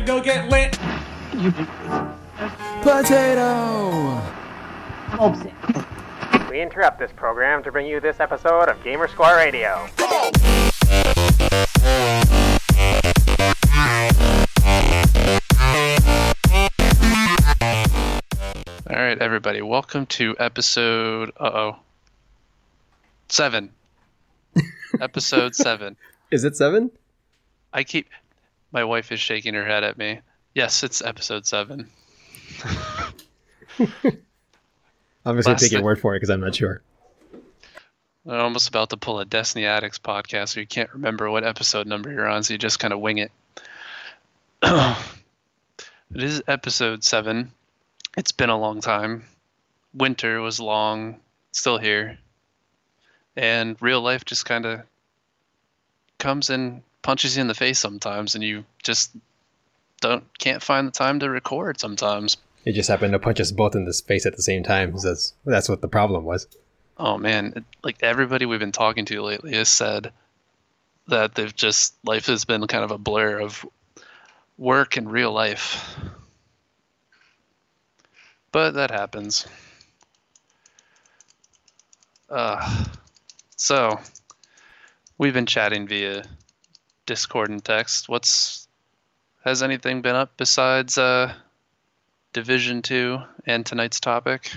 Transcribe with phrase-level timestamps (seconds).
[0.00, 0.78] to go get lit.
[2.82, 4.20] Potato!
[6.48, 9.88] We interrupt this program to bring you this episode of Gamer Squad Radio.
[18.88, 21.30] All right, everybody, welcome to episode.
[21.38, 21.76] Uh oh.
[23.28, 23.70] Seven.
[25.00, 25.96] episode seven.
[26.30, 26.90] Is it seven?
[27.72, 28.08] I keep.
[28.72, 30.20] My wife is shaking her head at me.
[30.54, 31.88] Yes, it's episode seven.
[35.24, 36.82] I'm just gonna take your word for it because I'm not sure.
[38.26, 41.86] I'm almost about to pull a Destiny Addicts podcast where you can't remember what episode
[41.86, 43.32] number you're on, so you just kind of wing it.
[44.62, 44.96] it
[46.14, 47.52] is episode seven.
[48.16, 49.24] It's been a long time.
[49.94, 51.20] Winter was long,
[51.52, 52.18] still here.
[53.36, 54.82] And real life just kind of
[56.18, 59.10] comes and punches you in the face sometimes, and you just
[60.00, 62.36] don't can't find the time to record sometimes.
[62.64, 64.94] It just happened to punch us both in the face at the same time.
[65.02, 66.46] That's that's what the problem was.
[66.98, 70.12] Oh man, like everybody we've been talking to lately has said
[71.08, 73.64] that they've just life has been kind of a blur of
[74.58, 75.96] work and real life.
[78.52, 79.46] But that happens.
[82.28, 82.84] Uh,
[83.56, 83.98] so
[85.18, 86.24] we've been chatting via
[87.10, 88.08] Discord and text.
[88.08, 88.68] What's
[89.44, 91.34] has anything been up besides uh
[92.32, 94.52] Division 2 and tonight's topic?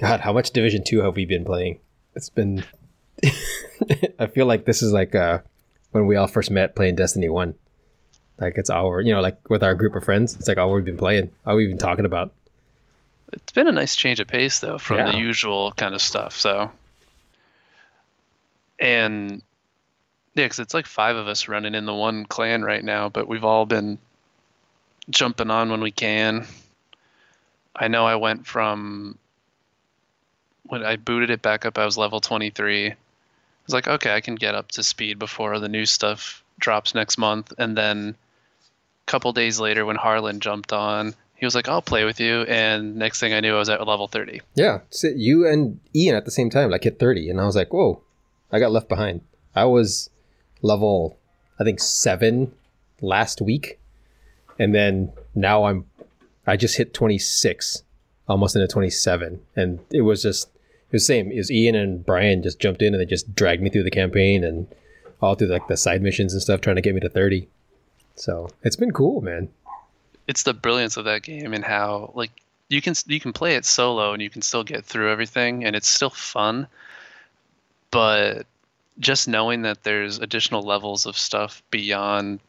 [0.00, 1.78] God, how much Division Two have we been playing?
[2.16, 2.64] It's been.
[4.18, 5.38] I feel like this is like uh,
[5.92, 7.54] when we all first met playing Destiny One.
[8.40, 10.34] Like it's our, you know, like with our group of friends.
[10.34, 12.32] It's like all we've been playing, all we've been talking about.
[13.32, 15.12] It's been a nice change of pace though from Yeah.
[15.12, 16.34] the usual kind of stuff.
[16.36, 16.72] So,
[18.80, 19.42] and
[20.38, 23.28] yeah, 'cause it's like five of us running in the one clan right now, but
[23.28, 23.98] we've all been
[25.10, 26.46] jumping on when we can.
[27.76, 29.18] I know I went from
[30.64, 32.88] when I booted it back up, I was level 23.
[32.90, 32.96] I
[33.66, 37.16] was like, okay, I can get up to speed before the new stuff drops next
[37.16, 37.52] month.
[37.56, 38.14] And then
[39.06, 42.42] a couple days later, when Harlan jumped on, he was like, I'll play with you.
[42.42, 44.42] And next thing I knew, I was at level 30.
[44.56, 47.56] Yeah, so you and Ian at the same time, like hit thirty, and I was
[47.56, 48.02] like, whoa,
[48.52, 49.22] I got left behind.
[49.54, 50.10] I was
[50.62, 51.18] level,
[51.58, 52.52] I think seven
[53.00, 53.78] last week,
[54.58, 55.84] and then now I'm,
[56.46, 57.82] I just hit twenty six,
[58.28, 61.30] almost into twenty seven, and it was just it was the same.
[61.30, 63.90] It was Ian and Brian just jumped in and they just dragged me through the
[63.90, 64.66] campaign and
[65.20, 67.48] all through like the side missions and stuff, trying to get me to thirty.
[68.16, 69.48] So it's been cool, man.
[70.26, 72.30] It's the brilliance of that game and how, like,
[72.68, 75.74] you can you can play it solo and you can still get through everything and
[75.74, 76.66] it's still fun.
[77.90, 78.46] But
[78.98, 82.40] just knowing that there's additional levels of stuff beyond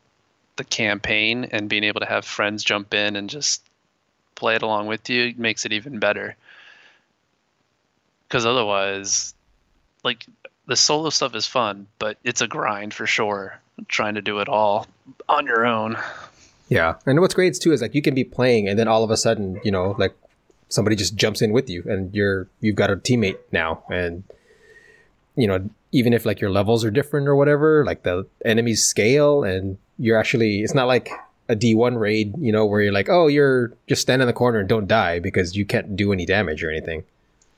[0.56, 3.64] the campaign and being able to have friends jump in and just
[4.36, 6.36] play it along with you makes it even better.
[8.28, 9.34] Because otherwise,
[10.04, 10.26] like
[10.66, 13.60] the solo stuff is fun, but it's a grind for sure.
[13.88, 14.88] Trying to do it all
[15.28, 15.98] on your own.
[16.68, 19.10] Yeah, and what's great too is like you can be playing, and then all of
[19.10, 20.14] a sudden, you know, like
[20.68, 24.24] somebody just jumps in with you, and you're you've got a teammate now, and
[25.36, 29.44] you know, even if like your levels are different or whatever, like the enemies scale,
[29.44, 31.10] and you're actually it's not like
[31.50, 34.60] a D1 raid, you know, where you're like, oh, you're just stand in the corner
[34.60, 37.04] and don't die because you can't do any damage or anything.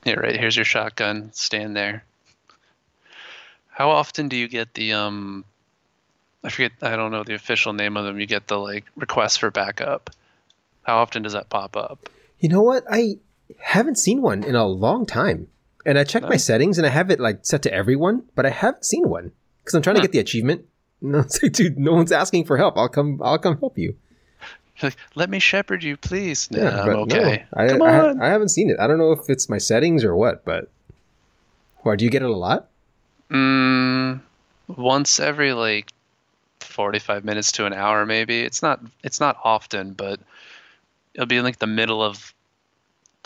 [0.04, 0.38] Yeah, right.
[0.38, 1.30] Here's your shotgun.
[1.32, 2.04] Stand there.
[3.68, 5.44] How often do you get the um?
[6.42, 6.72] I forget.
[6.82, 8.18] I don't know the official name of them.
[8.18, 10.10] You get the like request for backup.
[10.82, 12.08] How often does that pop up?
[12.40, 12.84] You know what?
[12.90, 13.18] I
[13.60, 15.48] haven't seen one in a long time.
[15.84, 18.50] And I checked my settings and I have it like set to everyone, but I
[18.50, 20.64] haven't seen one because I'm trying to get the achievement.
[21.04, 22.78] No, it's like, dude, no one's asking for help.
[22.78, 23.20] I'll come.
[23.24, 23.96] I'll come help you.
[24.80, 26.48] Like, let me shepherd you, please.
[26.48, 27.44] Nah, I'm but no, okay.
[27.52, 28.22] I, Come I, on.
[28.22, 28.76] I haven't seen it.
[28.78, 30.70] I don't know if it's my settings or what, but
[31.78, 32.68] why do you get it a lot?
[33.30, 34.20] Mm,
[34.68, 35.90] once every like
[36.60, 38.42] 45 minutes to an hour, maybe.
[38.42, 38.80] It's not.
[39.02, 40.20] It's not often, but
[41.14, 42.32] it'll be in like the middle of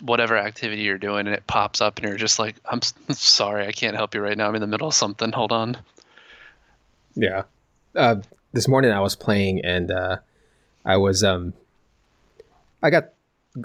[0.02, 3.72] whatever activity you're doing, and it pops up, and you're just like, "I'm sorry, I
[3.72, 4.48] can't help you right now.
[4.48, 5.32] I'm in the middle of something.
[5.32, 5.76] Hold on."
[7.14, 7.44] Yeah.
[7.94, 8.16] Uh,
[8.52, 10.16] this morning I was playing and uh,
[10.84, 11.52] I was um,
[12.82, 13.10] I got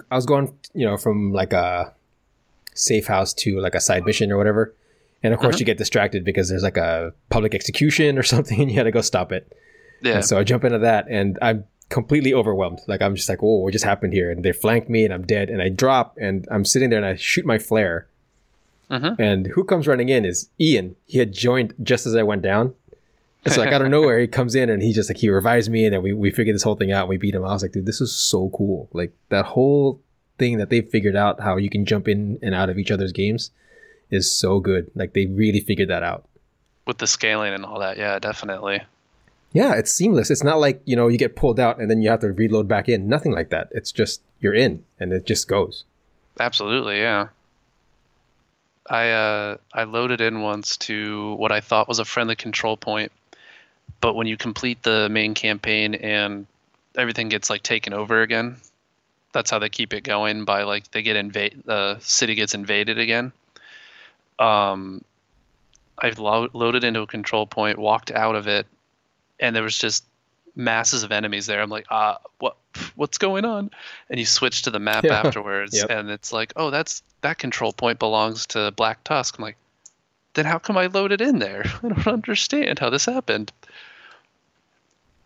[0.10, 1.94] I was going you know from like a
[2.74, 4.74] safe house to like a side mission or whatever,
[5.24, 8.72] and of course you get distracted because there's like a public execution or something, and
[8.72, 9.52] you had to go stop it.
[10.02, 10.16] Yeah.
[10.16, 12.80] And so I jump into that, and I'm completely overwhelmed.
[12.88, 15.26] Like I'm just like, oh, what just happened here?" And they flank me, and I'm
[15.26, 15.50] dead.
[15.52, 18.08] And I drop, and I'm sitting there, and I shoot my flare.
[18.90, 19.16] Mhm.
[19.20, 20.96] And who comes running in is Ian.
[21.06, 22.74] He had joined just as I went down,
[23.46, 25.86] It's like out of nowhere he comes in and he just like he revives me
[25.86, 27.46] and then we, we figure this whole thing out and we beat him.
[27.46, 28.90] I was like, dude, this is so cool.
[28.92, 30.02] Like that whole
[30.38, 33.14] thing that they figured out how you can jump in and out of each other's
[33.14, 33.52] games
[34.10, 34.92] is so good.
[34.94, 36.28] Like they really figured that out.
[36.86, 38.82] With the scaling and all that, yeah, definitely.
[39.54, 40.32] Yeah, it's seamless.
[40.32, 42.68] It's not like, you know, you get pulled out and then you have to reload
[42.68, 43.08] back in.
[43.08, 43.68] Nothing like that.
[43.72, 45.84] It's just you're in and it just goes.
[46.40, 47.28] Absolutely, yeah.
[48.88, 53.12] I uh I loaded in once to what I thought was a friendly control point
[54.02, 56.46] but when you complete the main campaign and
[56.98, 58.58] everything gets like taken over again
[59.32, 62.98] that's how they keep it going by like they get invade the city gets invaded
[62.98, 63.32] again
[64.40, 65.02] um
[66.00, 68.68] i've lo- loaded into a control point walked out of it
[69.42, 70.06] and there was just
[70.56, 72.58] masses of enemies there i'm like uh what
[72.96, 73.70] what's going on
[74.10, 75.22] and you switch to the map Yeah.
[75.24, 75.90] afterwards Yep.
[75.90, 79.56] and it's like oh that's that control point belongs to black tusk i'm like
[80.34, 83.52] then how come i loaded in there i don't understand how this happened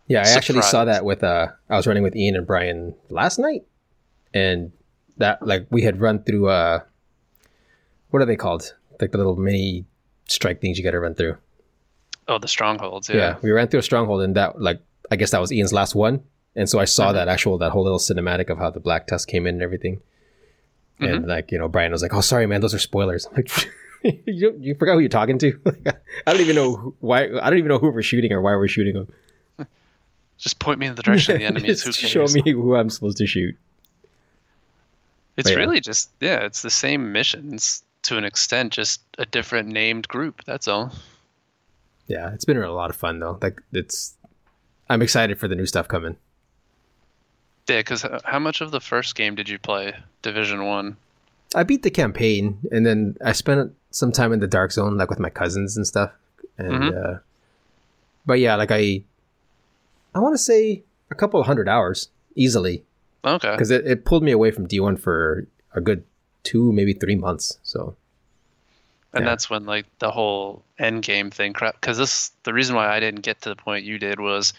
[0.08, 3.38] Yeah, I actually saw that with uh I was running with Ian and Brian last
[3.38, 3.64] night
[4.32, 4.70] and
[5.16, 6.80] that like we had run through uh
[8.10, 8.72] what are they called?
[9.00, 9.84] Like the little mini
[10.28, 11.36] strike things you gotta run through.
[12.28, 13.16] Oh the strongholds Yeah.
[13.16, 14.80] yeah, We ran through a stronghold and that like
[15.10, 16.22] I guess that was Ian's last one.
[16.54, 17.16] And so I saw mm-hmm.
[17.16, 20.00] that actual that whole little cinematic of how the black tusk came in and everything.
[20.98, 21.28] And mm-hmm.
[21.28, 23.26] like, you know, Brian was like, Oh sorry man, those are spoilers.
[23.30, 23.50] I'm like
[24.26, 25.58] you, you forgot who you're talking to?
[26.26, 28.54] I don't even know who, why I don't even know who we're shooting or why
[28.56, 29.12] we're shooting them.
[30.38, 32.90] just point me in the direction of the enemies who cares show me who I'm
[32.90, 33.56] supposed to shoot.
[35.36, 35.64] It's But yeah.
[35.64, 40.44] really just yeah, it's the same missions to an extent, just a different named group.
[40.44, 40.92] That's all.
[42.08, 43.38] Yeah, it's been a lot of fun though.
[43.42, 44.14] Like it's,
[44.88, 46.16] I'm excited for the new stuff coming.
[47.68, 49.94] Yeah, because how much of the first game did you play?
[50.22, 50.96] Division One.
[51.54, 55.10] I beat the campaign, and then I spent some time in the dark zone, like
[55.10, 56.12] with my cousins and stuff.
[56.58, 57.16] And Mhm.
[57.16, 57.18] uh,
[58.24, 59.02] but yeah, like I,
[60.14, 62.84] I want to say a couple of hundred hours easily
[63.24, 63.50] Okay.
[63.52, 66.04] because it, it pulled me away from D1 for a good
[66.44, 67.58] two, maybe three months.
[67.62, 67.96] So
[69.12, 69.30] And yeah.
[69.30, 71.80] that's when like the whole end game thing crap.
[71.80, 74.52] Because this the reason why I didn't get to the point you did was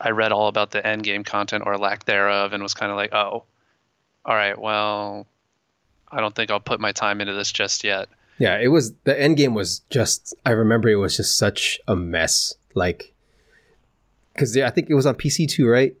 [0.00, 2.96] I read all about the end game content or lack thereof, and was kind of
[2.96, 3.44] like, oh,
[4.24, 5.26] all right, well,
[6.10, 8.08] I don't think I'll put my time into this just yet.
[8.38, 11.96] Yeah, it was the end game was just I remember it was just such a
[11.96, 12.54] mess.
[12.74, 13.12] Like
[14.36, 15.94] cuz I think it was on PC too, right?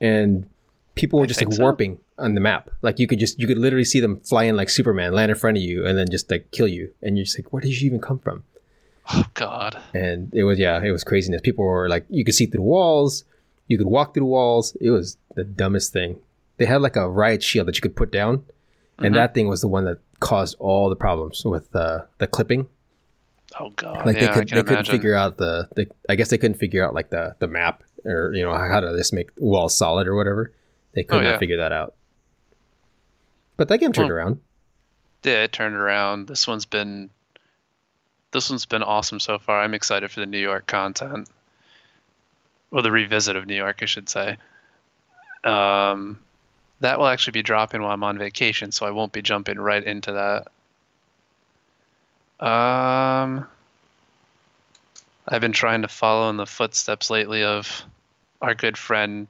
[0.00, 0.48] And
[0.94, 1.62] people were just like so.
[1.62, 2.70] warping on the map.
[2.82, 5.36] Like you could just you could literally see them fly in like Superman, land in
[5.36, 6.92] front of you and then just like kill you.
[7.02, 8.44] And you're just like where did you even come from?
[9.14, 9.78] Oh God.
[9.94, 11.40] And it was yeah, it was craziness.
[11.42, 13.24] People were like you could see through the walls,
[13.66, 14.76] you could walk through the walls.
[14.80, 16.18] It was the dumbest thing.
[16.58, 18.44] They had like a riot shield that you could put down
[18.98, 19.18] and Mhm.
[19.18, 22.66] that thing was the one that caused all the problems with uh, the clipping
[23.60, 24.04] Oh God.
[24.04, 26.84] like yeah, they could they couldn't figure out the, the I guess they couldn't figure
[26.84, 30.14] out like the the map or you know how to just make walls solid or
[30.16, 30.52] whatever.
[30.94, 31.38] They could Oh, not yeah.
[31.38, 31.94] figure that out.
[33.58, 34.40] But that game turned Well, around.
[35.24, 36.28] Yeah, it turned around.
[36.28, 37.10] This one's been
[38.30, 39.60] this one's been awesome so far.
[39.60, 41.28] I'm excited for the New York content.
[42.70, 44.38] Or the revisit of New York, I should say.
[45.44, 46.20] Um
[46.80, 49.82] that will actually be dropping while I'm on vacation, so I won't be jumping right
[49.82, 50.12] into
[52.38, 52.46] that.
[52.46, 53.46] Um
[55.26, 57.82] I've been trying to follow in the footsteps lately of
[58.40, 59.26] our good friend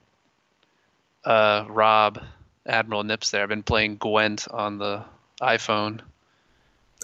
[1.24, 2.20] uh Rob
[2.68, 3.42] Admiral Nips there.
[3.42, 5.04] I've been playing Gwent on the
[5.40, 6.00] iPhone.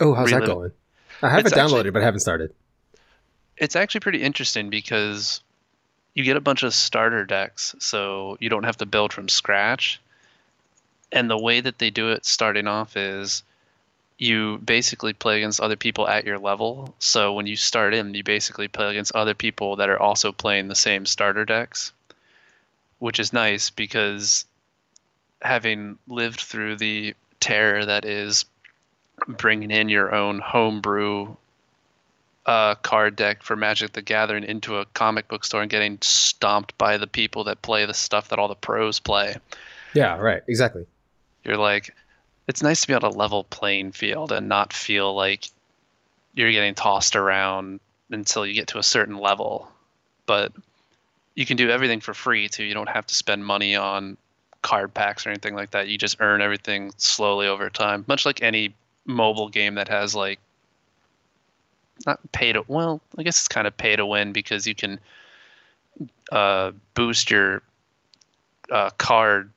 [0.00, 0.72] Oh, how's that going?
[1.22, 2.54] I have it It's downloaded, actually- but I haven't started.
[3.56, 5.40] It's actually pretty interesting because
[6.14, 10.00] you get a bunch of starter decks, so you don't have to build from scratch.
[11.12, 13.44] And the way that they do it starting off is
[14.18, 16.94] you basically play against other people at your level.
[16.98, 20.66] So when you start in, you basically play against other people that are also playing
[20.68, 21.92] the same starter decks,
[22.98, 24.44] which is nice because
[25.44, 28.46] having lived through the terror that is
[29.28, 31.36] bringing in your own homebrew
[32.46, 36.76] uh, card deck for Magic the Gathering into a comic book store and getting stomped
[36.78, 39.36] by the people that play the stuff that all the pros play.
[39.94, 40.42] Yeah, right.
[40.48, 40.86] Exactly.
[41.44, 41.94] You're like,
[42.48, 45.48] it's nice to be on a level playing field and not feel like
[46.34, 49.68] you're getting tossed around until you get to a certain level.
[50.26, 50.52] But
[51.34, 52.64] you can do everything for free too.
[52.64, 54.16] You don't have to spend money on
[54.64, 55.88] card packs or anything like that.
[55.88, 60.40] You just earn everything slowly over time, much like any mobile game that has like
[62.06, 64.98] not pay to well, I guess it's kind of pay to win because you can
[66.32, 67.62] uh, boost your
[68.72, 69.50] uh, card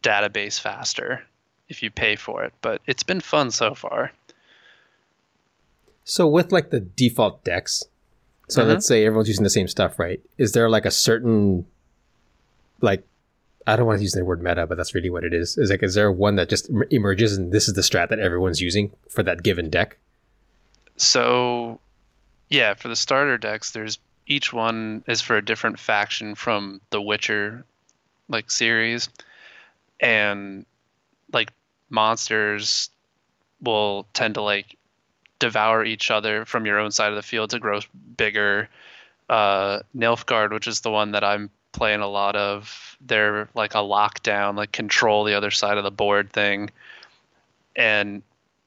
[0.00, 1.24] database faster
[1.68, 2.52] if you pay for it.
[2.62, 4.12] But it's been fun so far.
[6.04, 7.84] So with like the default decks,
[8.48, 8.68] So Mhm.
[8.68, 10.20] let's say everyone's using the same stuff, right?
[10.36, 11.66] Is there like a certain,
[12.80, 13.06] like,
[13.66, 15.58] I don't want to use the word meta, but that's really what it is.
[15.58, 18.60] Is like, is there one that just emerges and this is the strat that everyone's
[18.60, 19.98] using for that given deck?
[20.96, 21.80] So,
[22.48, 27.02] yeah, for the starter decks, there's each one is for a different faction from the
[27.02, 27.64] Witcher
[28.28, 29.08] like series,
[29.98, 30.64] and
[31.32, 31.52] like
[31.90, 32.90] monsters
[33.60, 34.76] will tend to like
[35.38, 37.80] devour each other from your own side of the field to grow
[38.16, 38.68] bigger.
[39.28, 43.78] Uh, Nilfgaard, which is the one that I'm playing a lot of, they're like a
[43.78, 46.70] lockdown, like control the other side of the board thing,
[47.76, 48.22] and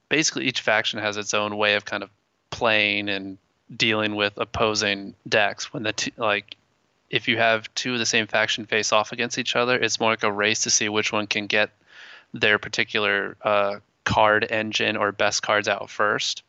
[0.09, 2.09] basically each faction has its own way of kind of
[2.51, 3.37] playing and
[3.75, 6.55] dealing with opposing decks when the t- like
[7.09, 10.11] if you have two of the same faction face off against each other it's more
[10.11, 11.71] like a race to see which one can get
[12.33, 16.43] their particular uh, card engine or best cards out first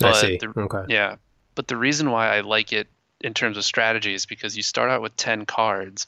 [0.00, 0.36] I see.
[0.36, 0.84] the- okay.
[0.92, 1.16] yeah
[1.56, 2.86] but the reason why i like it
[3.20, 6.06] in terms of strategies because you start out with 10 cards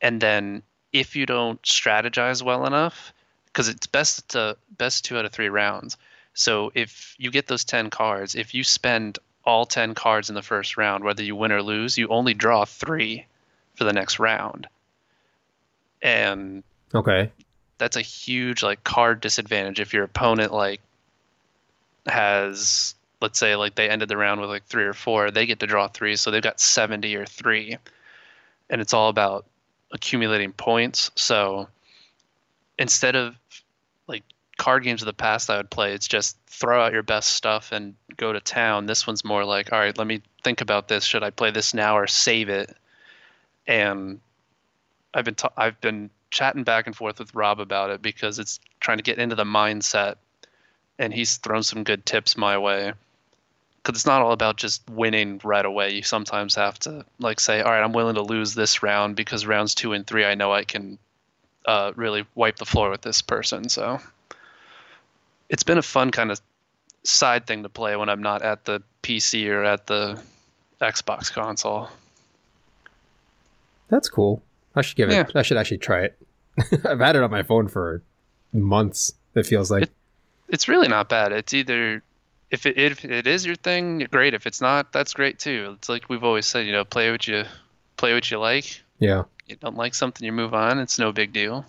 [0.00, 3.12] and then if you don't strategize well enough
[3.46, 5.96] because it's best to best two out of three rounds
[6.34, 10.42] so if you get those 10 cards if you spend all 10 cards in the
[10.42, 13.24] first round whether you win or lose you only draw three
[13.74, 14.66] for the next round
[16.02, 16.62] and
[16.94, 17.30] Okay.
[17.78, 20.80] that's a huge like card disadvantage if your opponent like
[22.06, 25.60] has let's say like they ended the round with like three or four they get
[25.60, 27.76] to draw three so they've got 70 or three.
[28.70, 29.46] And it's all about
[29.92, 31.68] accumulating points so
[32.78, 33.34] instead of
[34.06, 34.22] like
[34.58, 37.72] card games of the past i would play it's just throw out your best stuff
[37.72, 38.86] and go to town.
[38.86, 41.04] This one's more like all right let me think about this.
[41.04, 42.76] Should i play this now or save it?
[43.66, 44.20] And
[45.14, 48.60] i've been ta- i've been chatting back and forth with rob about it because it's
[48.80, 50.16] trying to get into the mindset
[50.98, 52.92] and he's thrown some good tips my way
[53.88, 57.62] because it's not all about just winning right away you sometimes have to like say
[57.62, 60.52] all right i'm willing to lose this round because rounds two and three i know
[60.52, 60.98] i can
[61.64, 63.98] uh, really wipe the floor with this person so
[65.48, 66.38] it's been a fun kind of
[67.02, 70.20] side thing to play when i'm not at the pc or at the
[70.82, 71.88] xbox console
[73.88, 74.42] That's cool.
[74.76, 75.14] I should give it.
[75.14, 75.24] Yeah.
[75.34, 76.18] I should actually try it.
[76.84, 78.02] I've had it on my phone for
[78.52, 79.14] months.
[79.34, 79.84] It feels like.
[79.84, 79.90] It-
[80.50, 81.32] it's really not bad.
[81.32, 82.02] It's either
[82.50, 84.34] if it if it is your thing, great.
[84.34, 85.74] If it's not, that's great too.
[85.76, 87.44] It's like we've always said, you know, play what you
[87.96, 88.80] play what you like.
[88.98, 89.24] yeah.
[89.46, 90.78] You don't like something, you move on.
[90.78, 91.64] It's no big deal.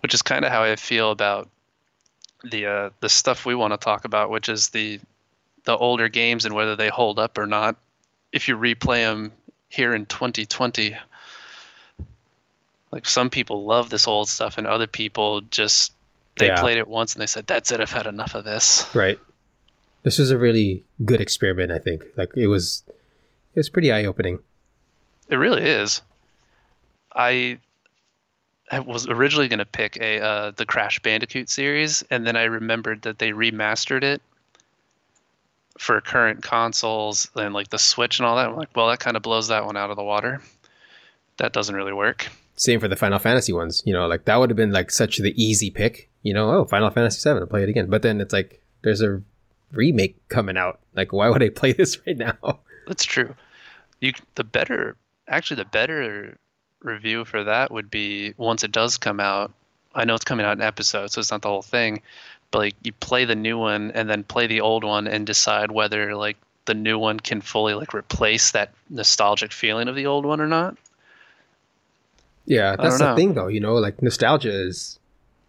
[0.00, 1.48] Which is kind of how I feel about
[2.44, 5.00] the uh, the stuff we want to talk about, which is the
[5.64, 7.76] the older games and whether they hold up or not.
[8.32, 9.32] If you replay them
[9.68, 10.96] here in 2020,
[12.92, 15.92] like some people love this old stuff, and other people just
[16.38, 16.60] they Yeah.
[16.60, 17.80] played it once and they said, "That's it.
[17.80, 19.18] I've had enough of this." Right.
[20.04, 21.70] This was a really good experiment.
[21.72, 22.04] I think.
[22.16, 22.82] Like it was.
[23.54, 24.38] It was pretty eye opening.
[25.28, 26.00] It really is.
[27.14, 27.58] I
[28.70, 32.44] I was originally going to pick a uh, the Crash Bandicoot series, and then I
[32.44, 34.22] remembered that they remastered it
[35.78, 38.46] for current consoles and like the Switch and all that.
[38.48, 40.42] I'm like, well, that kind of blows that one out of the water.
[41.38, 42.28] That doesn't really work.
[42.56, 43.82] Same for the Final Fantasy ones.
[43.86, 46.07] You know, like that would have been like such the easy pick.
[46.22, 47.88] You know, oh, Final Fantasy VII, I'll play it again.
[47.88, 49.22] But then it's like there's a
[49.72, 50.80] remake coming out.
[50.94, 52.60] Like, why would I play this right now?
[52.86, 53.34] That's true.
[54.00, 54.96] You the better
[55.28, 56.38] actually the better
[56.80, 59.52] review for that would be once it does come out.
[59.94, 62.02] I know it's coming out in episodes, so it's not the whole thing.
[62.50, 65.70] But like you play the new one and then play the old one and decide
[65.70, 70.24] whether like the new one can fully like replace that nostalgic feeling of the old
[70.24, 70.76] one or not.
[72.48, 73.16] Yeah, that's the know.
[73.16, 73.48] thing, though.
[73.48, 74.97] You know, like nostalgia is,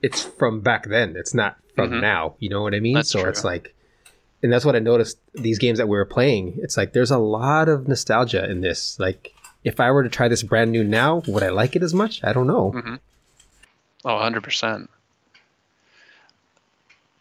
[0.01, 1.15] it's from back then.
[1.18, 2.01] It's not from Mhm.
[2.01, 2.36] now.
[2.39, 2.96] You know what I mean?
[2.96, 3.29] That's so true.
[3.29, 3.74] it's like,
[4.41, 5.18] and that's what I noticed.
[5.34, 8.98] These games that we were playing, it's like there's a lot of nostalgia in this.
[9.00, 11.94] Like, if I were to try this brand new now, would I like it as
[11.94, 12.24] much?
[12.24, 12.72] I don't know.
[12.74, 12.96] Mm-hmm.
[14.06, 14.88] Oh, 100%.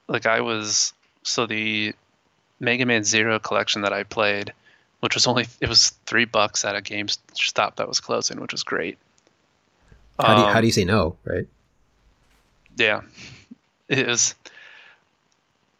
[0.06, 0.92] Like I was
[1.22, 1.94] so the
[2.60, 4.52] Mega Man 0 collection that I played,
[5.00, 8.62] which was only it was 3 bucks at a GameStop that was closing, which was
[8.62, 8.98] great.
[10.18, 11.16] How do you, Um, how do you say no?
[11.24, 11.46] Right?
[12.78, 13.02] Yeah.
[13.88, 14.34] It was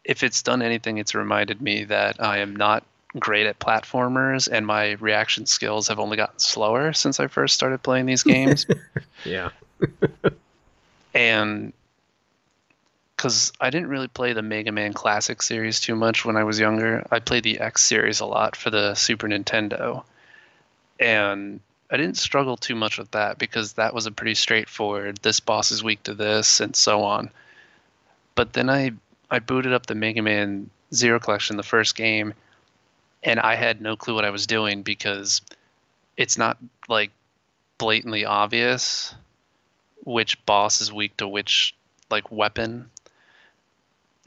[0.03, 2.83] if it's done anything it's reminded me that I am not
[3.17, 7.81] great at platformers and my reaction skills have only gotten slower since I first started
[7.81, 8.65] playing these games.
[9.25, 9.49] Yeah.
[11.13, 11.73] and
[13.15, 16.57] because I didn't really play the Mega Man Classic series too much when I was
[16.57, 20.03] younger, I played the X series a lot for the Super Nintendo,
[21.01, 21.59] and
[21.91, 25.17] I didn't struggle too much with that because that was a pretty straightforward.
[25.21, 27.31] This boss is weak to this, and so on.
[28.35, 28.91] But then I
[29.31, 32.33] I booted up the Mega Man Zero Collection, the first game,
[33.23, 35.41] and I had no clue what I was doing because
[36.15, 37.11] it's not like
[37.77, 39.15] blatantly obvious
[40.03, 41.75] which boss is weak to which
[42.09, 42.89] like weapon.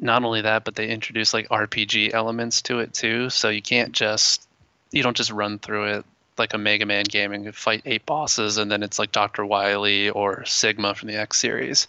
[0.01, 3.93] Not only that, but they introduce like RPG elements to it too, so you can't
[3.93, 4.49] just
[4.91, 6.05] you don't just run through it
[6.39, 9.45] like a Mega Man game and fight eight bosses and then it's like Dr.
[9.45, 11.89] Wily or Sigma from the X series.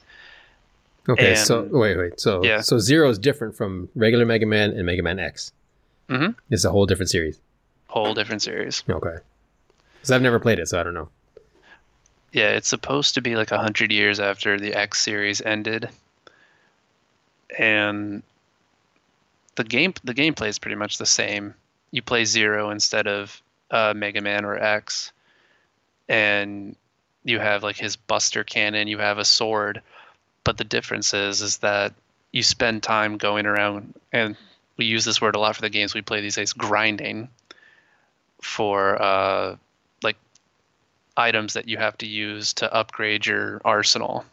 [1.10, 2.20] Okay, so wait, wait.
[2.20, 2.62] So Yeah.
[2.62, 5.52] so Zero is different from regular Mega Man and Mega Man X.
[6.10, 6.36] Mhm.
[6.50, 7.40] It's a whole different series.
[7.88, 8.84] Whole different series.
[8.90, 9.18] Okay.
[9.96, 11.10] Because I've never played it, so I don't know.
[12.32, 15.90] Yeah, it's supposed to be like a hundred years after the X series ended,
[17.58, 18.24] and
[19.56, 21.54] the game the gameplay is pretty much the same.
[21.92, 23.42] You play Zero instead of
[23.74, 25.12] uh, Mega Man or X,
[26.08, 26.78] and
[27.26, 28.88] you have like his Buster Cannon.
[28.88, 29.82] You have a sword,
[30.46, 31.94] but the difference is is that
[32.32, 34.38] you spend time going around, and
[34.78, 37.30] we use this word a lot for the games we play these days, grinding
[38.42, 39.56] for uh,
[40.04, 40.18] like
[41.18, 44.26] items that you have to use to upgrade your arsenal.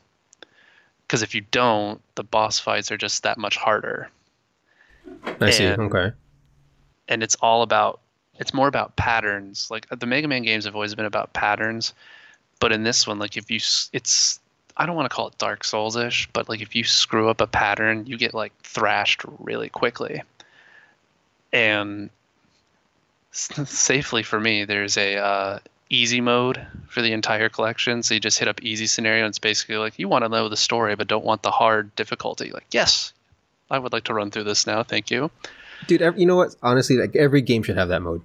[1.06, 4.08] Because if you don't, the boss fights are just that much harder.
[5.40, 5.66] I see.
[5.66, 6.12] Okay.
[7.08, 8.00] And it's all about,
[8.40, 9.68] it's more about patterns.
[9.70, 11.92] Like the Mega Man games have always been about patterns.
[12.58, 13.58] But in this one, like if you,
[13.92, 14.40] it's,
[14.76, 17.40] I don't want to call it Dark Souls ish, but like if you screw up
[17.40, 20.22] a pattern, you get like thrashed really quickly.
[21.52, 22.08] And
[23.32, 25.58] safely for me, there's a uh,
[25.90, 28.02] easy mode for the entire collection.
[28.02, 30.48] So you just hit up easy scenario, and it's basically like you want to know
[30.48, 32.50] the story, but don't want the hard difficulty.
[32.50, 33.12] Like, yes,
[33.70, 34.82] I would like to run through this now.
[34.82, 35.30] Thank you.
[35.86, 36.54] Dude, ev- you know what?
[36.62, 38.22] Honestly, like every game should have that mode.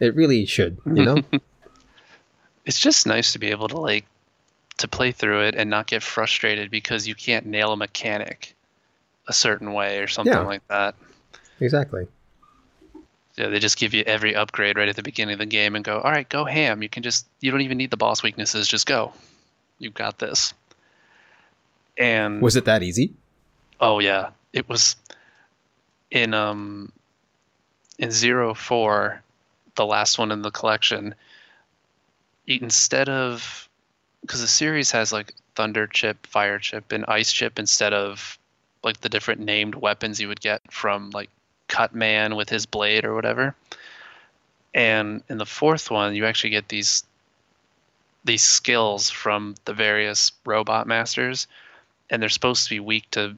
[0.00, 1.22] It really should, you know?
[2.64, 4.04] It's just nice to be able to like
[4.78, 8.56] to play through it and not get frustrated because you can't nail a mechanic
[9.28, 10.40] a certain way or something Yeah.
[10.40, 10.96] like that.
[11.60, 12.08] exactly.
[13.36, 15.84] Yeah, they just give you every upgrade right at the beginning of the game and
[15.84, 16.82] go, all right, go ham.
[16.82, 18.66] You can just, you don't even need the boss weaknesses.
[18.66, 19.12] Just go.
[19.78, 20.52] You've got this.
[21.98, 23.14] And Was it that easy?
[23.80, 24.96] oh yeah, it was
[26.10, 26.92] in um
[27.98, 29.22] in zero four,
[29.74, 31.14] the last one in the collection.
[32.46, 33.68] Instead of
[34.20, 38.38] because the series has like thunder chip, fire chip, and ice chip instead of
[38.82, 41.30] like the different named weapons you would get from like
[41.68, 43.54] Cut Man with his blade or whatever.
[44.74, 47.04] And in the fourth one, you actually get these
[48.24, 51.46] these skills from the various robot masters,
[52.10, 53.36] and they're supposed to be weak to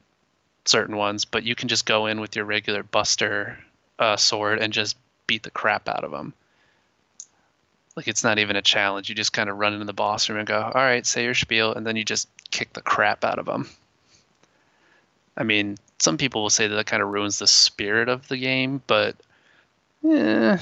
[0.69, 3.57] certain ones, but you can just go in with your regular Buster
[3.97, 4.95] uh, sword and just
[5.27, 6.33] beat the crap out of them.
[7.95, 9.09] Like it's not even a challenge.
[9.09, 11.33] You just kind of run into the boss room and go, "All right, say your
[11.33, 13.67] spiel," and then you just kick the crap out of them.
[15.35, 18.37] I mean, some people will say that that kind of ruins the spirit of the
[18.37, 19.15] game, but
[20.07, 20.57] eh,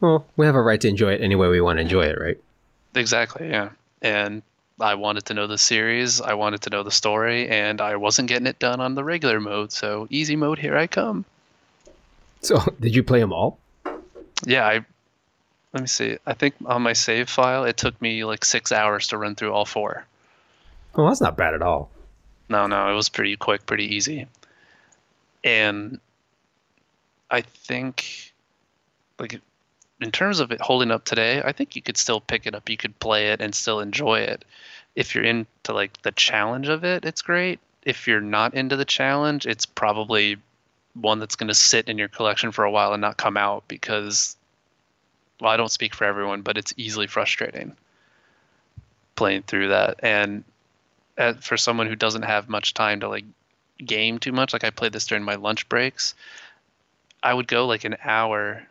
[0.00, 2.18] Well, we have a right to enjoy it any way we want to enjoy it,
[2.20, 2.38] right?
[2.94, 3.70] exactly, yeah.
[4.02, 4.42] And
[4.80, 8.28] I wanted to know the series, I wanted to know the story, and I wasn't
[8.28, 11.24] getting it done on the regular mode, so easy mode, here I come.
[12.42, 13.58] So, did you play them all?
[14.44, 14.84] Yeah, I
[15.72, 16.16] let me see.
[16.24, 19.52] I think on my save file it took me like six hours to run through
[19.52, 20.06] all four.
[20.94, 21.90] Oh, that's not bad at all.
[22.48, 24.26] No, no, it was pretty quick, pretty easy.
[25.44, 26.00] And
[27.30, 28.32] I think
[29.18, 29.40] like
[30.00, 32.68] in terms of it holding up today, I think you could still pick it up.
[32.68, 34.44] You could play it and still enjoy it.
[34.94, 37.60] If you're into like the challenge of it, it's great.
[37.82, 40.36] If you're not into the challenge, it's probably
[40.94, 43.64] one that's going to sit in your collection for a while and not come out
[43.68, 44.36] because
[45.40, 47.76] well, I don't speak for everyone, but it's easily frustrating
[49.16, 50.00] playing through that.
[50.02, 50.44] And
[51.18, 53.24] uh, for someone who doesn't have much time to like
[53.78, 56.14] game too much, like I played this during my lunch breaks,
[57.22, 58.66] I would go like an hour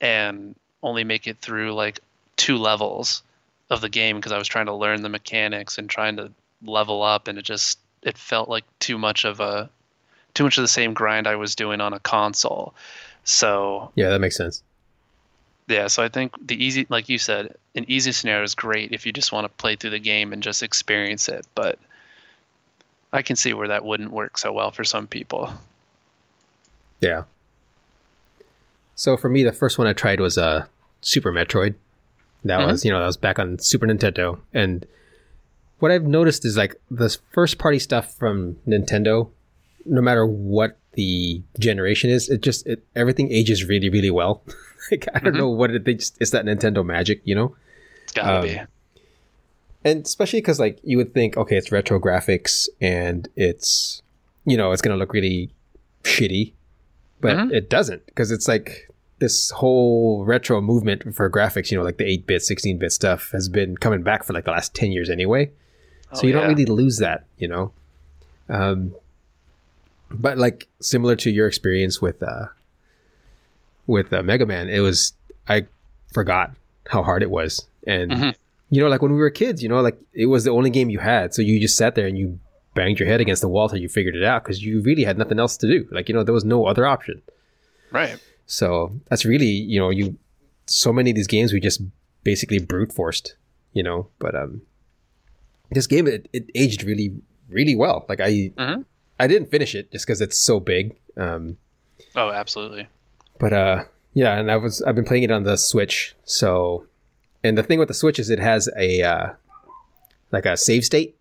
[0.00, 2.00] and only make it through like
[2.36, 3.22] two levels
[3.70, 6.30] of the game because I was trying to learn the mechanics and trying to
[6.64, 9.70] level up and it just it felt like too much of a
[10.34, 12.74] too much of the same grind I was doing on a console.
[13.24, 14.62] So Yeah, that makes sense.
[15.68, 19.06] yeah, so I think the easy, like you said, an easy scenario is great if
[19.06, 21.46] you just want to play through the game and just experience it.
[21.54, 21.78] But
[23.12, 25.52] I can see where that wouldn't work so well for some people.
[27.00, 27.22] Yeah.
[28.94, 30.66] So for me, the first one I tried was uh,
[31.00, 31.74] Super Metroid.
[32.44, 32.66] That Mhm.
[32.66, 34.38] was, you know, that was back on Super Nintendo.
[34.52, 34.86] And
[35.78, 39.30] what I've noticed is like this first party stuff from Nintendo,
[39.86, 44.42] no matter what the generation is, it just it, everything ages really, really well.
[44.90, 45.38] like I don't Mhm.
[45.38, 45.84] know what it.
[45.84, 47.56] They just, it's that Nintendo magic, you know.
[48.04, 48.60] It's gotta Um, be.
[49.84, 54.02] and especially because like you would think okay it's retro graphics and it's
[54.46, 55.50] you know it's gonna look really
[56.04, 56.52] shitty,
[57.24, 57.52] but Mhm.
[57.52, 61.70] it doesn't because it's like this whole retro movement for graphics.
[61.70, 64.44] You know, like the eight bit, sixteen bit stuff has been coming back for like
[64.44, 65.50] the last ten years anyway.
[66.12, 67.72] So Oh, you don't really lose that, you know.
[68.48, 68.94] Um,
[70.10, 72.46] but like similar to your experience with uh,
[73.86, 75.14] with uh, Mega Man, it was
[75.48, 75.66] I
[76.12, 76.52] forgot
[76.88, 78.34] how hard it was, and Mhm.
[78.70, 80.90] you know, like when we were kids, you know, like it was the only game
[80.90, 82.38] you had, so you just sat there and you
[82.74, 85.16] banged your head against the wall till you figured it out because you really had
[85.18, 85.86] nothing else to do.
[85.90, 87.22] Like you know, there was no other option.
[87.90, 88.18] Right.
[88.46, 90.16] So that's really, you know, you
[90.66, 91.80] so many of these games we just
[92.24, 93.36] basically brute forced,
[93.72, 94.08] you know.
[94.18, 94.62] But um,
[95.70, 97.14] this game it, it aged really,
[97.48, 98.04] really well.
[98.08, 98.84] Like I, Mhm.
[99.20, 100.96] I didn't finish it just because it's so big.
[101.16, 101.56] Um,
[102.16, 102.88] Oh, absolutely.
[103.38, 103.84] but uh,
[104.14, 106.14] yeah, and I was I've been playing it on the Switch.
[106.24, 106.86] So,
[107.42, 109.26] and the thing with the Switch is it has a uh,
[110.32, 111.16] like a save state.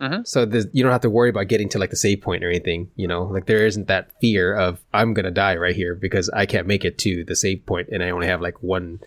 [0.00, 0.26] Mhm.
[0.26, 0.40] So
[0.72, 2.90] you don't have to worry about getting to like the save point or anything.
[2.96, 6.44] You know, like there isn't that fear of I'm gonna die right here because I
[6.46, 9.00] can't make it to the save point and I only have like one,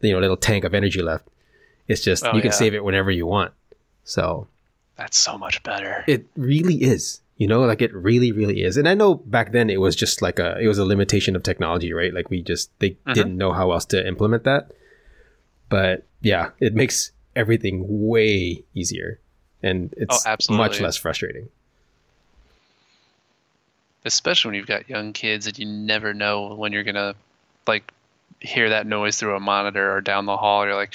[0.00, 1.28] you know, little tank of energy left.
[1.88, 2.56] It's just Oh, you can yeah.
[2.56, 3.52] save it whenever you want.
[4.04, 4.46] So
[4.96, 6.04] That's so much better.
[6.06, 9.70] it really is you know like it really really is and i know back then
[9.70, 12.70] it was just like a it was a limitation of technology right like we just
[12.78, 13.14] they Mhm.
[13.14, 14.70] didn't know how else to implement that
[15.70, 19.18] but yeah it makes everything way easier
[19.62, 21.48] and it's Oh, much less frustrating.
[24.04, 27.14] Especially when you've got young kids and you never know when you're gonna
[27.66, 27.92] like
[28.40, 30.64] hear that noise through a monitor or down the hall.
[30.64, 30.94] You're like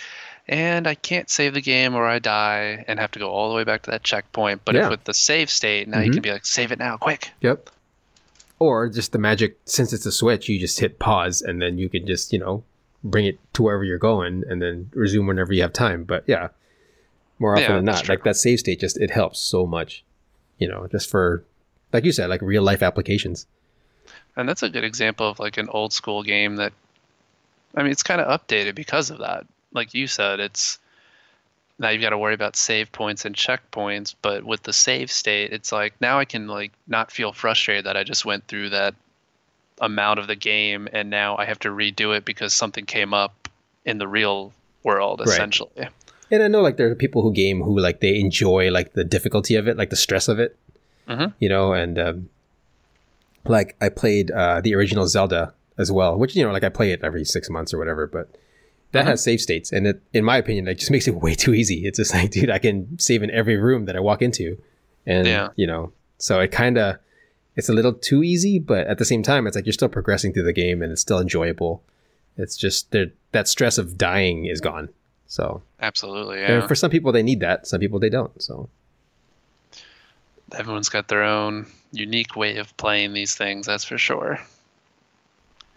[0.49, 3.55] and i can't save the game or i die and have to go all the
[3.55, 4.61] way back to that checkpoint.
[4.65, 4.85] But Yeah.
[4.85, 6.13] if with the save state now you Mhm.
[6.15, 7.31] can be like save it now quick.
[7.41, 7.69] Yep.
[8.59, 11.87] Or just the magic since it's a switch you just hit pause and then you
[11.89, 12.63] can just you know
[13.03, 16.03] bring it to wherever you're going and then resume whenever you have time.
[16.03, 16.49] But yeah
[17.39, 20.03] more often Yeah, than not like that save state just it helps so much
[20.57, 21.43] you know just for
[21.93, 23.45] like you said like real life applications.
[24.35, 26.73] And that's a good example of like an old school game that
[27.75, 29.45] i mean it's kind of updated because of that.
[29.73, 30.79] Like you said it's
[31.79, 35.53] now you've got to worry about save points and checkpoints but with the save state
[35.53, 38.95] it's like now i can like not feel frustrated that i just went through that
[39.79, 43.47] amount of the game and now i have to redo it because something came up
[43.85, 44.51] in the real
[44.83, 45.53] world Right.
[46.31, 49.03] And i know like there are people who game who like they enjoy like the
[49.03, 50.57] difficulty of it like the stress of it
[51.07, 51.33] Mhm.
[51.39, 52.29] you know and um
[53.45, 56.91] like i played uh the original zelda as well which you know like i play
[56.91, 58.29] it every six months or whatever but
[58.91, 59.09] that Mhm.
[59.09, 61.85] has save states and it in my opinion it just makes it way too easy
[61.85, 64.57] it's just like dude i can save in every room that i walk into
[65.05, 65.49] and Yeah.
[65.55, 66.97] you know so it kind of
[67.55, 70.33] it's a little too easy but at the same time it's like you're still progressing
[70.33, 71.83] through the game and it's still enjoyable
[72.37, 74.89] it's just there that stress of dying is gone
[75.27, 76.65] so absolutely yeah.
[76.67, 77.67] for some people they need that.
[77.67, 78.69] Some people they don't so.
[80.57, 84.39] Everyone's got their own unique way of playing these things that's for sure.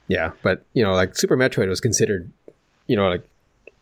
[0.09, 2.31] Yeah but you know like super metroid was considered
[2.87, 3.29] you know like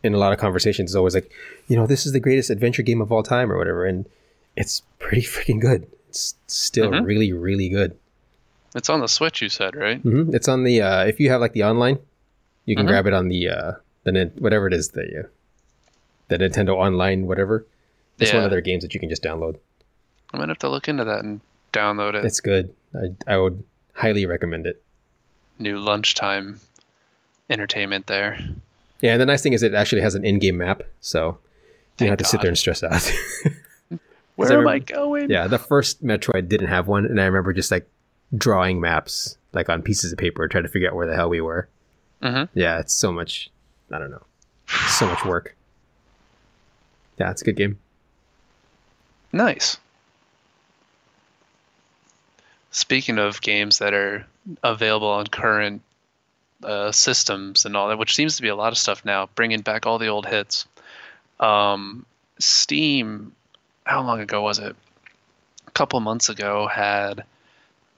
[0.03, 1.31] in a lot of conversations it's always like
[1.67, 4.05] you know this is the greatest adventure game of all time or whatever and
[4.55, 5.87] it's pretty freaking good.
[6.09, 7.05] It's still Mhm.
[7.05, 7.97] really really good.
[8.75, 9.99] It's on the switch you said right?
[10.01, 11.99] Hmm it's on the uh if you have like the online
[12.65, 12.89] you can Mhm.
[12.89, 13.71] grab it on the uh
[14.03, 15.27] the whatever it is the uh,
[16.29, 17.65] the nintendo online whatever
[18.17, 19.57] it's one of their games that you can just download
[20.33, 21.41] I'm gonna have to look into that and
[21.73, 22.25] download it.
[22.25, 23.63] it's good i, I would
[23.93, 24.81] highly recommend it
[25.59, 26.59] New lunchtime
[27.49, 28.39] entertainment there.
[29.01, 31.37] yeah and the nice thing is it actually has an in-game map so
[31.99, 33.11] you don't have to sit there and stress out
[34.35, 35.29] Where I am I going?
[35.29, 37.85] Yeah, the first Metroid didn't have one, and I remember just like
[38.37, 41.41] drawing maps like on pieces of paper, trying to figure out where the hell we
[41.41, 41.67] were.
[42.23, 42.47] Mhm.
[42.53, 43.49] Yeah, it's so much.
[43.91, 44.23] I don't know,
[44.87, 45.57] so much work.
[47.19, 47.77] Yeah, it's a good game.
[49.31, 49.77] Nice.
[52.71, 54.25] Speaking of games that are
[54.63, 55.81] available on current
[56.63, 59.61] uh, systems and all that, which seems to be a lot of stuff now, bringing
[59.61, 60.65] back all the old hits.
[61.39, 62.05] Um,
[62.39, 63.33] Steam,
[63.85, 64.75] how long ago was it?
[65.67, 67.23] A couple months ago, had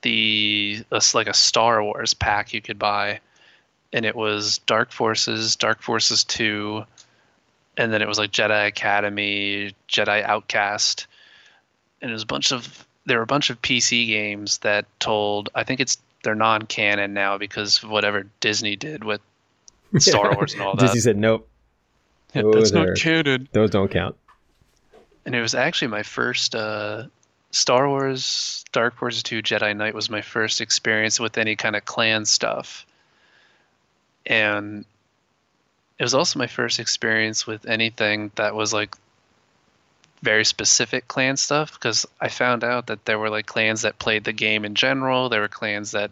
[0.01, 3.19] the like a Star Wars pack you could buy,
[3.93, 6.85] and it was Dark Forces, Dark Forces Two,
[7.77, 11.07] and then it was like Jedi Academy, Jedi Outcast,
[12.01, 15.49] and it was a bunch of there were a bunch of PC games that told
[15.55, 19.21] I think it's they're non-canon now because of whatever Disney did with
[19.97, 20.81] Star Wars and all that.
[20.81, 21.47] Disney said nope,
[22.33, 23.47] Yeah, Oh, that's not canon.
[23.51, 24.15] those don't count.
[25.25, 27.05] And it was actually my first uh,
[27.51, 31.85] Star Wars Dark Forces 2 Jedi Knight was my first experience with any kind of
[31.85, 32.85] clan stuff.
[34.25, 34.85] And
[36.01, 38.95] it was also my first experience with anything that was like
[40.23, 44.23] very specific clan stuff because I found out that there were like clans that played
[44.23, 45.29] the game in general.
[45.29, 46.09] There were clans that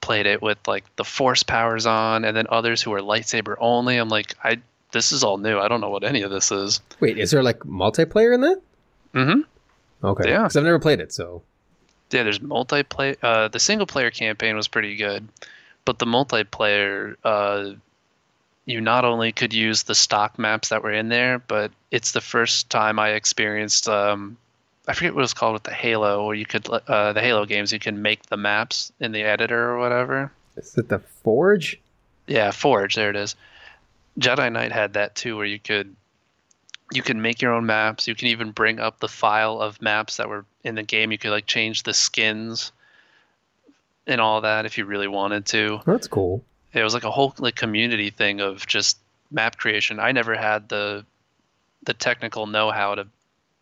[0.00, 3.98] played it with like the force powers on, and then others who were lightsaber only.
[3.98, 5.58] I'm like, I this is all new.
[5.58, 6.80] I don't know what any of this is.
[6.98, 8.62] Wait, is there like multiplayer in that?
[9.12, 10.06] Mm-hmm.
[10.06, 10.30] Okay.
[10.30, 10.44] Yeah.
[10.44, 11.42] Because I've never played it, so
[12.12, 13.18] Yeah, there's multiplayer.
[13.22, 15.28] Uh, the single player campaign was pretty good,
[15.84, 17.72] but the multiplayer, uh,
[18.64, 22.20] you not only could use the stock maps that were in there, but it's the
[22.20, 23.88] first time I experienced.
[23.88, 24.36] Um,
[24.86, 27.44] I forget what it was called with the Halo, where you could uh, the Halo
[27.44, 27.72] games.
[27.72, 30.32] You can make the maps in the editor or whatever.
[30.56, 31.80] is it the Forge?
[32.26, 32.94] Yeah, Forge.
[32.94, 33.34] There it is.
[34.18, 35.94] Jedi Knight had that too, where you could
[36.92, 38.06] you can make your own maps.
[38.06, 41.10] You can even bring up the file of maps that were in the game.
[41.10, 42.72] You could like change the skins
[44.06, 45.80] and all that if you really wanted to.
[45.86, 46.44] That's cool.
[46.72, 48.98] It was like a whole like community thing of just
[49.30, 50.00] map creation.
[50.00, 51.04] I never had the
[51.84, 53.06] the technical know-how to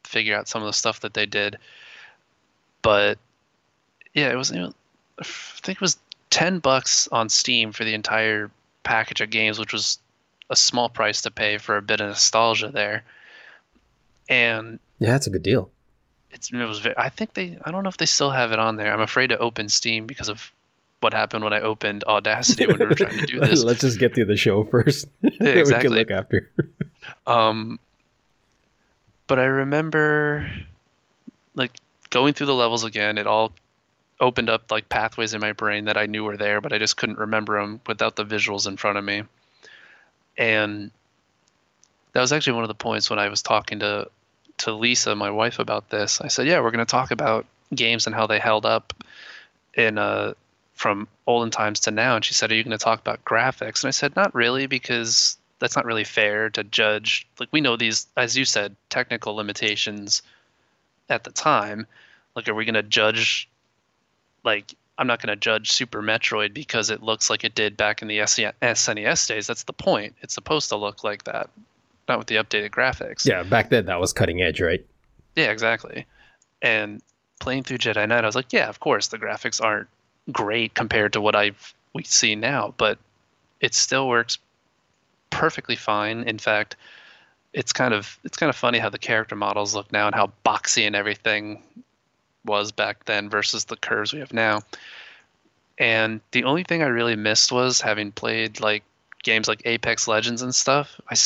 [0.04, 1.58] figure out some of the stuff that they did,
[2.82, 3.18] but
[4.14, 4.50] yeah, it was.
[4.50, 4.74] You know,
[5.18, 5.98] I think it was
[6.30, 8.50] ten bucks on Steam for the entire
[8.82, 9.98] package of games, which was
[10.50, 13.04] a small price to pay for a bit of nostalgia there.
[14.28, 15.70] And Yeah, that's a good deal.
[16.30, 16.86] it's it was.
[16.96, 17.58] I think they.
[17.64, 18.92] I don't know if they still have it on there.
[18.92, 20.52] I'm afraid to open Steam because of
[21.00, 23.62] what happened when I opened Audacity when we were trying to do this.
[23.64, 25.06] Let's just get through the show first.
[25.22, 25.62] Exactly.
[25.62, 26.50] we can look after.
[27.26, 27.78] Um,
[29.26, 30.50] but I remember
[31.54, 31.72] like
[32.10, 33.18] going through the levels again.
[33.18, 33.52] It all
[34.20, 36.96] opened up like pathways in my brain that I knew were there, but I just
[36.96, 39.22] couldn't remember them without the visuals in front of me.
[40.36, 40.90] And
[42.12, 44.08] that was actually one of the points when I was talking to
[44.58, 46.20] to Lisa, my wife, about this.
[46.20, 48.92] I said, "Yeah, we're going to talk about games and how they held up
[49.74, 50.34] in uh
[50.80, 53.82] from olden times to now." And she said, "Are you going to talk about graphics?"
[53.82, 57.28] And I said, "Not really, because that's not really fair to judge.
[57.38, 60.22] Like we know these, as you said, technical limitations
[61.08, 61.86] at the time.
[62.34, 63.48] Like, are we going to judge?
[64.42, 68.02] Like, I'm not going to judge Super Metroid because it looks like it did back
[68.02, 69.46] in the SNES days.
[69.46, 70.14] That's the point.
[70.22, 71.50] It's supposed to look like that,
[72.08, 73.26] not with the updated graphics.
[73.26, 74.84] Yeah, back then that was cutting edge, right?
[75.36, 76.06] Yeah, exactly.
[76.62, 77.02] And
[77.38, 79.88] playing through Jedi Knight, I was like, yeah, of course the graphics aren't
[80.30, 82.98] great compared to what I've we see now, but
[83.60, 84.38] it still works
[85.30, 86.22] perfectly fine.
[86.24, 86.76] In fact,
[87.52, 90.32] it's kind of it's kind of funny how the character models look now and how
[90.44, 91.62] boxy and everything
[92.44, 94.60] was back then versus the curves we have now.
[95.78, 98.84] And the only thing I really missed was having played like
[99.22, 101.00] games like Apex Legends and stuff.
[101.10, 101.16] I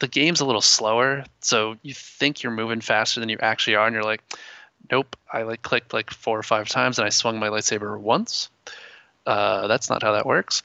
[0.00, 3.86] the game's a little slower, so you think you're moving faster than you actually are,
[3.86, 4.22] and you're like,
[4.90, 5.16] nope.
[5.32, 8.50] I like clicked like four or five times, and I swung my lightsaber once.
[9.26, 10.62] Uh, that's not how that works.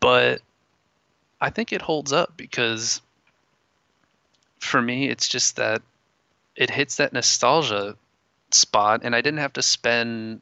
[0.00, 0.42] But
[1.40, 3.00] I think it holds up because
[4.58, 5.82] for me, it's just that
[6.56, 7.96] it hits that nostalgia
[8.50, 10.40] spot, and I didn't have to spend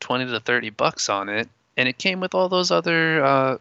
[0.00, 3.58] twenty to thirty bucks on it, and it came with all those other uh,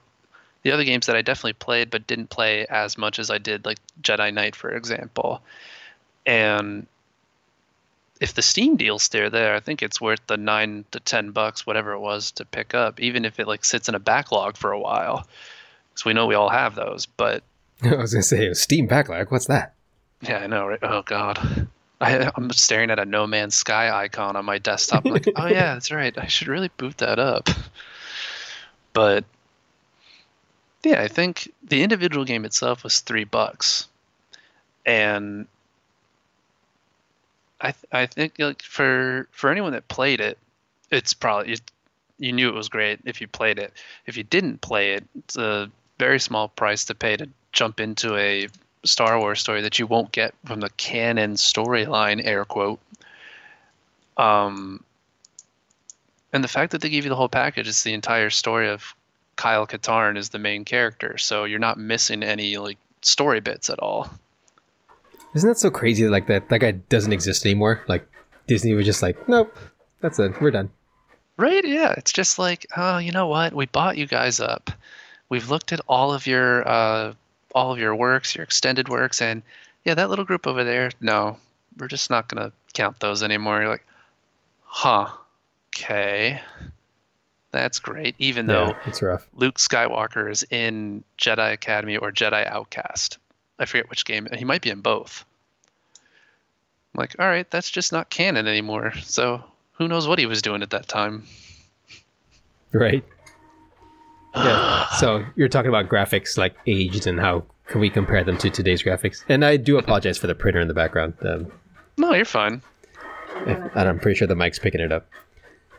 [0.63, 3.65] the other games that I definitely played, but didn't play as much as I did,
[3.65, 5.41] like Jedi Knight, for example.
[6.25, 6.87] And
[8.19, 11.65] if the Steam deal's still there, I think it's worth the nine to ten bucks,
[11.65, 14.71] whatever it was, to pick up, even if it like sits in a backlog for
[14.71, 15.27] a while.
[15.89, 17.43] Because we know we all have those, but
[17.83, 19.31] I was gonna say Steam backlog.
[19.31, 19.73] What's that?
[20.21, 20.79] yeah, I know, right?
[20.81, 21.67] Oh God,
[22.01, 25.05] I, I'm staring at a No Man's Sky icon on my desktop.
[25.05, 26.17] I'm like, oh yeah, that's right.
[26.17, 27.49] I should really boot that up.
[28.93, 29.25] But
[30.83, 33.87] yeah, I think the individual game itself was three bucks,
[34.85, 35.47] and
[37.59, 40.37] I th- I think like for for anyone that played it,
[40.91, 41.57] it's probably you,
[42.19, 43.73] you knew it was great if you played it.
[44.05, 48.15] If you didn't play it, it's a very small price to pay to jump into
[48.15, 48.47] a
[48.85, 52.79] Star Wars story that you won't get from the canon storyline, air quote.
[54.17, 54.83] Um,
[56.33, 58.93] and the fact that they give you the whole package, it's the entire story of
[59.35, 63.79] Kyle Katarn is the main character, so you're not missing any like story bits at
[63.79, 64.09] all.
[65.35, 66.07] Isn't that so crazy?
[66.07, 67.83] Like that that guy doesn't exist anymore.
[67.87, 68.07] Like
[68.47, 69.55] Disney was just like, nope,
[70.01, 70.39] that's it.
[70.41, 70.71] We're done.
[71.37, 71.63] Right?
[71.63, 71.93] Yeah.
[71.97, 73.53] It's just like, oh, you know what?
[73.53, 74.71] We bought you guys up.
[75.29, 77.13] We've looked at all of your uh,
[77.53, 79.43] all of your works, your extended works, and
[79.83, 80.91] yeah, that little group over there.
[81.01, 81.37] No,
[81.77, 83.59] we're just not gonna count those anymore.
[83.61, 83.85] You're like,
[84.63, 85.09] huh?
[85.75, 86.41] Okay,
[87.51, 88.15] that's great.
[88.19, 89.27] Even though it's rough.
[89.35, 93.17] Luke Skywalker is in Jedi Academy or Jedi Outcast.
[93.59, 94.27] I forget which game.
[94.33, 95.25] He might be in both.
[96.93, 98.93] I'm like, all right, that's just not canon anymore.
[99.03, 99.43] So
[99.73, 101.23] who knows what he was doing at that time?
[102.71, 103.03] Right.
[104.35, 104.87] Yeah.
[104.99, 108.83] so you're talking about graphics like aged and how can we compare them to today's
[108.83, 109.23] graphics?
[109.27, 111.13] And I do apologize for the printer in the background.
[111.21, 111.51] Um,
[111.97, 112.61] No, you're fine.
[113.45, 115.07] and I'm pretty sure the mic's picking it up.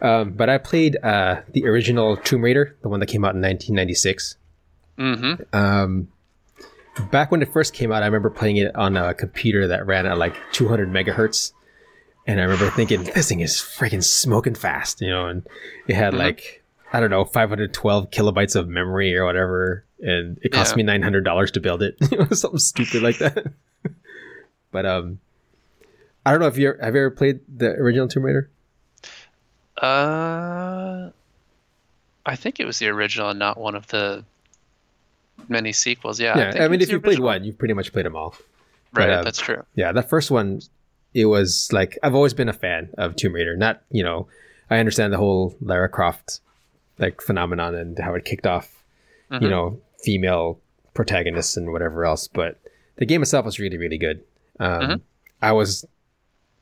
[0.00, 3.40] Um, but I played uh, the original Tomb Raider, the one that came out in
[3.42, 4.36] 1996.
[4.98, 5.56] Mm-hmm.
[5.56, 6.08] Um,
[7.11, 10.06] back when it first came out, I remember playing it on a computer that ran
[10.06, 11.52] at like 200 megahertz.
[12.26, 15.46] And I remember thinking, this thing is freaking smoking fast, you know, and
[15.87, 19.84] it had like, I don't know, 512 kilobytes of memory or whatever.
[20.00, 20.84] And it cost Yeah.
[20.84, 21.96] me $900 to build it.
[22.37, 23.46] something stupid like that.
[24.70, 25.20] but, um,
[26.26, 28.50] I don't know if you're, have you ever played the original Tomb Raider?
[29.80, 31.11] Uh,
[32.26, 34.24] I think it was the original and not one of the
[35.48, 36.20] many sequels.
[36.20, 36.37] Yeah.
[36.38, 36.50] Yeah.
[36.52, 38.34] think I, mean, if you played one, you've pretty much played them all.
[38.94, 39.06] right?
[39.06, 39.64] but, uh, that's true.
[39.74, 40.61] Yeah, that first one,
[41.14, 43.56] it was like I've always been a fan of Tomb Raider.
[43.56, 44.28] Not you know,
[44.70, 46.40] I understand the whole Lara Croft
[46.98, 48.68] like phenomenon and how it kicked off,
[49.30, 49.50] you Mhm.
[49.50, 50.58] know, female
[50.94, 52.28] protagonists and whatever else.
[52.28, 52.58] But
[52.96, 54.22] the game itself was really really good.
[54.61, 55.00] Um, Mhm.
[55.40, 55.84] I was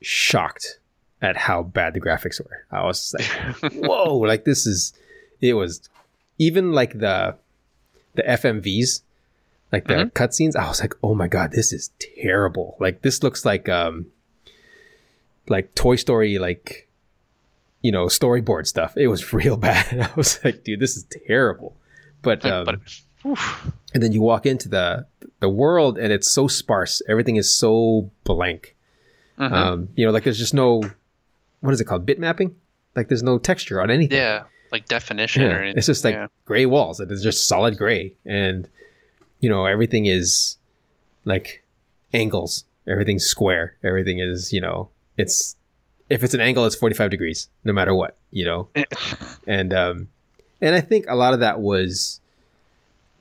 [0.03, 0.79] shocked
[1.22, 2.64] at how bad the graphics were.
[2.70, 4.92] I was like, whoa, like this is.
[5.40, 5.88] It was
[6.38, 7.37] even like the
[8.16, 9.02] the FMVs
[9.72, 10.12] like the Mhm.
[10.12, 11.90] cutscenes i was like oh my god this is
[12.22, 12.76] terrible.
[12.81, 14.07] Like this looks like um
[15.48, 16.88] like toy story like
[17.83, 18.96] you know storyboard stuff.
[18.96, 19.87] It was real bad.
[20.11, 21.76] I was like dude this is terrible.
[22.22, 22.81] But um,
[23.94, 25.07] and then you walk into the
[25.40, 27.02] the world and it's so sparse.
[27.09, 28.74] Everything is so blank.
[29.38, 29.52] Mhm.
[29.52, 30.83] um you know like there's just no
[31.61, 32.07] what is it called?
[32.07, 32.55] Bit mapping
[32.94, 34.16] like there's no texture on anything.
[34.16, 35.79] Yeah, like definition yeah, or anything.
[35.79, 36.26] it's just like yeah.
[36.44, 38.68] gray walls it's just solid gray and
[39.40, 40.57] you know everything is
[41.24, 41.62] like
[42.12, 45.57] angles everything's square everything is you know it's
[46.09, 48.68] if it's an angle it's 45 degrees no matter what you know
[49.46, 50.09] and um
[50.61, 52.20] and i think a lot of that was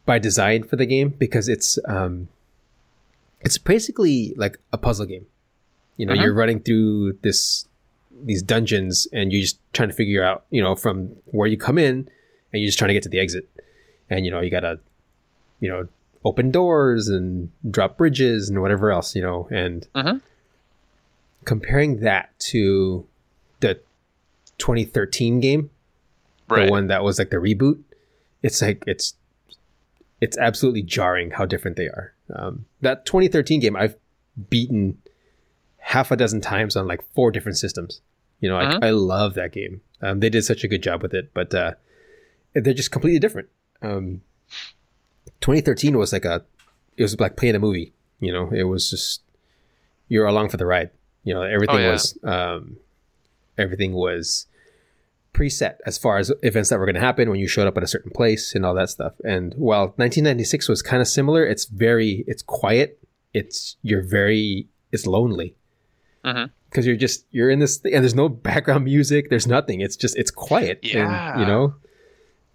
[0.05, 2.27] by design for the game because it's um
[3.41, 5.25] it's basically like a puzzle game
[5.97, 6.21] you know Mhm.
[6.21, 7.65] you're running through this
[8.23, 11.78] these dungeons and you're just trying to figure out you know from where you come
[11.78, 12.08] in
[12.54, 13.47] and you're just trying to get to the exit
[14.10, 14.80] and you know you gotta
[15.60, 15.88] you know
[16.23, 20.21] open doors and drop bridges and whatever else you know and Mhm.
[21.43, 23.06] comparing that to
[23.60, 23.80] the
[24.58, 25.69] 2013 game
[26.49, 26.65] right.
[26.65, 27.80] the one that was like the reboot
[28.41, 29.13] it's like it's
[30.21, 33.95] it's absolutely jarring how different they are um, that 2013 game i've
[34.49, 34.97] beaten
[35.93, 38.02] half a dozen times on like four different systems
[38.41, 38.58] you know.
[38.58, 41.54] I, I love that game um, they did such a good job with it but
[41.54, 41.71] uh,
[42.54, 43.50] they're just completely different
[43.82, 44.21] um,
[45.41, 46.43] 2013 was like a
[46.98, 49.21] it was like playing a movie you know it was just
[50.08, 50.89] you're along for the ride
[51.24, 51.91] you know everything Oh, yeah.
[51.91, 52.78] was um,
[53.58, 54.48] everything was
[55.34, 57.84] preset as far as events that were going to happen when you showed up at
[57.84, 59.12] a certain place and all that stuff.
[59.26, 63.00] And while 1996 was kind of similar, it's very it's quiet.
[63.34, 65.56] It's you're very it's lonely
[66.25, 66.49] Mhm.
[66.69, 69.29] because you're just you're in this thing, and there's no background music.
[69.29, 69.81] There's nothing.
[69.81, 70.79] It's just it's quiet.
[70.83, 71.39] and, Yeah.
[71.39, 71.75] you know,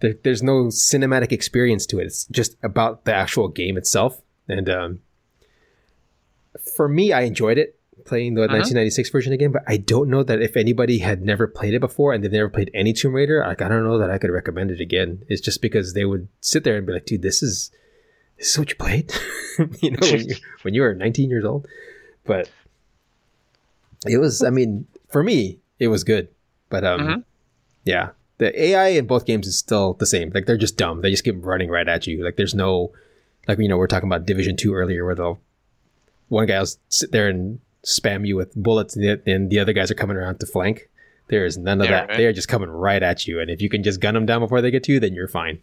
[0.01, 2.05] there, there's no cinematic experience to it.
[2.05, 4.21] It's just about the actual game itself.
[4.47, 4.99] And um,
[6.75, 10.41] for me, I enjoyed it playing the 1996 version again, but I don't know that
[10.41, 13.61] if anybody had never played it before and they've never played any Tomb Raider, like
[13.61, 15.23] I don't know that I could recommend it again.
[15.29, 17.71] It's just because they would sit there and be like, "Dude, this is
[18.37, 19.13] this is what you played,"
[19.81, 21.67] you know, when you, when you were 19 years old.
[22.25, 22.49] But
[24.07, 26.27] it was, I mean, for me, it was good.
[26.69, 27.23] But um, Mhm.
[27.83, 30.31] yeah, the AI in both games is still the same.
[30.33, 31.01] Like they're just dumb.
[31.01, 32.23] They just keep running right at you.
[32.23, 32.91] Like there's no,
[33.47, 35.39] like you know, we are talking about Division Two earlier, where they'll
[36.29, 39.73] one guy will sit there and spam you with bullets, and the, and the other
[39.73, 40.89] guys are coming around to flank.
[41.27, 42.09] There is none of Yeah, that.
[42.09, 42.17] right.
[42.17, 44.39] They are just coming right at you, and if you can just gun them down
[44.41, 45.59] before they get to you, then you're fine.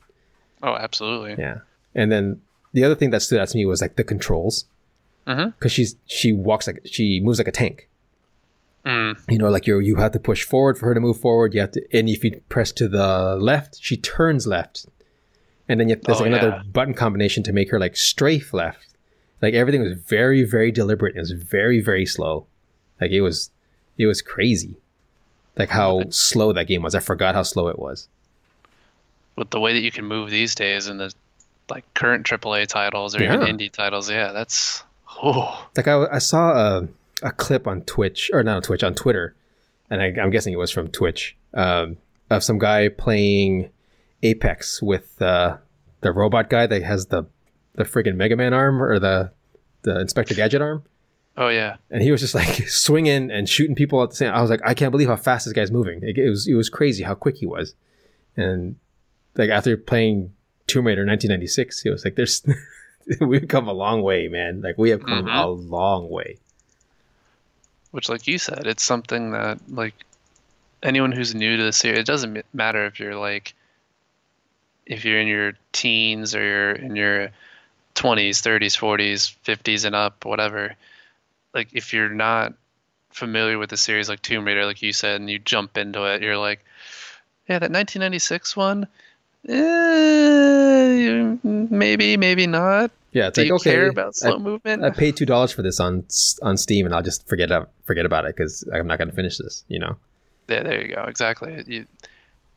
[0.62, 1.36] Oh, absolutely.
[1.38, 1.58] Yeah.
[1.94, 2.40] And then
[2.72, 4.66] the other thing that stood out to me was like the controls,
[5.24, 7.87] because she's she walks like she moves like a tank.
[8.84, 11.52] Mm, you know, like you you have to push forward for her to move forward.
[11.54, 14.86] You have to, and if you press to the left, she turns left,
[15.68, 16.62] and then you, there's Oh, like another yeah.
[16.72, 18.86] button combination to make her like strafe left.
[19.42, 21.16] Like everything was very very deliberate.
[21.16, 22.46] It was very very slow.
[23.00, 23.50] Like it was,
[23.98, 24.76] it was crazy.
[25.56, 26.94] Like how slow that game was.
[26.94, 28.08] I forgot how slow it was.
[29.36, 31.12] with the way that you can move these days and the
[31.68, 33.34] like current AAA titles or Yeah.
[33.34, 34.82] even indie titles, yeah, that's
[35.22, 36.88] oh Like I, I saw a,
[37.22, 39.34] a clip on Twitch or not on Twitch on Twitter,
[39.90, 41.96] and I, I'm guessing it was from Twitch um,
[42.30, 43.70] of some guy playing
[44.22, 45.56] Apex with uh,
[46.00, 47.24] the robot guy that has the
[47.74, 49.32] the friggin' Mega Man arm or the
[49.82, 50.82] the Inspector Gadget arm,
[51.36, 51.76] oh yeah.
[51.90, 54.32] and he was just like swinging and shooting people at the same.
[54.32, 56.00] I was like, I can't believe how fast this guy's moving.
[56.02, 57.74] It, it was it was crazy how quick he was,
[58.36, 58.76] and
[59.36, 60.32] like after playing
[60.66, 62.42] Tomb Raider 1996, he was like, "There's
[63.20, 64.60] we've come a long way, man.
[64.60, 65.42] Like we have come Mhm.
[65.44, 66.38] a long way.
[67.90, 69.94] Which, like you said, it's something that like
[70.82, 73.54] anyone who's new to the series, it doesn't matter if you're like
[74.86, 77.28] if you're in your teens or you're in your
[77.94, 80.74] 20s, 30s, 40s, 50s, and up, whatever.
[81.54, 82.54] Like if you're not
[83.10, 86.22] familiar with the series like Tomb Raider, like you said, and you jump into it,
[86.22, 86.64] you're like,
[87.48, 88.86] yeah, that 1996 one.
[89.46, 92.90] Eh, maybe, maybe not.
[93.12, 94.84] Yeah, it's Do like you okay, care about I- slow movement?
[94.84, 96.04] I paid two dollars for this on
[96.42, 97.50] on Steam, and I'll just forget
[97.84, 99.64] forget about it because I'm not going to finish this.
[99.68, 99.96] You know.
[100.48, 101.04] Yeah, there you go.
[101.04, 101.62] Exactly.
[101.66, 101.86] You,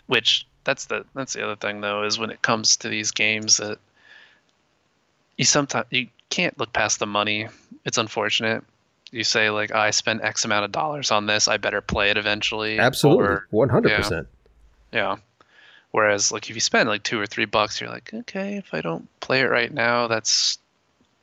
[0.08, 3.58] which that's the that's the other thing though is when it comes to these games
[3.58, 3.78] that
[5.38, 7.48] you sometimes you can't look past the money.
[7.86, 8.64] It's unfortunate.
[9.12, 12.18] You say like I spent X amount of dollars on this, I better play it
[12.18, 12.78] eventually.
[12.80, 14.28] Absolutely, one hundred percent.
[14.92, 15.18] yeah.
[15.92, 18.82] Whereas like if you spend like two or three bucks, you're like, okay, if I
[18.82, 20.58] don't play it right now, that's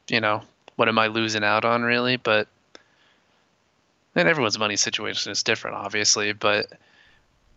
[0.08, 0.42] you know,
[0.76, 2.16] what am I losing out on really?
[2.16, 2.48] But
[4.14, 6.72] and everyone's money situation is different, obviously, but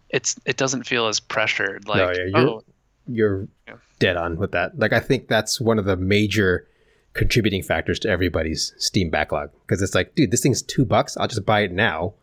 [0.10, 1.88] it's it doesn't feel as pressured.
[1.88, 2.64] Like, yeah, oh, you're- oh,
[3.08, 3.76] You're Yeah.
[4.00, 4.78] dead on with that.
[4.78, 6.68] Like I think that's one of the major
[7.14, 11.18] contributing factors to everybody's Steam backlog because it's like, dude, this thing's two bucks.
[11.18, 12.14] I'll just buy it now,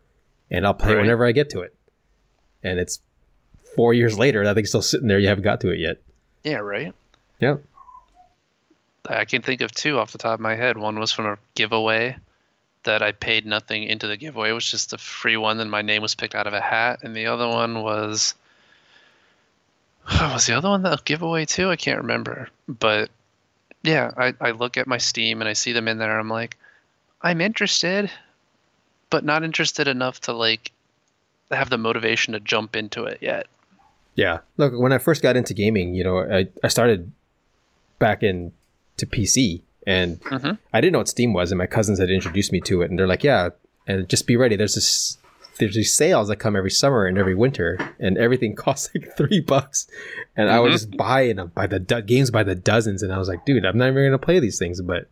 [0.50, 1.00] and I'll play it Right.
[1.02, 1.74] whenever I get to it.
[2.62, 3.00] And it's
[3.78, 5.20] four years later, that thing's still sitting there.
[5.20, 5.98] You haven't got to it yet.
[6.42, 6.92] yeah, right.
[7.38, 7.58] Yeah.
[9.08, 10.76] I can think of two off the top of my head.
[10.76, 12.16] One was from a giveaway
[12.82, 14.50] that I paid nothing into the giveaway.
[14.50, 17.04] It was just a free one, and my name was picked out of a hat.
[17.04, 18.34] And the other one was
[20.20, 21.70] was the other one the giveaway too?
[21.70, 22.48] I can't remember.
[22.66, 23.10] But
[23.84, 26.18] yeah, I, I look at my Steam and I see them in there.
[26.18, 26.56] I'm like,
[27.22, 28.10] I'm interested,
[29.08, 30.72] but not interested enough to like
[31.52, 33.46] have the motivation to jump into it yet.
[34.18, 34.38] Yeah.
[34.56, 37.12] Look, when I first got into gaming, you know, I, I started
[38.00, 38.52] back in
[38.96, 40.58] to PC and Mhm.
[40.72, 42.98] I didn't know what Steam was and my cousins had introduced me to it and
[42.98, 43.50] they're like, yeah,
[43.86, 44.56] and just be ready.
[44.56, 45.18] There's this
[45.58, 49.40] there's these sales that come every summer and every winter and everything costs like three
[49.40, 49.86] bucks.
[50.36, 50.74] And I would Mhm.
[50.74, 53.64] just buy it by the do- games by the dozens and I was like, dude,
[53.64, 54.80] I'm not even going to play these things.
[54.80, 55.06] But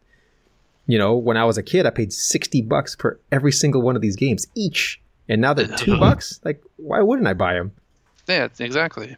[0.89, 3.95] you know, when I was a kid, I paid 60 bucks for every single one
[3.97, 5.01] of these games each.
[5.29, 6.41] And now they're two bucks.
[6.45, 7.71] Like, why wouldn't I buy them?
[8.27, 9.17] Yeah, exactly.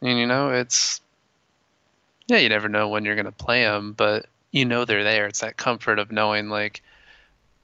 [0.00, 1.00] And you know, it's
[2.26, 5.26] yeah, you never know when you're gonna play them, but you know they're there.
[5.26, 6.82] It's that comfort of knowing, like,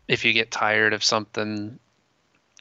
[0.08, 1.78] if you get tired of something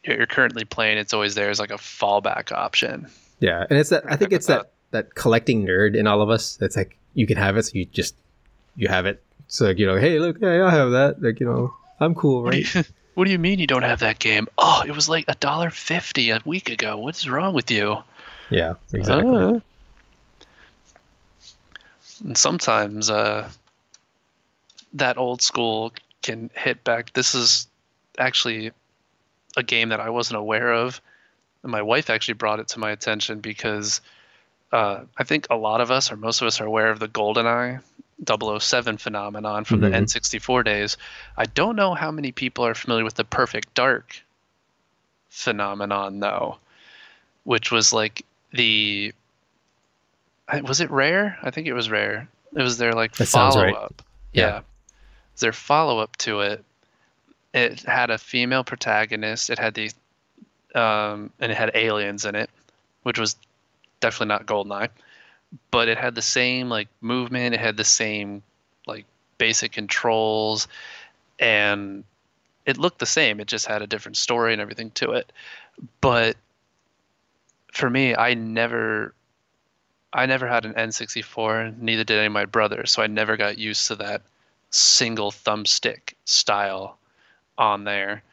[0.03, 3.07] you're currently playing, it's always there as like a fallback option.
[3.39, 6.55] Yeah, and it's that I think it's that that collecting nerd in all of us.
[6.57, 8.15] That's like you can have it, so you just
[8.75, 9.23] you have it.
[9.47, 11.21] So like, you know, hey, look, yeah, I have that.
[11.21, 12.65] Like you know, I'm cool, right?
[13.19, 14.47] what do you mean you don't have that game?
[14.57, 16.97] Oh, it was like a dollar fifty a week ago.
[16.97, 17.97] What's wrong with you?
[18.49, 19.35] yeah, exactly.
[19.35, 19.59] Uh,
[22.23, 23.49] and sometimes uh,
[24.93, 25.91] that old school
[26.21, 27.11] can hit back.
[27.11, 27.67] This is
[28.17, 28.71] actually
[29.57, 31.01] a game that I wasn't aware of.
[31.63, 33.99] And my wife actually brought it to my attention because
[34.71, 37.09] uh, I think a lot of us, or most of us, are aware of the
[37.09, 37.81] GoldenEye
[38.25, 39.91] 007 phenomenon from Mhm.
[39.91, 40.97] the N64 days.
[41.37, 44.21] I don't know how many people are familiar with the Perfect Dark
[45.29, 46.57] phenomenon, though,
[47.43, 49.13] which was like the
[50.63, 51.37] was it rare?
[51.43, 52.27] I think it was rare.
[52.55, 53.75] It was their like That follow right.
[53.75, 54.01] up.
[54.33, 54.45] Yeah.
[54.47, 54.61] Yeah.
[55.39, 56.63] Their follow up to it.
[57.53, 59.49] It had a female protagonist.
[59.49, 59.91] It had the
[60.75, 62.49] um and it had aliens in it,
[63.03, 63.35] which was
[63.99, 64.89] definitely not Goldeneye.
[65.71, 68.43] But it had the same like movement, it had the same
[68.85, 69.05] like
[69.37, 70.67] basic controls
[71.39, 72.03] and
[72.65, 73.39] it looked the same.
[73.39, 75.31] It just had a different story and everything to it.
[76.01, 76.37] But
[77.71, 79.13] for me, I never
[80.11, 83.59] I never had an N64, neither did any of my brothers, so I never got
[83.59, 84.23] used to that
[84.71, 86.97] single thumbstick style
[87.59, 88.23] on there.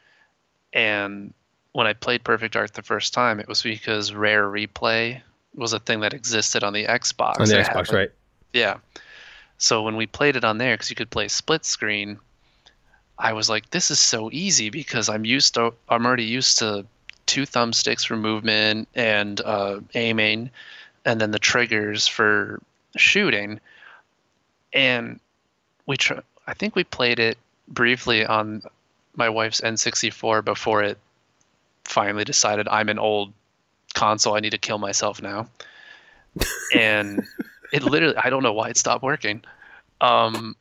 [0.73, 1.33] And
[1.73, 5.21] when I played Perfect Dark the first time, it was because Rare Replay
[5.57, 7.39] was a thing that existed on the Xbox.
[7.39, 8.11] On the Xbox, right?
[8.53, 8.77] yeah.
[9.57, 12.19] So when we played it on there, because you could play split screen,
[13.17, 15.73] I was like, "This is so easy because I'm used to.
[15.89, 16.85] I'm already used to
[17.25, 20.51] two thumbsticks for movement and uh, aiming,
[21.05, 22.61] and then the triggers for
[22.95, 23.59] shooting."
[24.73, 25.19] And
[25.87, 27.37] we, tr- I think we played it
[27.67, 28.61] briefly on
[29.15, 30.99] my wife's N64 before it
[31.83, 33.33] finally decided I'm an old
[33.97, 34.35] console.
[34.35, 35.47] I need to kill myself now.
[36.73, 37.25] And
[37.73, 39.43] it literally, I don't know why it stopped working.
[40.01, 40.55] Um,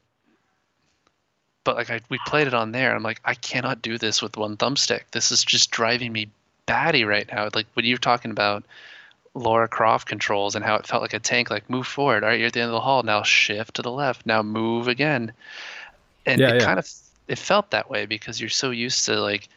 [1.64, 2.94] but like I, we played it on there.
[2.94, 5.02] I'm like, I cannot do this with one thumbstick.
[5.10, 6.28] This is just driving me
[6.66, 7.48] batty right now.
[7.54, 8.64] Like when you're talking about
[9.34, 12.24] Laura Croft controls and how it felt like a tank, like move forward.
[12.24, 13.02] All right, you're at the end of the hall.
[13.02, 14.24] Now shift to the left.
[14.24, 15.32] Now move again.
[16.24, 16.64] And Yeah, it yeah.
[16.64, 16.88] kind of
[17.28, 19.48] it felt that way because you're so used to like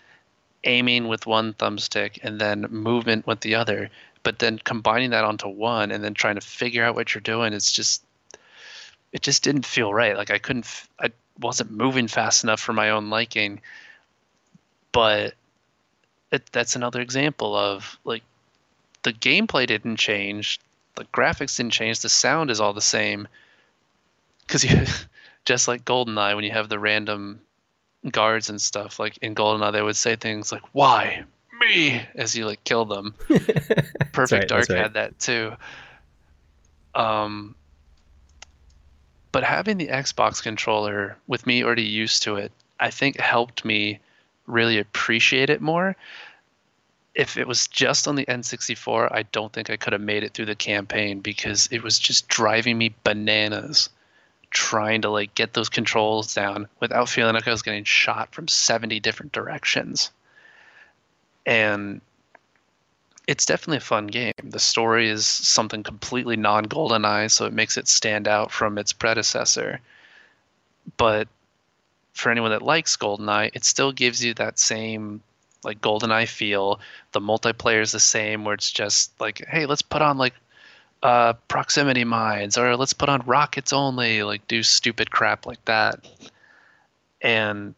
[0.64, 3.90] aiming with one thumbstick and then movement with the other.
[4.24, 7.54] But then combining that onto one and then trying to figure out what you're doing,
[7.54, 8.04] it's just
[9.12, 10.16] it just didn't feel right.
[10.16, 10.68] Like I couldn't,
[11.00, 13.62] I wasn't moving fast enough for my own liking.
[14.92, 15.34] But
[16.32, 18.24] it, that's another example of like
[19.04, 20.60] the gameplay didn't change,
[20.96, 23.28] the graphics didn't change, the sound is all the same.
[24.42, 24.86] Because you,
[25.46, 27.42] just like GoldenEye, when you have the random
[28.10, 31.24] guards and stuff, like in GoldenEye, they would say things like "Why
[31.60, 33.14] me?" as you like kill them.
[34.14, 34.80] Perfect right, Dark right.
[34.80, 35.54] had that too.
[36.96, 37.56] Um,
[39.32, 44.00] but having the Xbox controller with me already used to it, I think helped me
[44.48, 45.96] really appreciate it more.
[47.14, 50.34] If it was just on the N64, I don't think I could have made it
[50.34, 53.90] through the campaign because it was just driving me bananas
[54.52, 58.48] trying to like get those controls down without feeling like I was getting shot from
[58.48, 60.12] 70 different directions.
[61.46, 62.02] And
[63.28, 64.34] it's definitely a fun game.
[64.44, 68.92] The story is something completely non GoldenEye, so it makes it stand out from its
[68.92, 69.82] predecessor.
[70.98, 71.28] But
[72.14, 75.22] for anyone that likes GoldenEye, it still gives you that same
[75.64, 76.80] like GoldenEye feel.
[77.12, 80.34] The multiplayer is the same, where it's just like, hey, let's put on like
[81.02, 86.06] uh, proximity mines, or let's put on rockets only, like do stupid crap like that.
[87.22, 87.76] And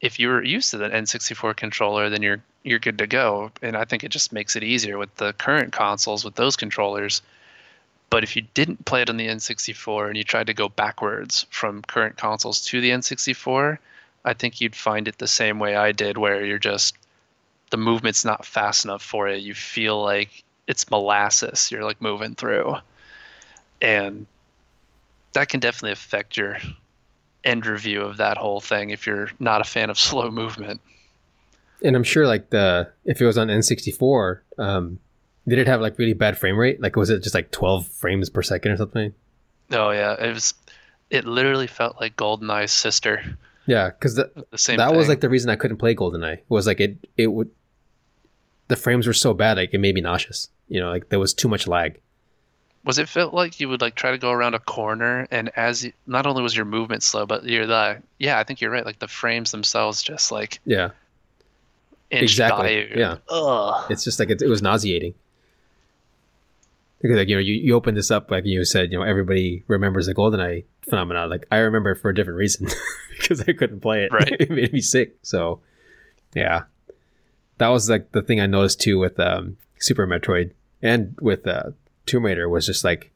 [0.00, 3.52] if you're used to the N64 controller, then you're you're good to go.
[3.62, 7.22] And I think it just makes it easier with the current consoles with those controllers.
[8.10, 11.46] But if you didn't play it on the N64 and you tried to go backwards
[11.50, 13.78] from current consoles to the N64,
[14.24, 16.96] I think you'd find it the same way I did, where you're just
[17.70, 19.42] the movement's not fast enough for it.
[19.42, 22.76] You feel like it's molasses you're like moving through.
[23.82, 24.26] And
[25.32, 26.58] that can definitely affect your
[27.44, 30.80] end review of that whole thing if you're not a fan of slow movement.
[31.82, 34.98] And I'm sure like the if it was on N64, um,
[35.46, 36.80] did it have like really bad frame rate?
[36.80, 39.12] Like was it just like 12 frames per second or something?
[39.72, 40.54] Oh yeah, it was.
[41.10, 43.22] It literally felt like GoldenEye's sister.
[43.66, 44.78] Yeah, because the The same.
[44.78, 47.50] that was like the reason I couldn't play GoldenEye was like it it would
[48.68, 50.48] the frames were so bad like it made me nauseous.
[50.68, 52.00] You know, like there was too much lag.
[52.84, 55.84] Was it felt like you would like try to go around a corner, and as
[55.84, 58.86] you, not only was your movement slow, but you're the yeah, I think you're right.
[58.86, 60.90] Like the frames themselves just like Yeah,
[62.10, 63.16] Exactly, by yeah.
[63.28, 63.90] Ugh.
[63.90, 65.14] it's just like it, it was nauseating.
[67.02, 69.62] Because like you know you, you open this up like you said you know everybody
[69.68, 72.68] remembers the GoldenEye phenomenon like I remember it for a different reason
[73.10, 74.34] because I couldn't play it Right.
[74.40, 75.60] it made me sick so
[76.34, 76.62] yeah
[77.58, 80.52] that was like the thing I noticed too with um, Super Metroid
[80.82, 81.70] and with uh,
[82.06, 83.12] Tomb Raider was just like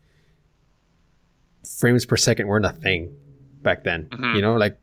[1.79, 3.15] frames per second weren't a thing
[3.63, 4.37] back then Mhm.
[4.37, 4.79] you know like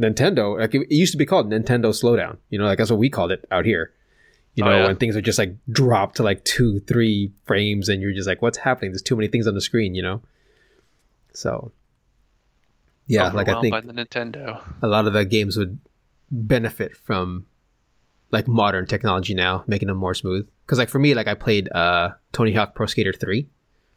[0.00, 3.10] Nintendo like it, used to be called Nintendo slowdown you know like that's what we
[3.10, 3.92] called it out here
[4.54, 4.86] you Oh, know yeah.
[4.86, 8.40] when things would just like drop to like two three frames and you're just like
[8.42, 10.22] what's happening there's too many things on the screen you know
[11.34, 11.72] so
[13.06, 14.62] yeah like i think by the Nintendo.
[14.80, 15.78] a lot of the games would
[16.30, 17.46] benefit from
[18.32, 21.70] like modern technology now making them more smooth because like for me like i played
[21.72, 23.46] uh tony hawk pro skater 3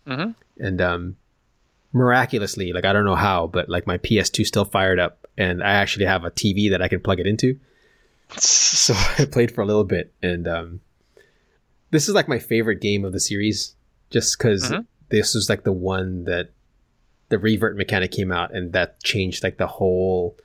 [0.07, 1.15] hmm and um
[1.93, 5.71] miraculously like i don't know how but like my ps2 still fired up and i
[5.71, 7.57] actually have a tv that i can plug it into
[8.37, 10.81] so I played for a little bit, and um,
[11.91, 13.75] this is like my favorite game of the series,
[14.09, 14.85] just because Mhm.
[15.09, 16.49] this was like the one that
[17.29, 20.35] the revert mechanic came out, and that changed like the whole.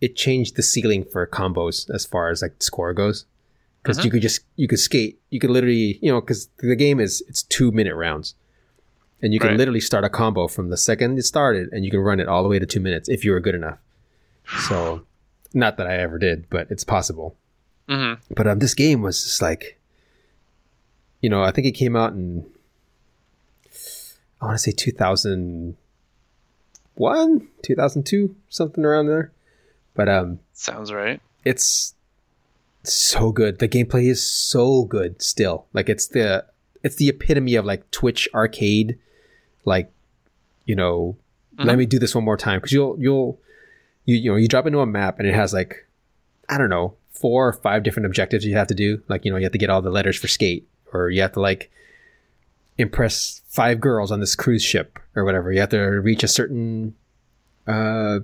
[0.00, 3.24] It changed the ceiling for combos as far as like score goes,
[3.82, 4.04] because Mhm.
[4.04, 7.20] you could just you could skate, you could literally you know because the game is
[7.28, 8.34] it's two minute rounds.
[9.20, 9.58] And you can Right.
[9.58, 12.44] literally start a combo from the second it started, and you can run it all
[12.44, 13.80] the way to two minutes if you were good enough.
[14.68, 15.02] So,
[15.52, 17.34] not that I ever did, but it's possible.
[17.88, 19.76] hmm But um, this game was just like,
[21.20, 22.46] you know, I think it came out in,
[24.40, 29.32] I want to say 2001, 2002, something around there.
[29.98, 31.20] But um, Sounds right.
[31.44, 31.92] it's
[32.84, 33.58] so good.
[33.58, 35.66] The gameplay is so good still.
[35.72, 36.44] Like it's the
[36.84, 38.96] it's the epitome of like Twitch arcade,
[39.64, 39.90] like
[40.66, 41.16] you know.
[41.58, 41.78] Let Mhm.
[41.78, 43.40] me do this one more time because you'll you'll
[44.04, 45.84] you you know you drop into a map and it has like
[46.48, 49.02] I don't know four or five different objectives you have to do.
[49.08, 51.32] Like you know you have to get all the letters for skate, or you have
[51.32, 51.72] to like
[52.78, 55.50] impress five girls on this cruise ship or whatever.
[55.52, 56.94] You have to reach a certain
[57.66, 58.20] uh,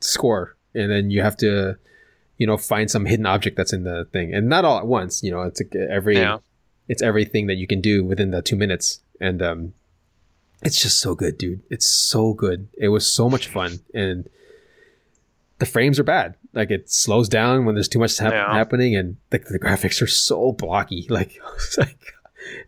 [0.00, 1.76] score, and then you have to
[2.38, 5.22] you know find some hidden object that's in the thing, and not all at once.
[5.22, 5.60] You know, it's
[5.90, 6.38] every Yeah.
[6.88, 9.74] it's everything that you can do within the two minutes, and um,
[10.62, 11.60] it's just so good, dude.
[11.70, 12.68] It's so good.
[12.78, 14.28] It was so much fun, and
[15.58, 16.34] the frames are bad.
[16.52, 18.52] Like it slows down when there's too much hap- Yeah.
[18.52, 21.06] happening, and the, the graphics are so blocky.
[21.10, 21.98] Like it's like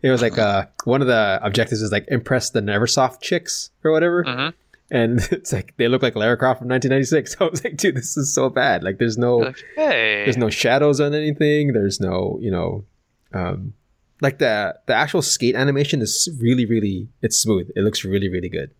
[0.01, 3.91] it was like uh, one of the objectives is like impress the Neversoft chicks or
[3.91, 4.49] whatever, hmm
[4.91, 7.37] and it's like they look like Lara Croft from 1996.
[7.41, 8.83] I was like, dude, this is so bad.
[8.83, 11.73] Like there's no Like, hey, there's no shadows on anything.
[11.73, 12.85] There's no, you know,
[13.33, 13.73] um,
[14.21, 17.69] like the the actual skate animation is really, really it's smooth.
[17.75, 18.71] It looks really, really good.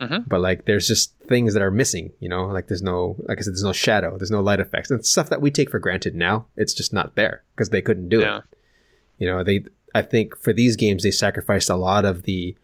[0.00, 0.28] Mhm.
[0.28, 2.12] But like, there's just things that are missing.
[2.20, 4.18] You know, like there's no, like I said, there's no shadow.
[4.18, 6.46] There's no light effects and stuff that we take for granted now.
[6.56, 8.38] It's just not there because they couldn't do yeah.
[8.38, 8.44] it.
[9.18, 9.64] You know, they.
[9.94, 12.54] I think for these games they sacrificed a lot of the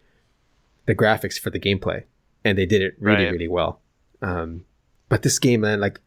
[0.85, 2.03] the graphics for the gameplay,
[2.45, 3.31] and they did it really, Right.
[3.31, 3.79] really well.
[4.21, 4.65] Um,
[5.09, 5.99] but this game, man, like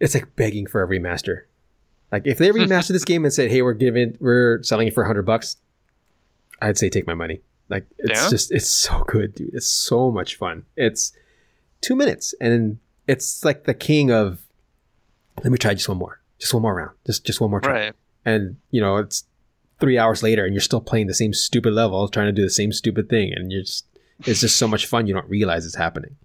[0.00, 1.42] it's like begging for a remaster.
[2.12, 5.04] Like if they remastered this game and said, "Hey, we're giving, we're selling it for
[5.04, 5.56] hundred bucks,"
[6.60, 7.40] I'd say take my money.
[7.68, 8.30] Like it's Yeah?
[8.30, 9.54] just, it's so good, dude.
[9.54, 10.64] It's so much fun.
[10.76, 11.12] It's
[11.80, 14.40] two minutes, and it's like the king of.
[15.42, 17.72] Let me try just one more, just one more round, just just one more try
[17.86, 17.92] Right.
[18.24, 19.24] and you know it's
[19.80, 22.48] three hours later and you're still playing the same stupid level trying to do the
[22.50, 23.84] same stupid thing and you're just
[24.26, 25.06] it's just so much fun.
[25.06, 26.16] You don't realize it's happening.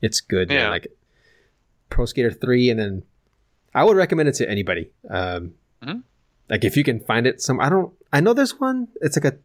[0.00, 0.70] It's good man.
[0.70, 0.88] Like
[1.90, 3.02] pro skater 3 and then
[3.74, 4.90] i would recommend it to anybody.
[5.08, 6.02] Um Mhm.
[6.50, 9.32] like if you can find it some i don't i know there's one it's like
[9.32, 9.36] a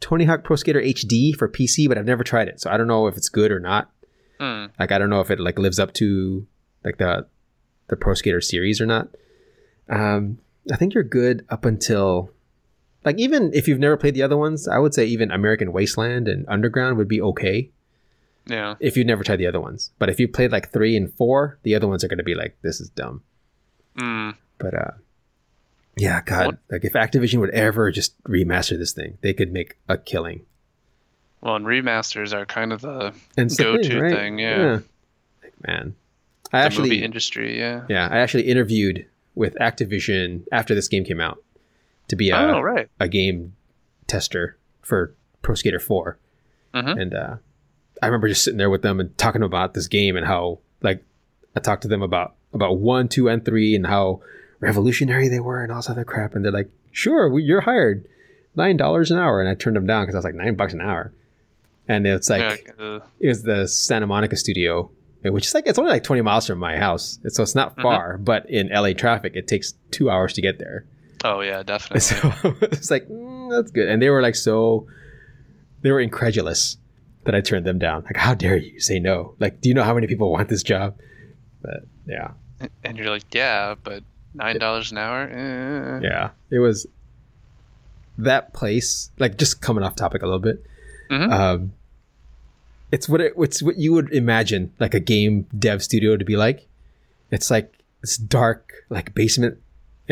[0.00, 2.60] tony hawk pro skater hd for pc but i've never tried it.
[2.60, 3.90] So i don't know if it's good or not.
[4.40, 4.66] Hmm.
[4.80, 6.46] like I don't know if it like lives up to
[6.84, 7.26] like the
[7.88, 9.08] the Pro Skater series or not.
[9.88, 10.38] Um,
[10.72, 12.30] I think you're good up until
[13.04, 16.28] like even if you've never played the other ones, I would say even American Wasteland
[16.28, 17.70] and Underground would be okay
[18.46, 18.74] Yeah.
[18.80, 19.90] if you've never tried the other ones.
[19.98, 22.34] But if you played like three and four, the other ones are going to be
[22.34, 23.22] like this is dumb.
[23.98, 24.30] Hmm.
[24.58, 24.90] But uh,
[25.96, 29.76] yeah, God, What- like if Activision would ever just remaster this thing, they could make
[29.88, 30.46] a killing.
[31.40, 34.78] Well, and remasters are kind of the go-to thing, yeah.
[35.42, 35.96] Like man,
[36.52, 37.58] I the actually movie industry.
[37.58, 37.84] Yeah.
[37.88, 41.42] Yeah, I actually interviewed with Activision after this game came out
[42.12, 42.90] to be a, oh right.
[43.00, 43.54] a game
[44.06, 46.18] tester for Pro Skater 4.
[46.74, 47.00] Mhm.
[47.00, 47.36] And uh,
[48.02, 51.02] I remember just sitting there with them and talking about this game and how, like,
[51.56, 54.20] I talked to them about, about 1, 2, and 3 and how
[54.60, 56.34] revolutionary they were and all this other crap.
[56.34, 58.06] And they're like, sure, we, you're hired.
[58.58, 59.40] $9 an hour.
[59.40, 61.14] And I turned them down because I was like, 9 bucks an hour.
[61.88, 64.90] And it's like, yeah, uh, it was the Santa Monica studio,
[65.22, 68.18] which is like it's only like 20 miles from my house, so it's not far.
[68.18, 70.84] But in LA traffic, it takes two hours to get there.
[71.24, 72.00] Oh yeah, definitely.
[72.00, 74.86] So it's like mm, that's good, and they were like so,
[75.82, 76.76] they were incredulous
[77.24, 78.02] that I turned them down.
[78.04, 79.34] Like, how dare you say no?
[79.38, 80.98] Like, do you know how many people want this job?
[81.62, 82.32] But yeah,
[82.84, 84.02] and you're like, yeah, but
[84.34, 85.22] nine dollars an hour.
[85.22, 86.00] Eh.
[86.02, 86.86] yeah, it was
[88.18, 89.10] that place.
[89.18, 90.64] Like, just coming off topic a little bit.
[91.10, 91.30] Mhm.
[91.32, 91.72] Um,
[92.90, 96.36] it's what it, it's what you would imagine like a game dev studio to be
[96.36, 96.68] like.
[97.30, 99.61] It's like it's dark, like basement,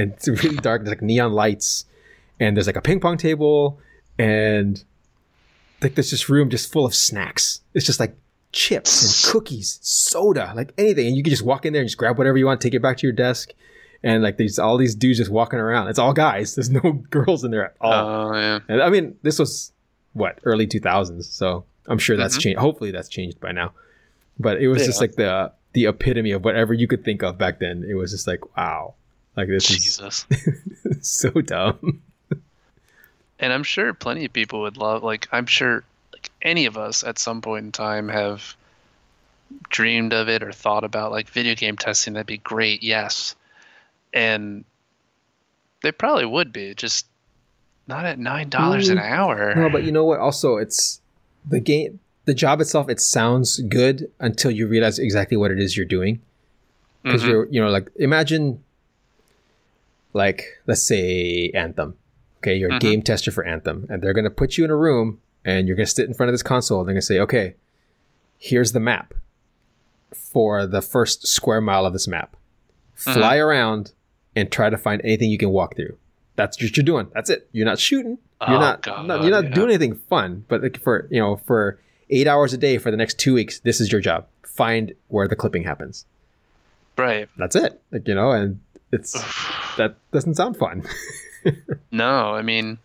[0.01, 0.82] and it's really dark.
[0.82, 1.84] There's like neon lights,
[2.38, 3.78] and there's like a ping pong table,
[4.18, 4.82] and
[5.82, 7.61] like there's this room just full of snacks.
[7.74, 8.14] It's just like
[8.53, 11.98] chips and cookies, soda, like anything, and you can just walk in there and just
[11.98, 13.53] grab whatever you want, take it back to your desk.
[14.03, 15.88] And like these, all these dudes just walking around.
[15.88, 16.55] It's all guys.
[16.55, 16.80] There's no
[17.11, 18.30] girls in there at all.
[18.32, 18.61] Oh yeah.
[18.68, 19.72] And I mean, this was
[20.14, 22.40] what early 2000s, so I'm sure that's Mhm.
[22.40, 22.61] changed.
[22.61, 23.72] Hopefully, that's changed by now.
[24.38, 27.61] But it was just like the the epitome of whatever you could think of back
[27.61, 27.84] then.
[27.88, 28.94] It was just like, wow,
[29.37, 30.26] like this Jesus.
[30.31, 32.03] is so dumb.
[33.39, 35.03] and I'm sure plenty of people would love.
[35.03, 38.55] Like I'm sure, like any of us at some point in time have
[39.68, 42.14] dreamed of it or thought about like video game testing.
[42.14, 42.83] That'd be great.
[42.83, 43.35] Yes,
[44.12, 44.64] and
[45.83, 46.74] they probably would be.
[46.74, 47.07] Just
[47.87, 49.11] not at nine dollars an Mm.
[49.11, 49.55] hour.
[49.55, 50.20] No, but you know what?
[50.20, 51.01] Also, it's
[51.49, 52.01] the game.
[52.26, 56.20] The job itself, it sounds good until you realize exactly what it is you're doing.
[57.03, 57.28] Because Mhm.
[57.28, 58.62] you're, you know, like imagine,
[60.12, 61.96] like let's say Anthem.
[62.38, 62.80] Okay, you're a Mhm.
[62.80, 65.86] game tester for Anthem, and they're gonna put you in a room, and you're gonna
[65.86, 66.80] sit in front of this console.
[66.80, 67.54] And they're gonna say, okay,
[68.38, 69.12] here's the map
[70.12, 72.36] for the first square mile of this map.
[72.94, 73.92] Fly around
[74.36, 75.96] and try to find anything you can walk through.
[76.36, 77.08] That's what you're doing.
[77.14, 77.48] That's it.
[77.52, 78.18] You're not shooting.
[78.46, 79.50] You're Oh, not, God, not- you're not yeah.
[79.50, 80.44] doing anything fun.
[80.48, 83.61] But like for you know for eight hours a day for the next two weeks,
[83.61, 84.26] this is your job.
[84.42, 86.06] Find where the clipping happens.
[86.96, 87.28] right.
[87.38, 87.80] That's it.
[87.92, 88.61] Like you know, and
[88.93, 89.12] it's
[89.76, 90.84] that doesn't sound fun.
[91.91, 92.78] No, I mean,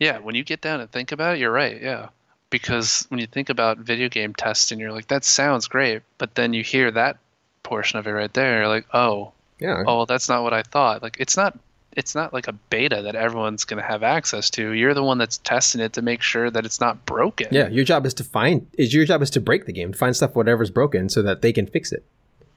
[0.00, 1.80] yeah, when you get down and think about it, you're right.
[1.80, 2.08] Yeah.
[2.50, 6.02] Because when you think about video game testing, you're like, that sounds great.
[6.18, 7.18] But then you hear that
[7.62, 9.84] portion of it right there, you're like, oh, yeah.
[9.86, 11.02] oh, well, that's not what I thought.
[11.02, 11.56] Like, it's not
[11.96, 14.70] it's not like a beta that everyone's going to have access to.
[14.70, 17.48] You're the one that's testing it to make sure that it's not broken.
[17.50, 20.14] Yeah, your job is to find is your job is to break the game, find
[20.14, 22.04] stuff whatever's broken so that they can fix it.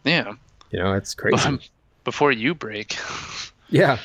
[0.03, 0.33] Yeah.
[0.71, 1.37] You know, it's crazy.
[1.47, 1.59] Um,
[2.03, 2.97] Before you break.
[3.69, 3.97] yeah.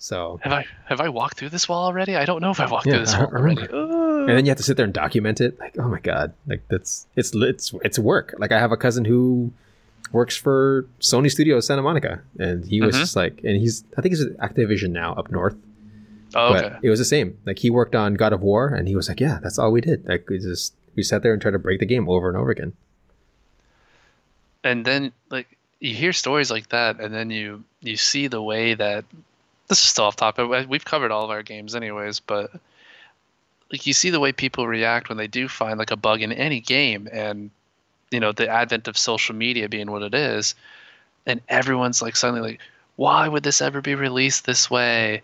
[0.00, 2.16] So have I have I walked through this wall already?
[2.16, 3.62] I don't know if I walked Yeah, through this wall already.
[3.62, 5.58] and then you have to sit there and document it.
[5.58, 8.34] Like, oh my god, like that's it's it's it's work.
[8.38, 9.52] Like I have a cousin who
[10.12, 13.00] works for Sony Studios Santa Monica, and he was Mhm.
[13.00, 15.56] just like, and he's I think he's at Activision now up north.
[16.34, 16.68] Oh, okay.
[16.74, 17.36] But it was the same.
[17.44, 19.80] Like he worked on God of War, and he was like, yeah, that's all we
[19.80, 20.06] did.
[20.08, 22.50] Like we just we sat there and tried to break the game over and over
[22.50, 22.72] again.
[24.64, 28.74] and then like you hear stories like that and then you you see the way
[28.74, 29.04] that
[29.68, 32.50] this is still off topic we- we've covered all of our games anyways but
[33.70, 36.32] like you see the way people react when they do find like a bug in
[36.32, 37.50] any game and
[38.10, 40.54] you know the advent of social media being what it is
[41.26, 42.60] and everyone's like suddenly like
[42.98, 45.22] why would this ever be released this way?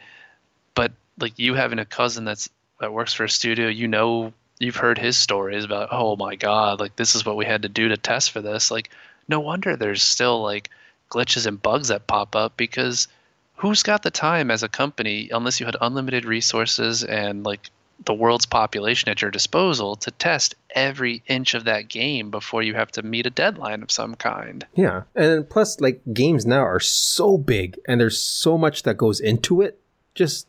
[0.77, 2.49] But like you having a cousin that's
[2.81, 6.79] that works for a studio you know you've heard his stories about oh my god
[6.79, 8.91] like this is what we had to do to test for this like
[9.29, 10.71] no wonder there's still like
[11.11, 13.09] glitches and bugs that pop up because
[13.57, 17.71] who's got the time as a company unless you had unlimited resources and like
[18.05, 22.75] the world's population at your disposal to test every inch of that game before you
[22.75, 26.81] have to meet a deadline of some kind Yeah, and plus, like games now are
[26.81, 29.79] so big, and there's so much that goes into it.
[30.15, 30.49] Just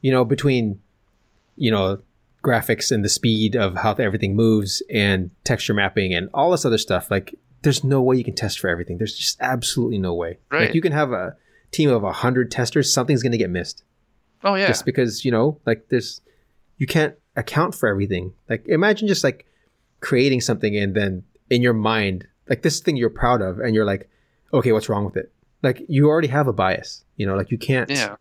[0.00, 0.80] you know, between
[1.56, 2.00] you know
[2.42, 6.78] graphics and the speed of how everything moves, and texture mapping, and all this other
[6.78, 7.10] stuff.
[7.10, 8.98] Like, there's no way you can test for everything.
[8.98, 10.38] There's just absolutely no way.
[10.50, 10.74] Like, Right.
[10.74, 11.36] you can have a
[11.70, 13.82] team of a hundred testers, something's going to get missed.
[14.44, 16.20] oh yeah just because you know like there's
[16.78, 19.44] you can't account for everything like imagine just like
[20.00, 23.84] creating something and then in your mind like this thing you're proud of and you're
[23.84, 24.08] like
[24.54, 25.30] okay what's wrong with it
[25.62, 28.16] like you already have a bias you know like you can't yeah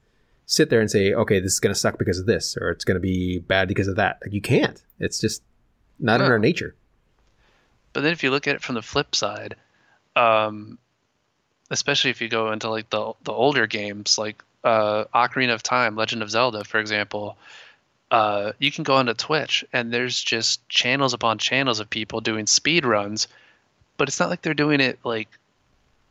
[0.45, 2.83] sit there and say okay this is going to suck because of this or it's
[2.83, 5.41] going to be bad because of that like you can't it's just
[5.99, 6.75] not in our nature
[7.93, 9.55] But then if you look at it from the flip side,
[10.15, 10.77] um,
[11.71, 15.95] especially if you go into like the the older games like uh, Ocarina of Time,
[15.95, 17.37] Legend of Zelda, for example,
[18.11, 22.47] uh, you can go onto Twitch and there's just channels upon channels of people doing
[22.47, 23.27] speed runs,
[23.97, 25.29] but it's not like they're doing it like,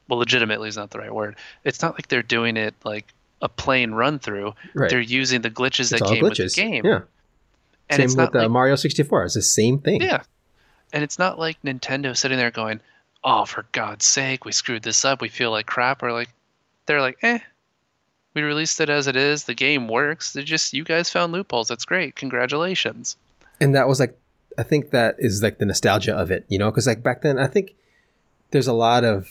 [0.09, 1.37] well, legitimately is not the right word.
[1.64, 3.12] It's not like they're doing it like
[3.43, 4.55] a plain run through.
[4.74, 6.85] right They're using the glitches it's that came with glitches the game.
[6.85, 7.01] yeah
[7.91, 10.22] and same it's with not uh, like mario 64 it's the same thing yeah.
[10.93, 12.80] And it's not like Nintendo sitting there going,
[13.24, 15.20] "Oh, for God's sake, we screwed this up.
[15.20, 16.30] We feel like crap." Or like,
[16.86, 17.39] they're like, "Eh,
[18.34, 19.45] we released it as it is.
[19.45, 20.32] The game works.
[20.32, 21.68] They're just you guys found loopholes.
[21.68, 22.16] That's great.
[22.16, 23.16] Congratulations."
[23.61, 24.16] and that was like
[24.57, 27.41] i think that is like the nostalgia of it you know because like back then
[27.41, 27.74] i think
[28.53, 29.28] there's a lot of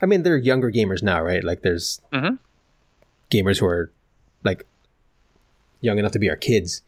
[0.00, 2.38] i mean they're younger gamers now right like there's Mhm.
[3.32, 3.90] gamers who are
[4.44, 4.64] like
[5.80, 6.82] young enough to be our kids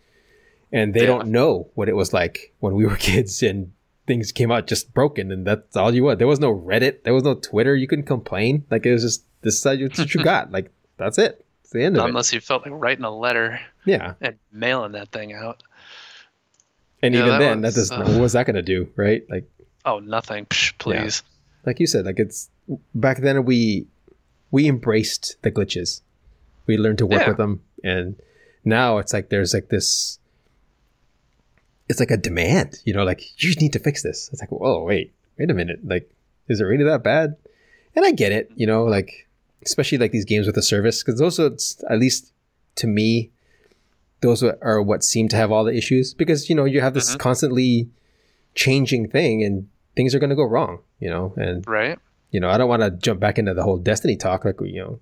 [0.72, 1.06] and they Yeah.
[1.06, 3.72] don't know what it was like when we were kids and
[4.06, 7.12] things came out just broken and that's all you want there was no reddit there
[7.12, 10.50] was no twitter you couldn't complain like it was just this is what you got
[10.50, 13.60] like that's it it's the end of it unless you felt like writing a letter
[13.84, 15.62] yeah and mailing that thing out.
[17.02, 19.24] and Yeah, even that then that does uh, what was that going to do right
[19.30, 19.48] like
[19.84, 20.44] Oh, nothing.
[20.46, 21.22] Psh, please.
[21.64, 22.50] like you said, like it's
[22.94, 23.86] back then we
[24.50, 26.02] we embraced the glitches.
[26.66, 27.28] We learned to work Yeah.
[27.28, 28.16] with them, and
[28.64, 30.18] now it's like there's like this.
[31.89, 34.28] It's like a demand, you know, like you need to fix this.
[34.32, 36.11] It's like, oh wait, wait a minute, like
[36.49, 37.36] is it really that bad?
[37.97, 39.26] And I get it, you know, like
[39.64, 41.51] especially like these games with a service because those are
[41.91, 42.32] at least
[42.76, 43.30] to me,
[44.20, 47.14] those are- what seem to have all the issues because you know you have this
[47.14, 47.18] Mhm.
[47.18, 47.89] constantly
[48.55, 51.99] changing thing and things are going to go wrong, you know, and Right?
[52.30, 54.80] you know, I don't want to jump back into the whole Destiny talk, like you
[54.80, 55.01] know,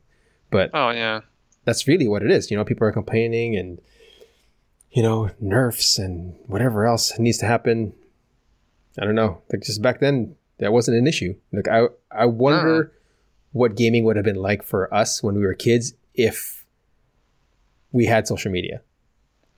[0.50, 1.20] but Oh yeah.
[1.64, 2.50] that's really what it is.
[2.50, 3.80] You know, people are complaining and
[4.96, 7.92] you know nerfs and whatever else needs to happen.
[8.98, 9.42] I don't know.
[9.52, 11.36] Like just back then, that wasn't an issue.
[11.52, 12.92] Like I, I wonder
[13.52, 16.64] what gaming would have been like for us when we were kids if
[17.92, 18.80] we had social media.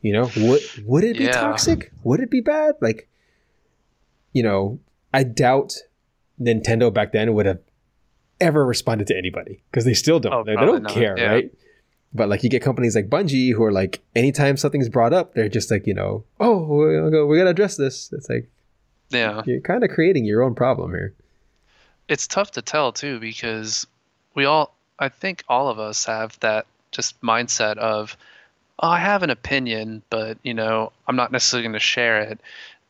[0.03, 1.31] You know, would would it be Yeah.
[1.41, 1.93] toxic?
[2.03, 2.75] Would it be bad?
[2.81, 3.09] Like,
[4.33, 4.81] you know,
[5.15, 5.77] I doubt
[6.41, 7.61] Nintendo back then would have
[8.41, 10.33] ever responded to anybody because they still don't.
[10.33, 11.31] Oh, they, they don't not, care, yeah.
[11.31, 11.53] right?
[12.15, 15.49] But like you get companies like Bungie who are like, anytime something's brought up, they're
[15.49, 18.11] just like, you know, oh, we we gotta address this.
[18.13, 18.49] It's like
[19.11, 19.43] Yeah.
[19.47, 21.15] you're kind of creating your own problem here.
[22.09, 23.87] it's tough to tell too because
[24.35, 28.17] we all i think all of us have that just mindset of
[28.81, 32.41] oh, i have an opinion but you know i'm not necessarily going to share it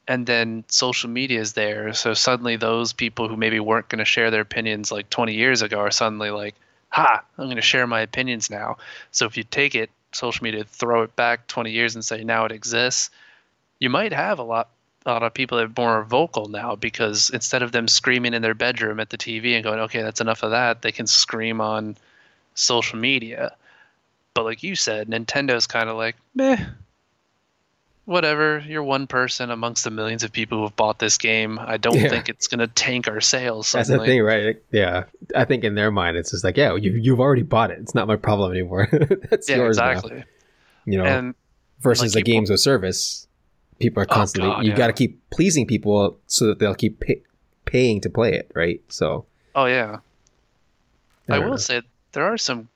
[0.07, 4.05] and then social media is there so suddenly those people who maybe weren't going to
[4.05, 6.55] share their opinions like 20 years ago are suddenly like
[6.89, 8.79] ha, I'm going to share my opinions now.
[9.11, 12.45] So if you take it, social media, throw it back 20 years and say now
[12.45, 13.11] it exists,
[13.79, 14.69] you might have a lot
[15.07, 18.43] a lot of people that are more vocal now because instead of them screaming in
[18.43, 21.61] their bedroom at the TV and going, okay, that's enough of that, they can scream
[21.61, 21.97] on
[22.55, 23.55] social media.
[24.35, 26.63] But like you said, Nintendo's kind of like, meh,
[28.09, 28.59] whatever.
[28.67, 31.59] You're one person amongst the millions of people who have bought this game.
[31.59, 32.09] I don't Yeah.
[32.09, 33.71] think it's going to tank our sales.
[33.71, 34.57] That's the thing, right?
[34.73, 35.05] Yeah,
[35.37, 37.79] I think in their mind, it's just like, yeah, you you've already bought it.
[37.81, 38.89] It's not my problem anymore.
[39.31, 40.17] That's Yeah, yours exactly.
[40.17, 40.25] now.
[40.87, 41.35] You know, And
[41.81, 43.27] versus like the games with service,
[43.79, 44.51] people are Oh, constantly.
[44.51, 44.77] God, you yeah.
[44.77, 47.21] got to keep pleasing people so that they'll keep pay,
[47.67, 48.81] paying to play it, right?
[48.89, 49.99] So oh yeah,
[51.29, 51.57] I, don't will know.
[51.59, 51.83] say
[52.13, 52.69] there are some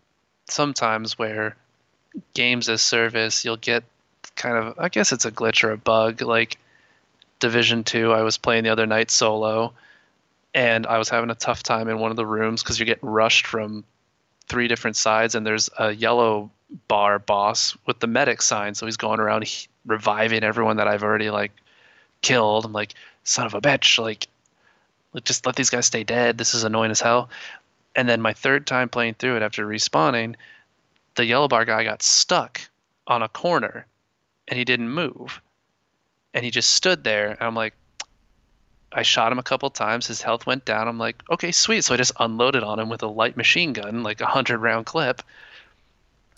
[0.46, 1.56] sometimes where
[2.34, 3.82] games as service you'll get
[4.36, 6.22] kind of I guess it's a glitch or a bug.
[6.22, 6.58] Like
[7.40, 9.72] Division 2 I was playing the other night solo
[10.54, 13.08] and I was having a tough time in one of the rooms cuz you're getting
[13.08, 13.84] rushed from
[14.48, 16.50] three different sides and there's a yellow
[16.88, 21.02] bar boss with the medic sign so he's going around he- reviving everyone that I've
[21.02, 21.52] already like
[22.20, 22.64] killed.
[22.64, 22.94] I'm like
[23.24, 24.28] son of a bitch like,
[25.24, 26.38] just let these guys stay dead.
[26.38, 27.28] This is annoying as hell.
[27.94, 30.36] And then my third time playing through it after respawning,
[31.16, 32.60] the yellow bar guy got stuck
[33.06, 33.86] on a corner
[34.52, 35.40] and he didn't move.
[36.34, 37.30] And he just stood there.
[37.30, 37.72] And I'm like,
[38.92, 40.06] I shot him a couple times.
[40.06, 40.88] His health went down.
[40.88, 41.84] I'm like, okay, sweet.
[41.84, 44.84] So I just unloaded on him with a light machine gun, like a hundred round
[44.84, 45.22] clip.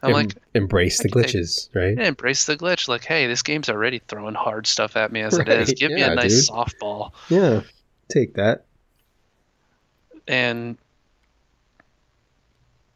[0.01, 1.97] I'm Em- like, embrace the take- glitches, right?
[1.99, 2.87] yeah, embrace the glitch.
[2.87, 5.71] Like, hey, this game's already throwing hard stuff at me as it is.
[5.71, 6.55] Right, Give me a nice dude.
[6.57, 7.11] softball.
[7.29, 7.63] Yeah,
[8.09, 8.65] take that.
[10.29, 10.79] And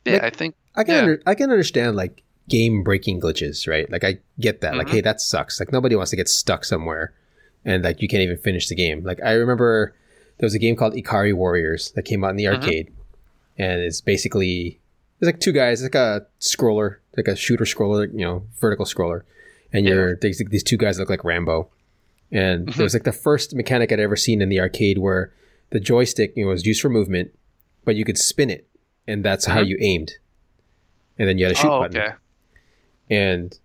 [0.05, 1.01] yeah, Like- I think I can Yeah.
[1.01, 3.91] under, I can understand like game breaking glitches, right?
[3.91, 4.77] Like I get that.
[4.77, 4.91] Like, Mhm.
[4.93, 5.61] hey, that sucks.
[5.61, 7.13] Like nobody wants to get stuck somewhere,
[7.65, 9.05] and like you can't even finish the game.
[9.05, 9.95] Like I remember
[10.39, 12.55] there was a game called Ikari Warriors that came out in the Mhm.
[12.57, 12.91] arcade,
[13.59, 14.81] and it's basically
[15.21, 18.85] it's like two guys, it's like a scroller, like a shooter scroller, you know, vertical
[18.87, 19.23] scroller,
[19.73, 21.69] and you're there's these two guys look like Rambo,
[22.31, 22.81] and Mm-hmm.
[22.81, 25.33] it was like the first mechanic I'd ever seen in the arcade where
[25.71, 27.33] the joystick you know, was used for movement,
[27.85, 28.67] but you could spin it,
[29.09, 29.67] and that's how Mhm.
[29.69, 30.13] you aimed,
[31.19, 32.15] and then you had a shoot oh, button okay.
[33.11, 33.59] And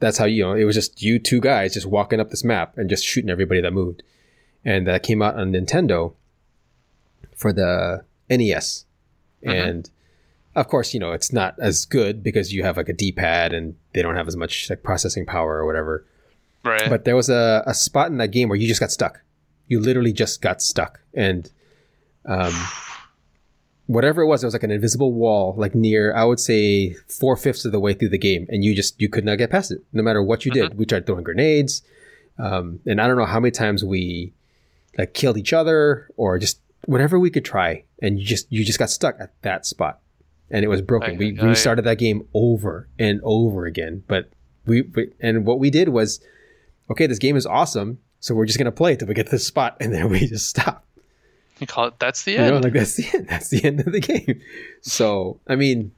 [0.00, 2.76] that's how you know it was just you two guys just walking up this map
[2.76, 4.02] and just shooting everybody that moved.
[4.64, 6.14] And that came out on nintendo
[7.36, 8.86] for the nes
[9.44, 9.68] Mhm.
[9.68, 9.90] and
[10.54, 13.74] of course you know it's not as good because you have like a d-pad and
[13.92, 16.06] they don't have as much like processing power or whatever.
[16.64, 16.88] Right.
[16.88, 19.20] but there was a, a spot in that game where you just got stuck.
[19.68, 21.00] You literally just got stuck.
[21.12, 21.50] And
[22.24, 22.54] um,
[23.86, 27.64] whatever it was it was like an invisible wall like near i would say four-fifths
[27.64, 29.78] of the way through the game and you just you could not get past it
[29.92, 30.78] no matter what you did.
[30.78, 31.82] We tried throwing grenades
[32.38, 34.32] um, and i don't know how many times we
[34.96, 38.78] like killed each other or just whatever we could try and you just you just
[38.78, 40.00] got stuck at that spot
[40.50, 41.12] and it was broken.
[41.14, 41.44] Aye, we aye.
[41.44, 44.30] restarted that game over and over again but
[44.66, 46.20] we, we and what we did was
[46.90, 49.32] okay this game is awesome so we're just gonna play it till we get to
[49.32, 50.86] this spot and then we just stop
[51.60, 52.54] you call it that's the you end.
[52.54, 53.28] know, like that's the end.
[53.28, 54.40] That's the end of the game.
[54.82, 55.92] So, I mean,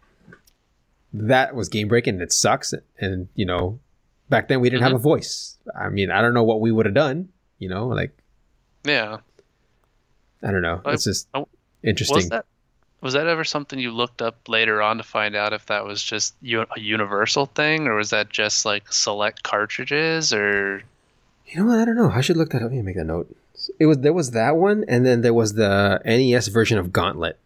[1.12, 2.74] that was game breaking and it sucks.
[2.98, 3.78] And, you know,
[4.28, 4.96] back then we didn't have Mm-hmm.
[4.96, 5.56] a voice.
[5.78, 8.16] I mean, I don't know what we would have done, you know, like,
[8.84, 9.18] yeah.
[10.42, 10.80] I don't know.
[10.84, 11.44] I- It's just I-
[11.82, 12.16] interesting.
[12.16, 12.44] Was that
[13.02, 16.02] was that ever something you looked up later on to find out if that was
[16.02, 20.82] just a universal thing, or was that just like select cartridges, or
[21.46, 21.78] You know what?
[21.78, 22.10] I don't know.
[22.10, 22.70] I should look that up.
[22.70, 23.34] Let me make a note.
[23.78, 24.84] It was, there was that one.
[24.88, 27.38] And then there was the NES version of Gauntlet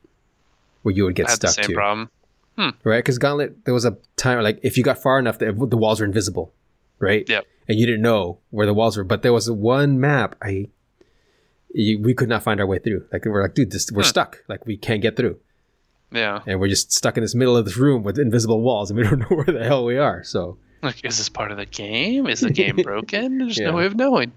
[0.83, 1.75] where you would get the stuck same too.
[1.75, 2.11] problem?
[2.57, 2.71] Hmm.
[2.85, 2.99] right?
[2.99, 6.01] Because Gauntlet, there was a time like if you got far enough, the, the walls
[6.01, 6.53] were invisible,
[6.99, 7.27] right?
[7.29, 7.47] Yep.
[7.69, 10.69] And you didn't know where the walls were, but there was one map I
[11.73, 13.05] you, we could not find our way through.
[13.13, 14.09] Like we're like, dude, this, we're Huh.
[14.09, 14.39] stuck.
[14.49, 15.39] Like we can't get through,
[16.11, 16.41] Yeah.
[16.47, 19.05] and we're just stuck in this middle of this room with invisible walls, and we
[19.09, 20.25] don't know where the hell we are.
[20.25, 22.27] So Like, is this part of the game?
[22.27, 23.39] Is the game broken?
[23.39, 23.71] There's Yeah.
[23.71, 24.33] no way of knowing.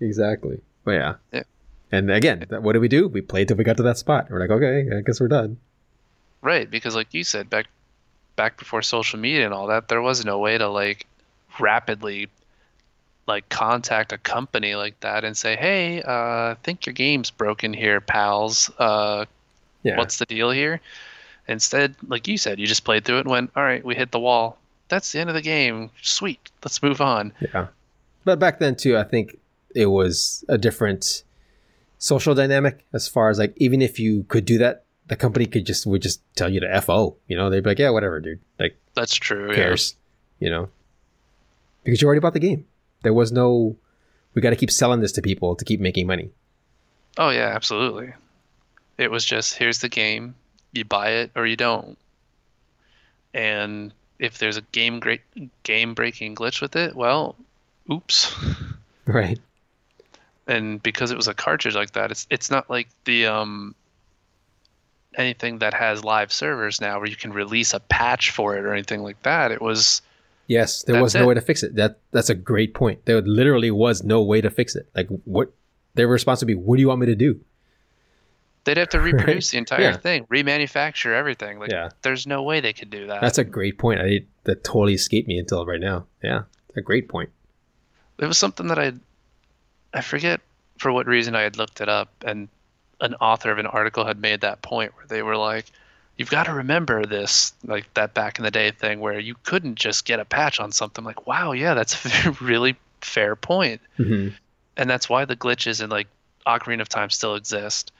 [0.00, 1.14] exactly, but yeah.
[1.32, 1.42] Yeah.
[1.90, 3.06] And again, what did we do?
[3.08, 4.30] We played till we got to that spot.
[4.30, 5.58] We're like, okay, I guess we're done.
[6.40, 7.66] Right, because like you said, back
[8.34, 11.06] back before social media and all that, there was no way to like
[11.60, 12.28] rapidly
[13.26, 16.12] like contact a company like that and say, "Hey, uh,
[16.52, 18.70] I think your game's broken here, pals.
[18.78, 19.26] Uh,
[19.84, 19.96] Yeah.
[19.98, 20.80] what's the deal here?"
[21.46, 24.10] Instead, like you said, you just played through it and went, "All right, we hit
[24.10, 24.58] the wall.
[24.88, 25.90] That's the end of the game.
[26.00, 27.66] Sweet, let's move on." Yeah.
[28.24, 29.38] But back then too, I think
[29.74, 31.24] it was a different
[31.98, 35.64] social dynamic as far as like even if you could do that, the company could
[35.66, 37.16] just would just tell you to FO.
[37.28, 38.40] You know, they'd be like, Yeah, whatever, dude.
[38.58, 39.44] Like That's true.
[39.44, 39.56] who yeah.
[39.56, 39.96] cares?
[40.38, 40.68] You know?
[41.84, 42.66] Because you already bought the game.
[43.02, 43.76] There was no
[44.34, 46.30] we gotta keep selling this to people to keep making money.
[47.18, 48.12] Oh yeah, absolutely.
[48.98, 50.34] It was just here's the game.
[50.72, 51.98] you buy it or you don't.
[53.34, 55.22] And if there's a game great
[55.62, 57.36] game breaking glitch with it, well,
[57.90, 58.34] oops.
[59.04, 59.40] Right.
[60.46, 63.74] And because it was a cartridge like that, it's it's not like the um
[65.14, 68.72] anything that has live servers now where you can release a patch for it or
[68.72, 69.50] anything like that.
[69.52, 70.00] It was
[70.48, 71.26] Yes, there was no it.
[71.26, 71.76] way to fix it.
[71.76, 73.04] That that's a great point.
[73.04, 74.88] There literally was no way to fix it.
[74.94, 75.52] Like what
[75.94, 77.40] their response would be, "What do you want me to do?"
[78.64, 79.96] they'd have to reproduce the entire Yeah.
[79.96, 81.58] thing, remanufacture everything.
[81.58, 81.90] Like Yeah.
[82.02, 83.20] there's no way they could do that.
[83.20, 84.00] That's a great point.
[84.00, 86.06] I that totally escaped me until right now.
[86.22, 86.42] Yeah,
[86.76, 87.30] a great point.
[88.18, 88.92] it was something that I
[89.92, 90.40] I forget
[90.78, 92.48] for what reason I had looked it up and
[93.00, 95.66] an author of an article had made that point where they were like
[96.16, 99.74] you've got to remember this like that back in the day thing where you couldn't
[99.74, 103.80] just get a patch on something like wow yeah that's a really fair point.
[103.96, 104.28] Hmm
[104.76, 106.08] and that's why the glitches in like
[106.46, 107.92] Ocarina of Time still exist.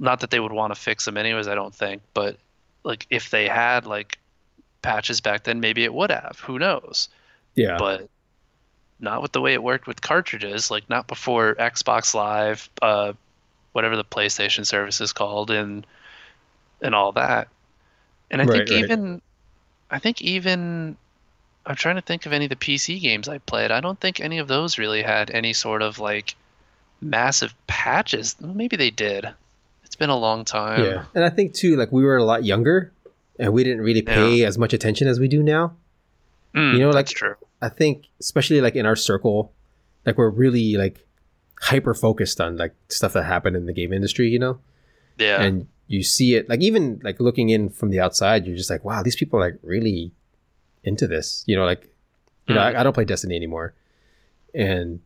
[0.00, 2.36] Not that they would want to fix them anyways I don't think but
[2.84, 4.18] like if they had like
[4.82, 6.40] patches back then maybe it would have.
[6.44, 7.08] Who knows?
[7.54, 8.08] Yeah, but
[9.00, 13.12] not with the way it worked with cartridges like not before xbox live uh
[13.72, 15.86] whatever the playstation service is called and
[16.82, 17.48] and all that.
[18.30, 18.78] And i Right, think right.
[18.84, 19.22] even
[19.90, 20.96] i think even
[21.66, 23.70] i'm trying to think of any of the pc games i played.
[23.70, 26.34] I don't think any of those really had any sort of like
[27.00, 28.34] massive patches.
[28.40, 29.28] Maybe they did.
[29.84, 30.84] It's been a long time.
[30.84, 31.04] Yeah.
[31.14, 32.92] And I think too, like we were a lot younger,
[33.38, 35.74] and we didn't really pay as much attention as we do now.
[36.54, 39.52] Mm, You know, like- that's true I think, especially like in our circle,
[40.06, 41.06] like we're really like
[41.60, 44.28] hyper focused on like stuff that happened in the game industry.
[44.28, 44.60] You know,
[45.18, 48.70] yeah and you see it like even like looking in from the outside you're just
[48.70, 50.12] like wow these people are like really
[50.84, 51.90] into this you know like
[52.46, 52.76] you know Mm.
[52.76, 53.74] I, I don't play destiny anymore
[54.54, 55.00] and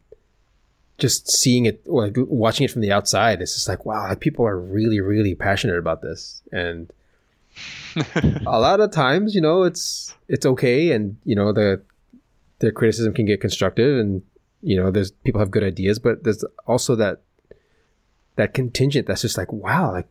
[0.98, 4.46] just seeing it like watching it from the outside it's just like wow like people
[4.46, 6.92] are really really passionate about this and
[8.46, 11.82] a lot of times you know it's it's okay and you know the
[12.62, 14.22] their criticism can get constructive and
[14.62, 17.20] you know there's people have good ideas but there's also that
[18.36, 20.08] that contingent that's just like wow like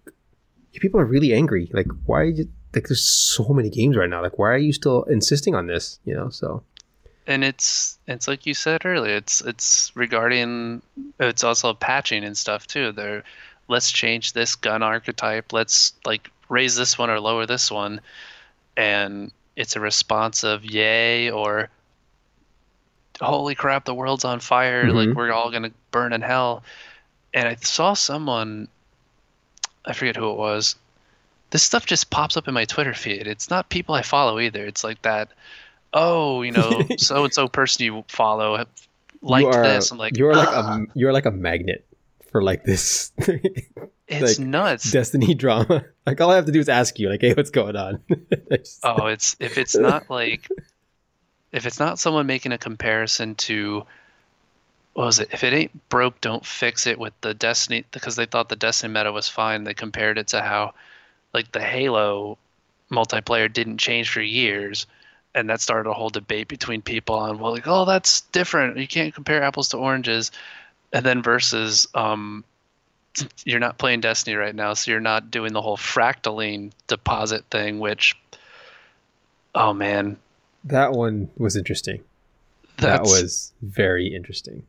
[0.80, 1.70] people are really angry.
[1.74, 4.22] Like why you like there's so many games right now.
[4.22, 5.99] Like why are you still insisting on this?
[6.06, 6.64] You know so.
[7.28, 10.82] And it's it's like you said earlier it's it's regarding
[11.20, 12.91] it's also patching and stuff too.
[12.91, 13.24] They're
[13.68, 15.52] let's change this gun archetype.
[15.52, 18.02] Let's like raise this one or lower this one.
[18.78, 21.70] And it's a response of yay or
[23.22, 24.94] holy crap the world's on fire Mhm.
[25.08, 26.64] like we're all gonna burn in hell.
[27.34, 28.68] And i saw someone
[29.86, 30.76] i forget who it was.
[31.52, 33.28] This stuff just pops up in my twitter feed.
[33.28, 34.66] It's not people i follow either.
[34.66, 35.30] It's like that
[35.94, 38.66] oh you know so and so person you follow
[39.22, 39.92] liked you are, this.
[39.92, 41.86] I'm like you're like "Ah, a you're like a magnet
[42.32, 43.12] for like this.
[44.14, 44.92] It's like, nuts.
[44.92, 45.86] destiny drama.
[46.06, 48.02] Like all i have to do is ask you like hey what's going on?
[48.52, 50.50] Just- oh it's if it's not like
[51.52, 53.86] if it's not someone making a comparison to
[54.93, 55.30] what was it?
[55.32, 58.93] If it ain't broke don't fix it with the destiny because they thought the destiny
[58.93, 59.64] meta was fine.
[59.64, 60.74] They compared it to how
[61.34, 62.38] like the halo
[62.91, 64.86] multiplayer didn't change for years
[65.34, 68.78] and that started a whole debate between people on well like oh that's different.
[68.78, 70.32] You can't compare apples to oranges.
[70.93, 72.43] And then versus um
[73.45, 77.80] you're not playing destiny right now so you're not doing the whole fractaline deposit thing
[77.80, 78.18] which
[79.56, 80.18] oh man
[80.64, 82.01] that one was interesting
[82.78, 84.64] that was very interesting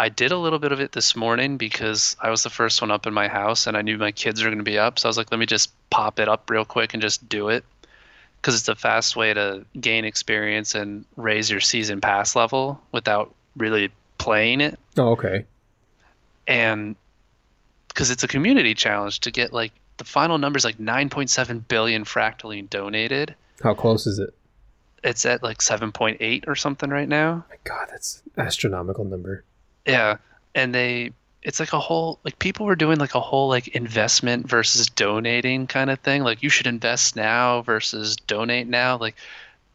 [0.00, 2.92] I did a little bit of it this morning because I was the first one
[2.92, 4.96] up in my house and I knew my kids were going to be up.
[4.96, 7.48] So I was like, let me just pop it up real quick and just do
[7.48, 7.64] it.
[8.36, 13.34] Because it's a fast way to gain experience and raise your season pass level without
[13.56, 14.78] really playing it.
[14.98, 15.44] oh okay
[16.46, 16.94] And
[17.88, 22.04] because it's a community challenge to get like the final number is like 9.7 billion
[22.04, 23.34] fractaline donated.
[23.64, 24.32] how close is it
[25.04, 27.44] It's at like 7.8 or something right now.
[27.50, 29.44] my god that's astronomical number
[29.86, 30.16] Yeah,
[30.54, 34.46] and they it's like a whole like people were doing like a whole like investment
[34.48, 36.22] versus donating kind of thing.
[36.22, 38.98] Like you should invest now versus donate now.
[38.98, 39.14] Like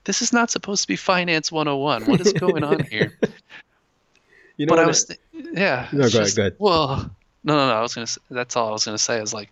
[0.04, 2.06] this is not supposed to be finance 101.
[2.06, 3.18] What is going on here?
[4.58, 5.88] you know but I was th- yeah.
[5.94, 6.56] No, go ahead, just- go ahead.
[6.60, 7.10] Well,
[7.46, 7.74] no, no, no.
[7.74, 8.04] I was gonna.
[8.04, 9.22] s- That's all I was gonna say.
[9.22, 9.50] Is like,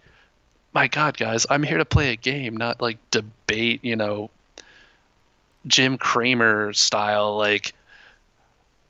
[0.74, 3.84] my God, guys, I'm here to play a game, not like debate.
[3.84, 4.30] You know,
[5.68, 7.38] Jim Cramer style.
[7.38, 7.74] Like,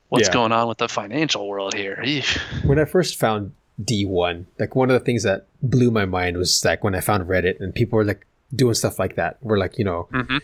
[0.09, 0.33] what's Yeah.
[0.33, 1.99] going on with the financial world here?
[2.03, 2.37] Eesh.
[2.65, 6.63] when I first found D1, like one of the things that blew my mind was
[6.63, 9.37] like when I found Reddit and people were like doing stuff like that.
[9.41, 10.39] We're like, you know, Mhm.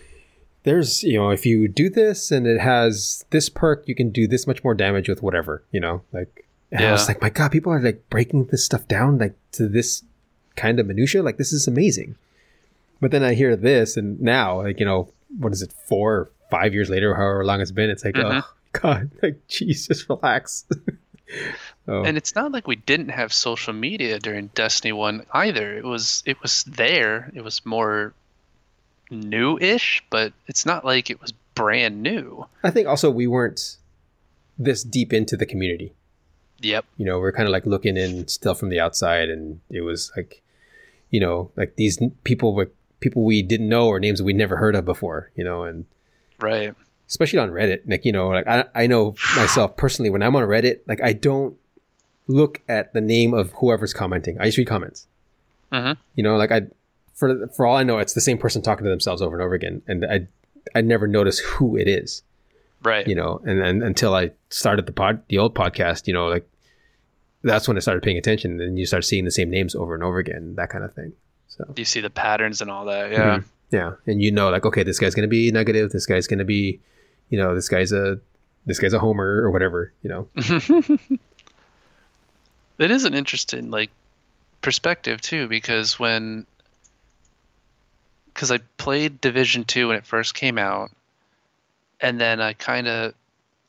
[0.64, 4.28] there's, you know, if you do this and it has this perk, you can do
[4.28, 7.52] this much more damage with whatever, you know, like, and I was like, my God,
[7.52, 10.04] people are like breaking this stuff down like to this
[10.58, 11.22] kind of minutia.
[11.24, 12.16] Like, this is amazing.
[13.00, 15.10] But then I hear this, and now, like you know,
[15.40, 18.44] what is it, four or five years later, however long it's been, it's like, Mhm.
[18.44, 20.66] oh god, like jeez, just relax.
[21.88, 25.78] oh, And it's not like we didn't have social media during Destiny 1 either.
[25.78, 27.32] It was it was there.
[27.36, 28.14] It was more
[29.10, 32.46] new-ish, but it's not like it was brand new.
[32.64, 33.78] I think also we weren't
[34.58, 35.94] this deep into the community.
[36.62, 36.86] Yep.
[36.98, 40.12] You know, we're kind of like looking in still from the outside, and it was
[40.16, 40.42] like,
[41.10, 44.58] you know, like these people were people we didn't know or names that we'd never
[44.58, 45.32] heard of before.
[45.36, 45.86] You know, and
[46.39, 46.74] Right.
[47.08, 47.82] especially on Reddit.
[47.88, 51.14] Like, you know, like I, I know myself personally, when I'm on Reddit, like I
[51.14, 51.56] don't
[52.28, 54.38] look at the name of whoever's commenting.
[54.39, 55.08] I just read comments.
[55.72, 55.98] Mhm.
[56.16, 56.64] You know, like I,
[57.14, 59.56] for for all I know, it's the same person talking to themselves over and over
[59.56, 60.28] again, and I,
[60.76, 62.22] I never notice who it is.
[62.84, 63.08] Right.
[63.08, 66.48] You know, and and until I started the pod, the old podcast, you know, like
[67.43, 70.04] that's when I started paying attention, and you start seeing the same names over and
[70.04, 71.14] over again, that kind of thing.
[71.48, 73.12] So You see the patterns and all that.
[73.12, 73.38] Yeah.
[73.39, 73.43] Mhm.
[73.70, 75.91] Yeah, and you know, like, okay, this guy's gonna be negative.
[75.91, 76.80] This guy's gonna be,
[77.30, 78.20] you know, this guy's a,
[78.66, 79.91] this guy's a homer or whatever.
[80.04, 80.28] You know.
[82.80, 83.89] it is an interesting like
[84.62, 86.45] perspective too because when
[88.34, 90.89] because i played division 2 when it first came out
[92.02, 93.14] and then i kind of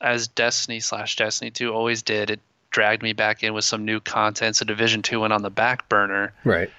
[0.01, 4.01] as destiny slash destiny 2 always did it dragged me back in with some new
[4.01, 6.70] content so division 2 went on the back burner Right.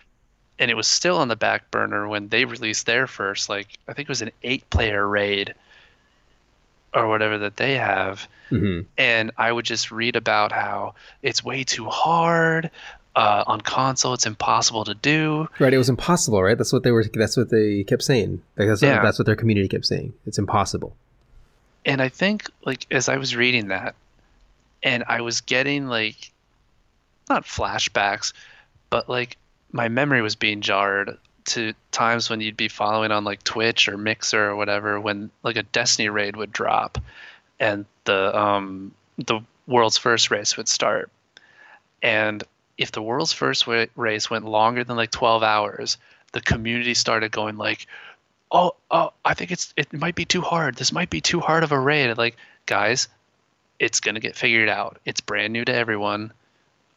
[0.60, 3.93] And it was still on the back burner when they released their first like i
[3.93, 5.55] think it was an eight player raid
[6.93, 11.64] or whatever that they have hmm and I would just read about how it's way
[11.64, 12.72] too hard
[13.16, 14.14] uh, on console.
[14.16, 15.47] It's impossible to do.
[15.60, 15.74] Right.
[15.74, 16.41] It was impossible.
[16.41, 16.57] Right.
[16.57, 17.03] That's what they were.
[17.14, 18.41] That's what they kept saying.
[18.57, 19.03] Like that's what, Yeah.
[19.03, 20.14] that's what their community kept saying.
[20.26, 20.95] It's impossible.
[21.86, 23.93] And I think like as I was reading that,
[24.82, 26.32] and I was getting like
[27.30, 28.34] not flashbacks,
[28.89, 29.38] but like
[29.72, 33.97] my memory was being jarred to times when you'd be following on like Twitch or
[33.97, 36.97] Mixer or whatever when like a Destiny raid would drop
[37.59, 41.11] and the um the world's first race would start.
[42.01, 42.43] And
[42.78, 45.97] if the world's first race went longer than like 12 hours,
[46.32, 47.88] the community started going like,
[48.51, 50.76] "Oh, oh, I think it's it might be too hard.
[50.76, 53.09] This might be too hard of a raid." Like, guys,
[53.80, 54.99] it's going to get figured out.
[55.05, 56.32] It's brand new to everyone.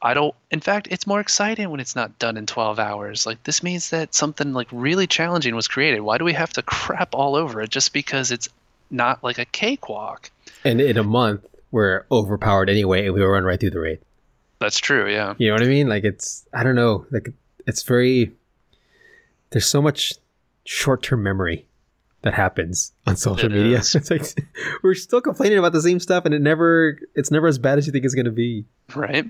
[0.04, 3.24] I don't in fact, it's more exciting when it's not done in 12 hours.
[3.24, 6.00] Like this means that something like really challenging was created.
[6.00, 8.48] Why do we have to crap all over it just because it's
[8.90, 10.30] not like a cakewalk?
[10.64, 14.00] And in a month, we're overpowered anyway, and we will run right through the raid.
[14.58, 15.34] That's true, yeah.
[15.38, 15.88] You know what I mean?
[15.88, 16.46] Like it's.
[16.52, 17.06] I don't know.
[17.10, 17.32] Like
[17.66, 18.32] it's very.
[19.50, 20.14] There's so much
[20.64, 21.66] short-term memory
[22.22, 23.78] that happens on social It media.
[23.78, 23.94] is.
[23.96, 24.22] It's like
[24.82, 26.98] we're still complaining about the same stuff, and it never.
[27.14, 28.64] It's never as bad as you think it's going to be.
[28.94, 29.26] right?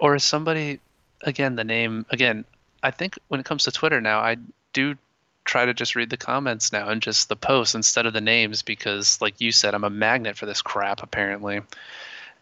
[0.00, 0.80] Or is somebody
[1.22, 2.44] again the name again?
[2.82, 4.36] I think when it comes to Twitter now, I
[4.72, 4.96] do
[5.44, 8.62] try to just read the comments now and just the posts instead of the names
[8.62, 11.60] because, like you said, I'm a magnet for this crap apparently.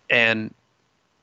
[0.09, 0.55] And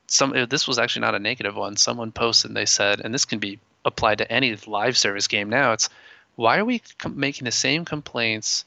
[0.06, 1.76] some eh, this was actually not a negative one.
[1.76, 5.48] Someone posted and they said, and this can be applied to any live service game
[5.48, 5.72] now.
[5.72, 5.88] It's
[6.34, 8.64] why are we com- making the same complaints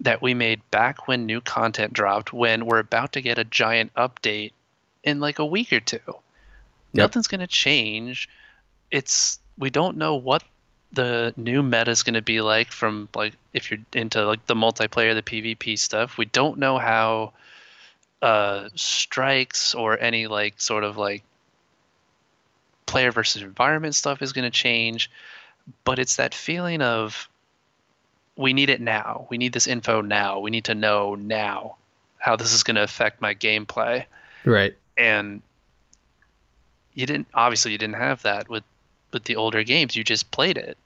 [0.00, 3.92] that we made back when new content dropped when we're about to get a giant
[3.94, 4.52] update
[5.02, 5.98] in like a week or two?
[6.94, 8.28] Nothing's going to change.
[8.90, 10.42] It's we don't know what
[10.92, 14.54] the new meta is going to be like from like if you're into like the
[14.54, 16.16] multiplayer, the PvP stuff.
[16.16, 17.32] We don't know how
[18.20, 21.22] uh strikes or any like sort of like
[22.86, 25.10] player versus environment stuff is going to change,
[25.84, 27.28] but it's that feeling of
[28.36, 29.26] we need it now.
[29.30, 30.38] We need this info now.
[30.38, 31.76] We need to know now
[32.18, 34.06] how this is going to affect my gameplay
[34.44, 34.74] Right.
[34.96, 35.42] and
[36.98, 38.64] you didn't obviously you didn't have that with
[39.12, 40.76] with the older games you just played it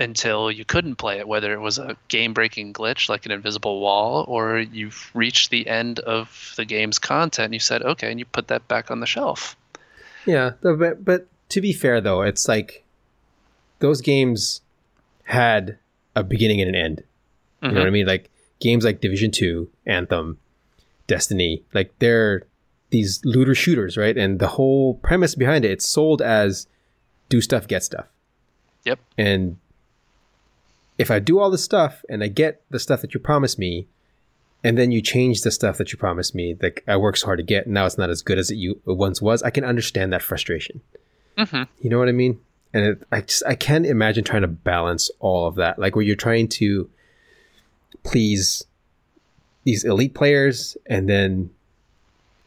[0.00, 3.80] until you couldn't play it whether it was a game breaking glitch like an invisible
[3.80, 8.18] wall or you've reached the end of the game's content and you said okay and
[8.18, 9.56] you put that back on the shelf
[10.26, 12.84] Yeah, but but to be fair though, it's like
[13.80, 14.62] those games
[15.24, 15.78] had
[16.16, 17.02] a beginning and an end.
[17.62, 17.86] You know what mm-hmm.
[17.86, 18.06] I mean?
[18.06, 18.30] Like
[18.60, 20.38] games like Division Two, Anthem,
[21.06, 22.44] Destiny, like they're
[22.94, 24.16] these looter shooters, right?
[24.16, 26.68] And the whole premise behind it, it's sold as
[27.28, 28.06] do stuff, get stuff.
[28.84, 29.00] Yep.
[29.18, 29.56] And
[30.96, 33.88] if I do all this stuff and I get the stuff that you promised me,
[34.62, 37.40] and then you change the stuff that you promised me, like I worked so hard
[37.40, 39.50] to get, and now it's not as good as it, you, it once was, I
[39.50, 40.80] can understand that frustration.
[41.36, 41.66] Mhm.
[41.80, 42.38] You know what I mean?
[42.72, 46.04] And it, I just I can't imagine trying to balance all of that, like where
[46.04, 46.88] you're trying to
[48.04, 48.64] please
[49.64, 51.50] these elite players, and then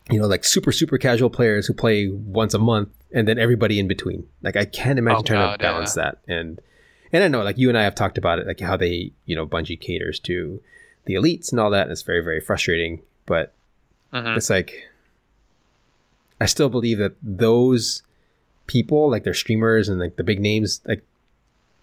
[0.10, 3.80] you know like super super casual players who play once a month, and then everybody
[3.80, 4.28] in between.
[4.42, 6.60] Like I can't imagine Oh, trying God, to balance that, and
[7.14, 9.36] And I know, like you and I have talked about it, like how they, you
[9.36, 10.62] know, Bungie caters to
[11.06, 11.84] the elites and all that.
[11.84, 13.02] And it's very, very frustrating.
[13.26, 13.54] But
[14.14, 14.36] Mhm.
[14.36, 14.90] it's like,
[16.42, 18.04] I still believe that those
[18.68, 21.02] people, like their streamers and like the big names, like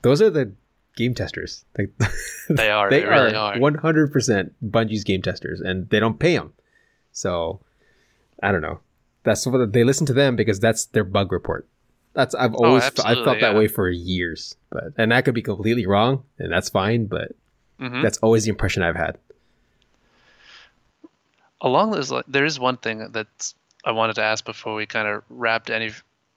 [0.03, 0.53] those are the
[0.97, 1.65] game testers.
[1.79, 1.91] Like
[2.51, 2.91] They are.
[2.91, 3.59] they They, really are are.
[3.59, 6.53] one hundred percent Bungie's game testers, and they don't pay them.
[7.13, 7.61] So
[8.43, 8.81] I don't know.
[9.23, 11.67] That's what they listen to them because that's their bug report.
[12.13, 15.35] That's I've always I've Oh, absolutely, felt that way for years, but and I could
[15.35, 17.07] be completely wrong, and that's fine.
[17.07, 17.33] But
[17.81, 18.03] Mhm.
[18.03, 19.19] that's always the impression I've had.
[21.61, 23.53] along those there is one thing that
[23.85, 25.91] i wanted to ask before we kind of wrapped any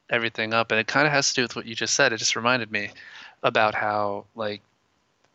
[0.10, 2.18] everything up and it kind of has to do with what you just said it
[2.18, 2.90] just reminded me
[3.44, 4.62] about how like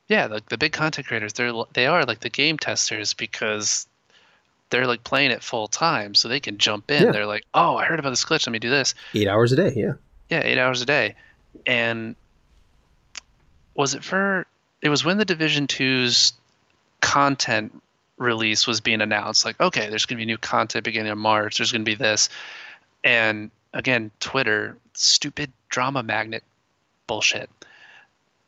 [0.09, 3.87] yeah like the big content creators they're they are like the game testers because
[4.73, 7.13] they're like playing it full time so they can jump in Yeah.
[7.13, 9.57] they're like oh i heard about this glitch let me do this Eight hours a
[9.57, 9.93] day, yeah.
[10.29, 11.15] yeah, eight hours a day.
[11.67, 12.17] And
[13.75, 14.47] was it for?
[14.81, 16.33] It was when the Division 2's
[17.01, 17.81] content
[18.17, 19.45] release was being announced.
[19.45, 21.59] Like, okay, there's going to be new content beginning of March.
[21.59, 22.29] There's going to be this,
[23.05, 26.43] and again, Twitter, stupid drama magnet
[27.07, 27.51] bullshit.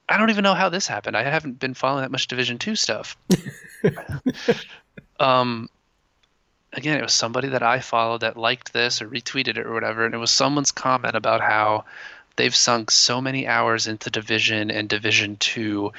[0.09, 1.17] I don't even know how this happened.
[1.17, 3.17] I haven't been following that much Division 2 stuff.
[5.21, 5.69] um,
[6.75, 10.05] again, it was somebody that I followed that liked this or retweeted it or whatever,
[10.05, 11.85] and it was someone's comment about how
[12.37, 15.93] they've sunk so many hours into Division and Division Two.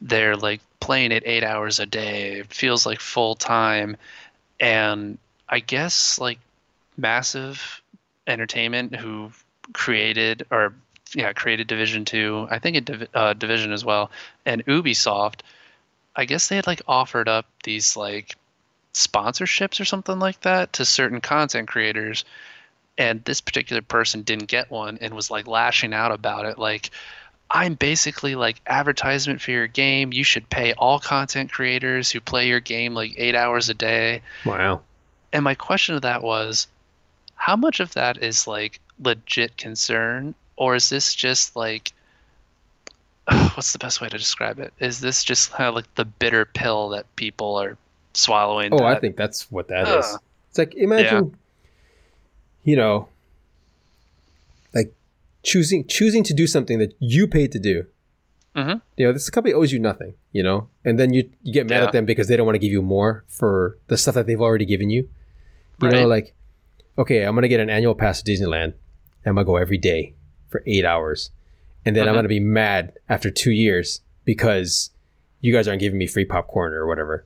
[0.00, 2.40] They're like playing it eight hours a day.
[2.40, 3.96] It feels like full time,
[4.58, 5.18] and
[5.48, 6.38] I guess like
[6.96, 7.80] massive
[8.26, 9.32] entertainment who
[9.72, 10.74] created or
[11.14, 12.48] yeah created Division Two.
[12.50, 14.10] I think it uh, Division as well,
[14.46, 15.40] and Ubisoft.
[16.14, 18.36] I guess they had like offered up these like
[18.94, 22.24] sponsorships or something like that to certain content creators.
[22.98, 26.90] And this particular person didn't get one and was like lashing out about it like
[27.50, 30.12] i'm basically like advertisement for your game.
[30.12, 34.22] You should pay all content creators who play your game like eight hours a day.
[34.44, 34.80] Wow.
[35.32, 36.66] and my question to that was
[37.34, 40.34] how much of that is like legit concern?
[40.56, 41.92] Or is this just like
[43.54, 44.72] what's the best way to describe it?
[44.80, 47.76] Is this just kind of like the bitter pill that people are
[48.14, 50.04] swallowing Oh, I think that's what that is.
[50.14, 50.20] Ugh.
[50.50, 51.36] It's like imagine,
[52.64, 53.08] you know,
[54.74, 54.92] like
[55.42, 57.86] choosing choosing to do something that you paid to do.
[58.56, 58.82] Mhm.
[58.98, 60.14] You know, this company owes you nothing.
[60.32, 61.86] You know, and then you you get mad Yeah.
[61.86, 64.40] at them because they don't want to give you more for the stuff that they've
[64.40, 65.08] already given you.
[65.80, 66.34] You know, like,
[66.96, 68.74] okay, I'm gonna get an annual pass to Disneyland.
[69.26, 70.14] I'm gonna go every day
[70.48, 71.30] for eight hours,
[71.84, 72.18] and then I'm Mhm.
[72.18, 74.90] gonna be mad after two years because
[75.40, 77.24] you guys aren't giving me free popcorn or whatever.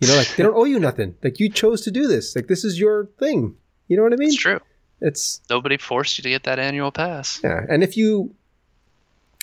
[0.00, 1.14] You know, like they don't owe you nothing.
[1.22, 2.36] Like you chose to do this.
[2.36, 3.56] Like this is your thing.
[3.88, 4.28] You know what I mean?
[4.28, 4.60] it's true
[5.00, 7.64] It's nobody forced you to get that annual pass yeah.
[7.68, 8.34] And if you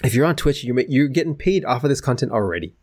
[0.04, 2.74] if you're on Twitch, you're you're getting paid off of this content already,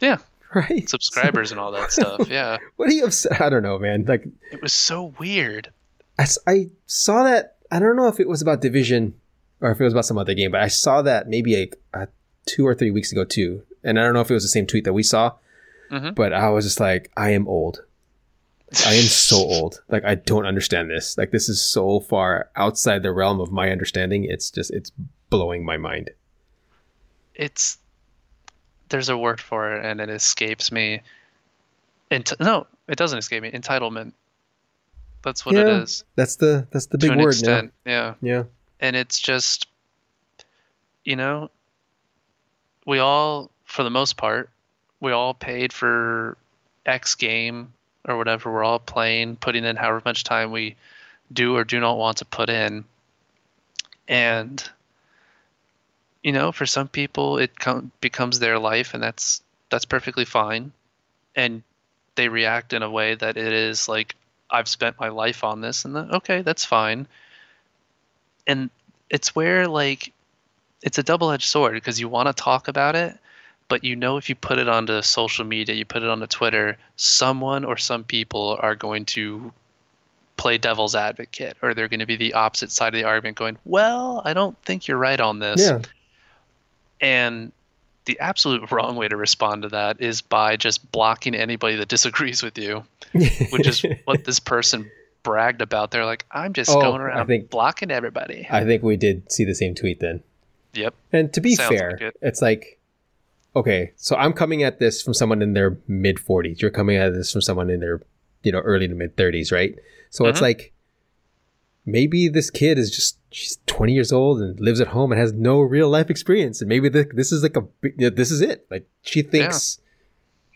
[0.00, 0.18] yeah
[0.54, 0.88] right?
[0.88, 3.40] subscribers and all that stuff yeah What are you upset?
[3.40, 4.04] I don't know, man.
[4.06, 5.70] Like it was so weird
[6.18, 7.56] I, I saw that.
[7.70, 9.14] I don't know if it was about Division
[9.60, 12.06] or if it was about some other game, but I saw that maybe like uh,
[12.46, 13.62] two or three weeks ago too.
[13.82, 15.32] And I don't know if it was the same tweet that we saw,
[15.92, 16.14] Mhm.
[16.14, 17.84] but I was just like, I am old.
[18.86, 19.82] I am so old.
[19.88, 21.18] Like I don't understand this.
[21.18, 24.24] Like this is so far outside the realm of my understanding.
[24.24, 24.90] It's just it's
[25.30, 26.10] blowing my mind.
[27.34, 27.78] it's
[28.90, 31.00] there's a word for it and it escapes me
[32.10, 34.12] Ent- no it doesn't escape me entitlement
[35.22, 38.14] that's what it Yeah, is That's the that's the to big an word extent yeah.
[38.20, 38.42] Yeah.
[38.80, 39.66] and it's just
[41.06, 41.50] you know
[42.84, 44.50] we all for the most part
[45.02, 46.38] we all paid for
[46.86, 47.74] x game
[48.08, 50.76] or whatever we're all playing putting in however much time we
[51.30, 52.84] do or do not want to put in.
[54.08, 54.62] And
[56.22, 60.72] you know for some people it com- becomes their life and that's that's perfectly fine.
[61.34, 61.62] And
[62.14, 64.14] they react in a way that it is like
[64.50, 67.08] i've spent my life on this and then okay that's fine.
[68.46, 68.70] And
[69.10, 70.12] it's where like
[70.82, 73.18] it's a double-edged sword because you want to talk about it
[73.72, 76.76] but you know if you put it onto social media you put it onto twitter
[76.96, 79.50] someone or some people are going to
[80.36, 83.56] play devil's advocate or they're going to be the opposite side of the argument going
[83.64, 85.80] well i don't think you're right on this Yeah.
[87.00, 87.52] and
[88.04, 92.42] the absolute wrong way to respond to that is by just blocking anybody that disagrees
[92.42, 92.84] with you
[93.50, 94.90] which is what this person
[95.22, 98.82] bragged about they're like i'm just Oh, going I around think- blocking everybody I think
[98.82, 100.22] we did see the same tweet then.
[100.74, 102.16] yep And to be Sounds fair, like it.
[102.20, 102.78] it's like,
[103.54, 106.60] okay, so I'm coming at this from someone in their mid 40s.
[106.60, 108.00] You're coming at this from someone in their,
[108.42, 109.74] you know, early to mid 30s, right?
[110.10, 110.42] So it's Mhm.
[110.42, 110.72] like,
[111.84, 115.32] maybe this kid is just she's 20 years old and lives at home and has
[115.32, 117.64] no real life experience and maybe the, this is like a
[118.10, 119.80] this is it like she thinks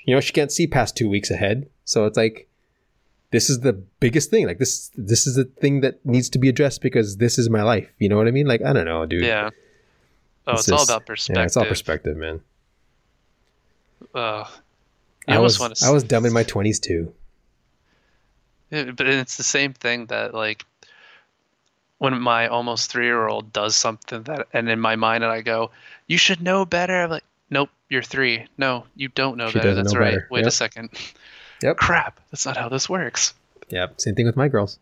[0.05, 2.49] you know she can't see past two weeks ahead so it's like
[3.33, 6.49] this is the biggest thing like this this is the thing that needs to be
[6.49, 9.05] addressed because this is my life you know what i mean like i don't know
[9.05, 9.51] dude Yeah.
[10.47, 11.41] Oh, it's, It's all about perspective.
[11.41, 12.41] yeah it's all perspective man
[14.15, 14.45] Uh,
[15.29, 15.87] i was want to.
[15.87, 17.13] i was dumb in my 20s too
[18.71, 20.65] but it's the same thing that like
[21.99, 25.41] when my almost three year old does something that and in my mind and I
[25.41, 25.71] go,
[26.07, 27.05] You should know better.
[27.05, 28.47] I'm like, Nope, you're three.
[28.59, 29.75] No, you don't know She better.
[29.75, 30.11] That's know right.
[30.15, 30.29] better.
[30.31, 30.91] Wait a second.
[31.63, 31.77] Yep.
[31.79, 32.21] Crap.
[32.31, 33.35] That's not how this works.
[33.69, 34.79] yeah same thing with my girls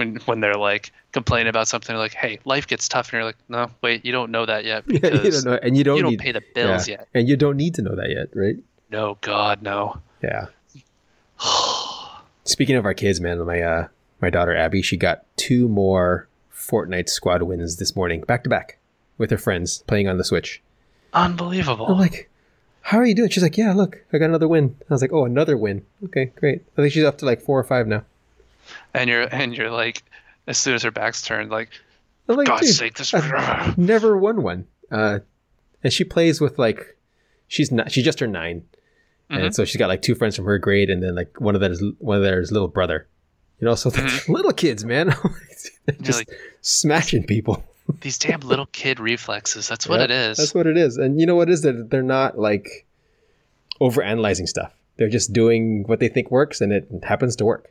[0.00, 3.36] When when they're like complaining about something like, Hey, life gets tough and you're like,
[3.50, 6.02] No, wait, you don't know that yet yeah, you don't know and you don't, you
[6.02, 7.08] don't need, pay the bills yeah, yet.
[7.12, 8.56] and you don't need to know that yet right
[8.90, 10.00] No, God, no.
[10.22, 10.46] Yeah.
[12.44, 13.88] Speaking of our kids, man, my uh
[14.22, 18.78] my daughter Abby, she got two more Fortnite squad wins this morning, back to back,
[19.18, 20.62] with her friends playing on the Switch.
[21.12, 21.86] Unbelievable.
[21.86, 22.30] I'm like,
[22.82, 25.12] "How are you doing?" She's like, "Yeah, look, I got another win." I was like,
[25.12, 25.84] "Oh, another win.
[26.04, 28.04] Okay, great." I think she's up to like four or five now.
[28.94, 30.02] And you're and you're like
[30.46, 31.68] as soon as her back's turned, like,
[32.26, 35.20] like, God's "Dude, sake, this I've never won one." Uh,
[35.84, 36.96] and she plays with like,
[37.48, 37.90] she's not.
[37.92, 38.62] She just her 9
[39.30, 39.44] Mhm.
[39.44, 41.60] and so she's got like two friends from her grade, and then like one of
[41.60, 43.06] them's one of theirs little brother.
[43.60, 45.14] You know, so they're little kids, man,
[46.00, 47.62] just like- smashing people.
[48.00, 49.68] these damn little kid reflexes.
[49.68, 50.36] That's what Yep, it is.
[50.38, 50.96] That's what it is.
[50.96, 52.86] And you know what it is that they're not like
[53.80, 54.72] over analyzing stuff.
[54.96, 57.70] They're just doing what they think works, and it happens to work.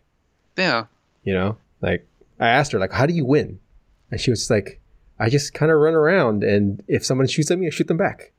[0.57, 0.85] Yeah.
[1.23, 2.07] You know, like
[2.39, 3.59] I asked her, like, how do you win?
[4.11, 4.79] And she was like,
[5.19, 7.97] I just kind of run around, and if someone shoots at me, I shoot them
[7.97, 8.31] back,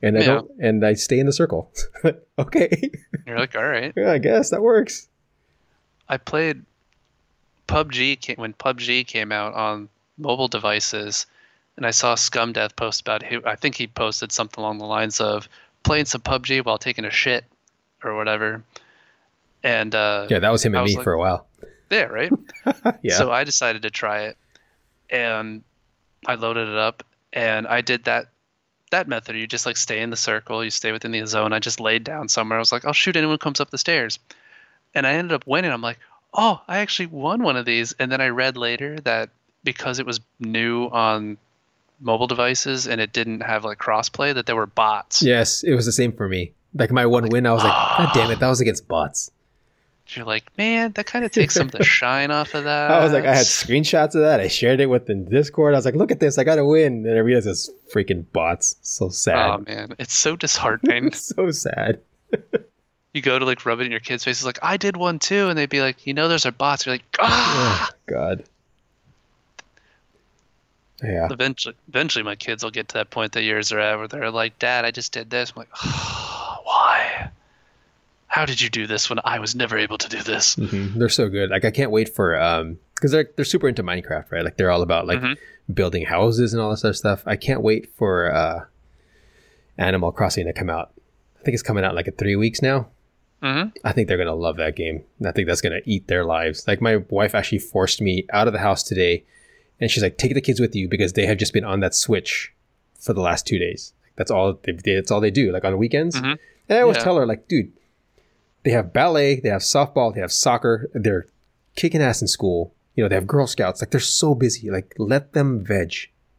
[0.00, 0.26] and I Yeah.
[0.26, 1.72] don't, and I stay in the circle.
[2.38, 2.90] okay,
[3.26, 3.92] You're like, all right.
[3.96, 5.08] yeah, I guess that works.
[6.08, 6.62] I played
[7.66, 9.88] PUBG when PUBG came out on
[10.18, 11.26] mobile devices,
[11.76, 14.84] and I saw Scum Death post about who I think he posted something along the
[14.84, 15.48] lines of
[15.82, 17.44] playing some PUBG while taking a shit
[18.04, 18.62] or whatever.
[19.64, 21.48] And uh, Yeah, that was him and was me like- for a while.
[21.90, 22.30] yeah, right.
[23.02, 24.36] Yeah, So I decided to try it,
[25.10, 25.62] and
[26.26, 28.26] I loaded it up, and I did that
[28.90, 29.34] that method.
[29.36, 31.52] You just like stay in the circle, you stay within the zone.
[31.52, 32.58] I just laid down somewhere.
[32.58, 34.18] I was like, I'll shoot anyone who comes up the stairs,
[34.94, 35.72] and I ended up winning.
[35.72, 35.98] I'm like,
[36.32, 37.94] oh, I actually won one of these.
[37.98, 39.30] And then I read later that
[39.64, 41.38] because it was new on
[42.00, 45.22] mobile devices and it didn't have like crossplay, that there were bots.
[45.22, 46.52] yes, it was the same for me.
[46.74, 49.30] Like my one win, I was like, God damn it, that was against bots.
[50.08, 52.90] You're like, man, that kind of takes some of the shine off of that.
[52.90, 54.38] I was like, I had screenshots of that.
[54.38, 55.74] I shared it with the Discord.
[55.74, 57.06] I was like, look at this, I got to win.
[57.06, 58.76] And I realized it's freaking bots.
[58.82, 59.50] So sad.
[59.50, 61.12] Oh man, it's so disheartening.
[61.14, 62.00] so sad.
[63.14, 65.48] you go to like rub it in your kid's faces, like I did one too,
[65.48, 66.84] and they'd be like, you know, those are bots.
[66.84, 67.90] You're like, ah.
[67.90, 68.44] Oh, God.
[71.02, 71.28] Yeah.
[71.30, 74.30] Eventually, eventually, my kids will get to that point that yours are at, where they're
[74.30, 75.52] like, Dad, I just did this.
[75.54, 77.30] I'm like, oh, why?
[78.34, 80.56] How did you do this when I was never able to do this?
[80.56, 81.50] hmm They're so good.
[81.50, 84.44] Like I can't wait for um because they're they're super into Minecraft, right?
[84.44, 85.36] Like they're all about like Mhm.
[85.72, 87.22] building houses and all this other stuff.
[87.26, 88.64] I can't wait for uh
[89.78, 90.92] Animal Crossing to come out.
[91.40, 92.88] I think it's coming out like in three weeks now.
[93.42, 95.04] hmm I think they're gonna love that game.
[95.24, 96.66] I think that's gonna eat their lives.
[96.66, 99.24] Like my wife actually forced me out of the house today,
[99.80, 101.94] and she's like, "Take the kids with you because they have just been on that
[101.94, 102.52] Switch
[102.98, 103.92] for the last two days.
[104.16, 104.58] That's all.
[104.62, 105.52] They, that's all they do.
[105.52, 106.38] Like on the weekends." Mhm.
[106.68, 107.04] And I always Yeah.
[107.04, 107.70] tell her, like, dude,
[108.64, 110.90] they have ballet, they have softball, they have soccer.
[110.94, 111.26] They're
[111.76, 112.74] kicking ass in school.
[112.94, 113.80] You know, they have Girl Scouts.
[113.82, 114.70] Like they're so busy.
[114.70, 115.92] Like let them veg.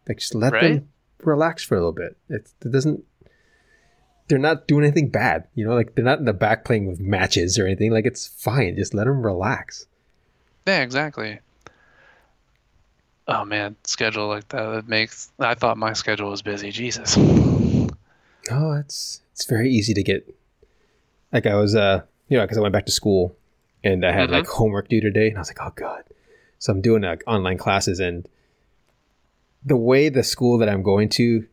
[0.07, 0.73] Like just let Right.
[0.75, 0.89] them
[1.23, 2.17] relax for a little bit.
[2.29, 3.03] It, it doesn't.
[4.27, 5.47] They're not doing anything bad.
[5.53, 7.91] You know, like they're not in the back playing with matches or anything.
[7.91, 8.75] Like it's fine.
[8.75, 9.85] Just let them relax.
[10.65, 11.39] Yeah, exactly.
[13.27, 14.77] Oh man, schedule like that.
[14.79, 15.31] It makes.
[15.39, 16.71] I thought my schedule was busy.
[16.71, 17.15] Jesus.
[17.17, 20.33] Oh, it's it's very easy to get.
[21.33, 23.35] Like I was, uh, you know, because I went back to school,
[23.83, 24.33] and I had Mhm.
[24.33, 26.03] like homework due today, and I was like, oh god.
[26.59, 28.27] So I'm doing like online classes, and
[29.65, 31.45] the way the school that I'm going to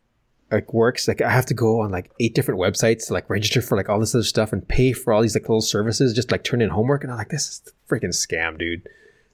[0.51, 3.63] like works, like I have to go on like eight different websites to like register
[3.63, 6.31] for like all this other stuff and pay for all these like little services, just
[6.31, 8.87] like turn in homework, and I'm like, this is a freaking scam, dude.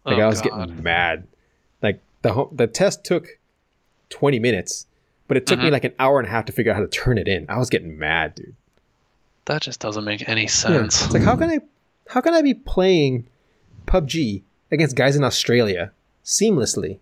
[0.05, 0.69] Like Oh, I was God.
[0.69, 1.27] getting mad.
[1.82, 3.39] Like the ho- the test took
[4.10, 4.86] 20 minutes,
[5.27, 5.73] but it took me Mhm.
[5.73, 7.47] like an hour and a half to figure out how to turn it in.
[7.48, 8.55] I was getting mad, dude.
[9.49, 10.49] That just doesn't make any Yeah.
[10.49, 11.05] sense.
[11.05, 11.59] It's like how can I
[12.09, 13.27] how can I be playing
[13.87, 15.93] PUBG against guys in Australia
[16.25, 16.99] seamlessly,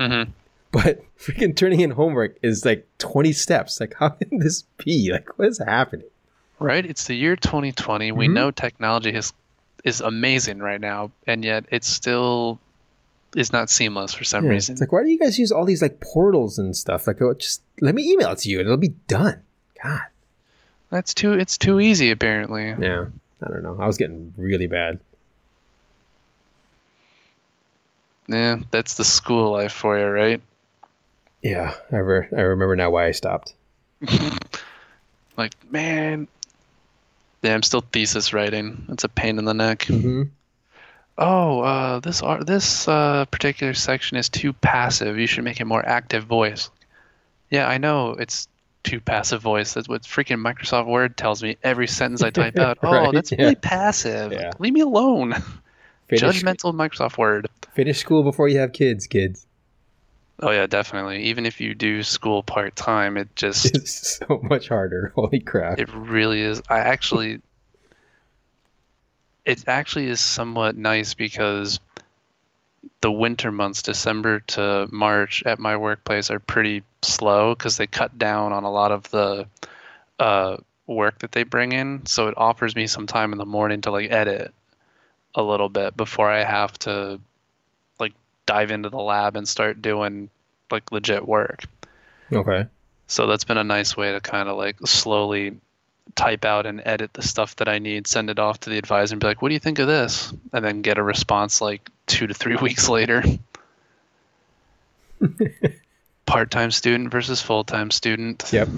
[0.00, 0.24] hmm
[0.72, 3.80] but freaking turning in homework is like 20 steps.
[3.80, 5.10] Like how can this be?
[5.12, 6.06] Like what is happening?
[6.58, 6.84] Right?
[6.84, 8.12] It's the year 2020.
[8.12, 8.32] We Mhm.
[8.32, 9.32] know technology is
[9.84, 12.58] is amazing right now, and yet it's still
[13.36, 14.72] is not seamless for some Yeah, reason.
[14.72, 17.06] It's like, why do you guys use all these like portals and stuff?
[17.06, 19.42] Like, oh, just let me email it to you and it'll be done.
[19.82, 20.00] God.
[20.90, 22.68] That's too it's too easy apparently.
[22.78, 23.06] Yeah.
[23.42, 23.76] I don't know.
[23.78, 24.98] I was getting really bad.
[28.28, 30.40] Yeah, that's the school life for you, right?
[31.42, 31.74] Yeah.
[31.92, 33.54] I, re- I remember now why I stopped.
[35.36, 36.28] Like, man.
[37.42, 38.86] Yeah, I'm still thesis writing.
[38.88, 39.80] It's a pain in the neck.
[39.80, 40.22] Mm-hmm.
[41.18, 45.18] Oh, uh, this this uh, particular section is too passive.
[45.18, 46.70] You should make it more active voice.
[47.50, 48.48] Yeah, I know it's
[48.86, 49.74] too passive voice.
[49.74, 52.78] That's what freaking Microsoft Word tells me every sentence I type out.
[52.82, 53.42] Oh, Right, that's yeah.
[53.42, 54.32] really passive.
[54.32, 54.52] Yeah.
[54.58, 55.34] Leave me alone.
[56.08, 57.48] Finish, Judgmental Microsoft Word.
[57.74, 59.46] finish school before you have kids, kids.
[60.40, 61.24] Oh yeah, definitely.
[61.24, 65.12] Even if you do school part time, it just It's so much harder.
[65.14, 65.78] Holy crap.
[65.80, 66.62] It really is.
[66.68, 67.40] I actually,
[69.44, 71.80] it actually is somewhat nice because
[73.00, 78.18] the winter months, December to March, at my workplace are pretty slow because they cut
[78.18, 79.46] down on a lot of the
[80.18, 80.56] uh,
[80.86, 82.06] work that they bring in.
[82.06, 84.52] So it offers me some time in the morning to like edit
[85.34, 87.20] a little bit before I have to
[87.98, 88.14] like
[88.46, 90.30] dive into the lab and start doing
[90.70, 91.64] like legit work.
[92.32, 92.66] Okay.
[93.06, 95.56] So that's been a nice way to kind of like slowly
[96.14, 99.14] type out and edit the stuff that I need, send it off to the advisor
[99.14, 100.32] and be like, what do you think of this?
[100.52, 103.22] And then get a response like two to three weeks later.
[106.26, 108.44] Part time student versus full time student.
[108.52, 108.68] Yep.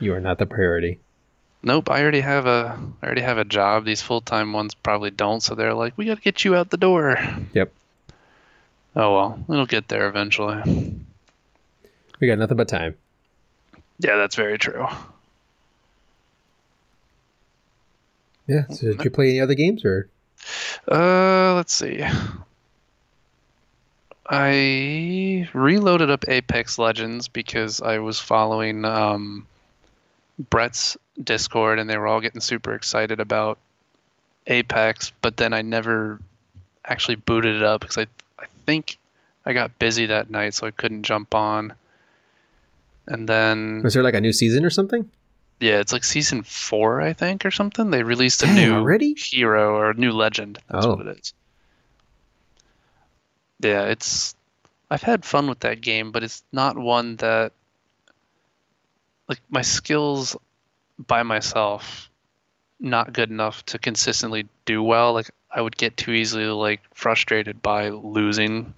[0.00, 0.98] You are not the priority.
[1.62, 3.84] Nope, I already have a I already have a job.
[3.84, 6.76] These full time ones probably don't, so they're like, We gotta get you out the
[6.76, 7.18] door.
[7.52, 7.72] Yep.
[8.96, 11.00] Oh well, it'll get there eventually.
[12.20, 12.96] We got nothing but time.
[13.98, 14.86] Yeah, that's very true.
[18.46, 18.66] Yeah.
[18.68, 20.08] So did you play any other games or?
[20.90, 22.04] Uh, let's see.
[24.28, 29.46] I reloaded up Apex Legends because I was following um,
[30.50, 33.58] Brett's Discord and they were all getting super excited about
[34.46, 36.20] Apex, but then I never
[36.84, 38.06] actually booted it up because I,
[38.38, 38.98] I think
[39.44, 41.74] I got busy that night, so I couldn't jump on.
[43.06, 45.10] And then, Was there like a new season or something?
[45.62, 47.90] Yeah, it's like season four, I think, or something.
[47.90, 49.14] They released a Dang, new already?
[49.14, 50.58] hero or a new legend.
[50.68, 50.96] That's Oh.
[50.96, 51.32] what it is.
[53.60, 54.34] Yeah, it's.
[54.90, 57.52] I've had fun with that game, but it's not one that.
[59.28, 60.36] Like, my skills
[61.06, 62.10] by myself,
[62.80, 65.12] not good enough to consistently do well.
[65.14, 68.74] Like, I would get too easily, like, frustrated by losing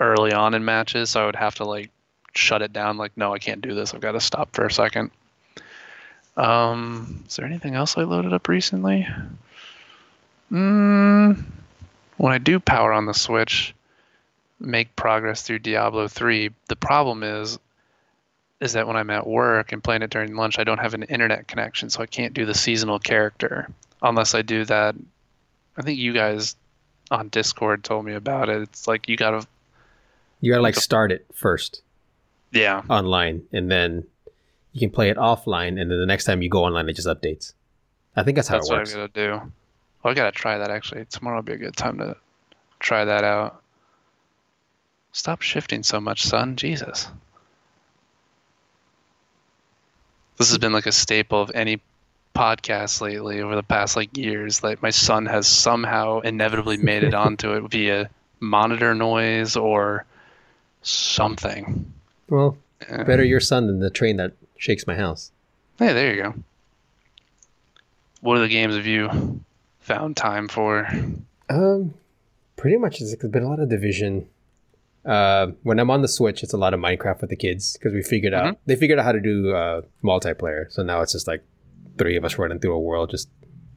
[0.00, 1.90] early on in matches, so I would have to, like,
[2.34, 2.98] shut it down.
[2.98, 3.94] Like, no, I can't do this.
[3.94, 5.12] I've got to stop for a second.
[6.36, 9.06] Um, is there anything else I loaded up recently?
[10.52, 11.42] Mm,
[12.18, 13.74] when I do power on the Switch,
[14.60, 17.58] make progress through Diablo 3, the problem is
[18.58, 21.02] is that when I'm at work and playing it during lunch, I don't have an
[21.02, 23.68] internet connection, so I can't do the seasonal character
[24.00, 24.94] unless I do that.
[25.76, 26.56] I think you guys
[27.10, 28.62] on Discord told me about it.
[28.62, 29.46] It's like you gotta,
[30.40, 31.82] You gotta like start it first
[32.50, 34.06] yeah, online, and then
[34.76, 37.08] you can play it offline, and then the next time you go online, it just
[37.08, 37.54] updates.
[38.14, 38.92] I think that's how that's it what works.
[38.92, 39.52] I'm gonna do.
[40.02, 41.06] Well, I gotta try that actually.
[41.06, 42.14] Tomorrow will be a good time to
[42.78, 43.62] try that out.
[45.12, 46.56] Stop shifting so much, son.
[46.56, 47.08] Jesus.
[50.36, 51.80] This has been like a staple of any
[52.34, 54.62] podcast lately over the past like years.
[54.62, 60.04] Like my son has somehow inevitably made it onto it via monitor noise or
[60.82, 61.90] something.
[62.28, 62.58] Well,
[63.06, 65.32] better your son than the train that shakes my house.
[65.78, 66.34] Hey, there you go.
[68.20, 69.44] What other games have you
[69.78, 70.88] found time for?
[71.48, 71.94] Um,
[72.56, 74.28] pretty much it's been a lot of division.
[75.04, 77.92] Uh, when I'm on the Switch, it's a lot of Minecraft with the kids because
[77.92, 80.70] we figured out they figured out how to do uh, multiplayer.
[80.72, 81.44] So now it's just like
[81.98, 83.28] three of us running through a world, just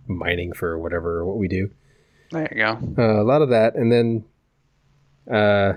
[0.07, 1.69] mining for whatever what we do.
[2.31, 2.79] There you go.
[2.97, 4.25] Uh, a lot of that, and then
[5.31, 5.73] uh,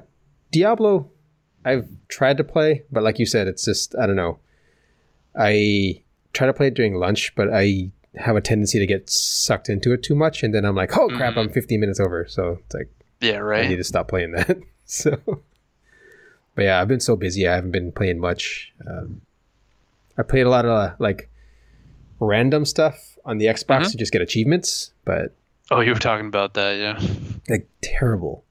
[0.51, 1.11] Diablo.
[1.65, 4.41] I've tried to play, but like you said, it's just I don't know.
[5.39, 6.03] I
[6.33, 9.93] try to play it during lunch, but I have a tendency to get sucked into
[9.93, 12.27] it too much, and then I'm like, oh crap, I'm 15 minutes over.
[12.29, 12.91] So it's like
[13.21, 13.65] Yeah, right.
[13.65, 14.59] I need to stop playing that.
[14.85, 15.19] so,
[16.55, 17.49] but yeah, I've been so busy.
[17.49, 18.73] I haven't been playing much.
[18.87, 19.23] Um,
[20.19, 21.31] I played a lot of uh, like
[22.21, 23.91] random stuff on the Xbox Mhm.
[23.93, 25.35] to just get achievements, but
[25.71, 27.01] Oh, you were talking about that, yeah.
[27.49, 28.45] like terrible,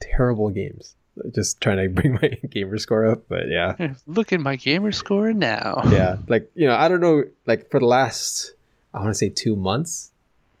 [0.00, 0.94] terrible games.
[1.34, 5.32] Just trying to bring my gamer score up, but yeah, Look at my gamer score
[5.32, 5.82] now.
[5.90, 6.18] yeah.
[6.28, 7.24] Like you know, I don't know.
[7.46, 8.52] Like for the last,
[8.92, 10.10] I want to say two months,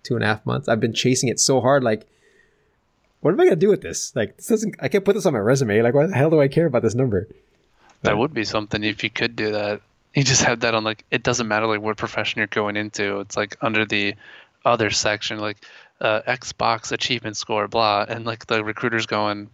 [0.02, 1.82] two and a half months, I've been chasing it so hard.
[1.82, 2.06] Like
[3.20, 4.14] what am I gonna do with this?
[4.14, 4.76] Like, this doesn't.
[4.80, 5.82] I can't put this on my resume.
[5.82, 7.28] Like, why the hell do I care about this number?
[8.02, 9.80] That would be something if you could do that.
[10.14, 13.20] You just have that on like it doesn't matter like what profession you're going into.
[13.20, 14.14] It's like under the
[14.64, 15.58] other section, like
[16.00, 19.50] uh, Xbox achievement score, blah, and like the recruiter's going,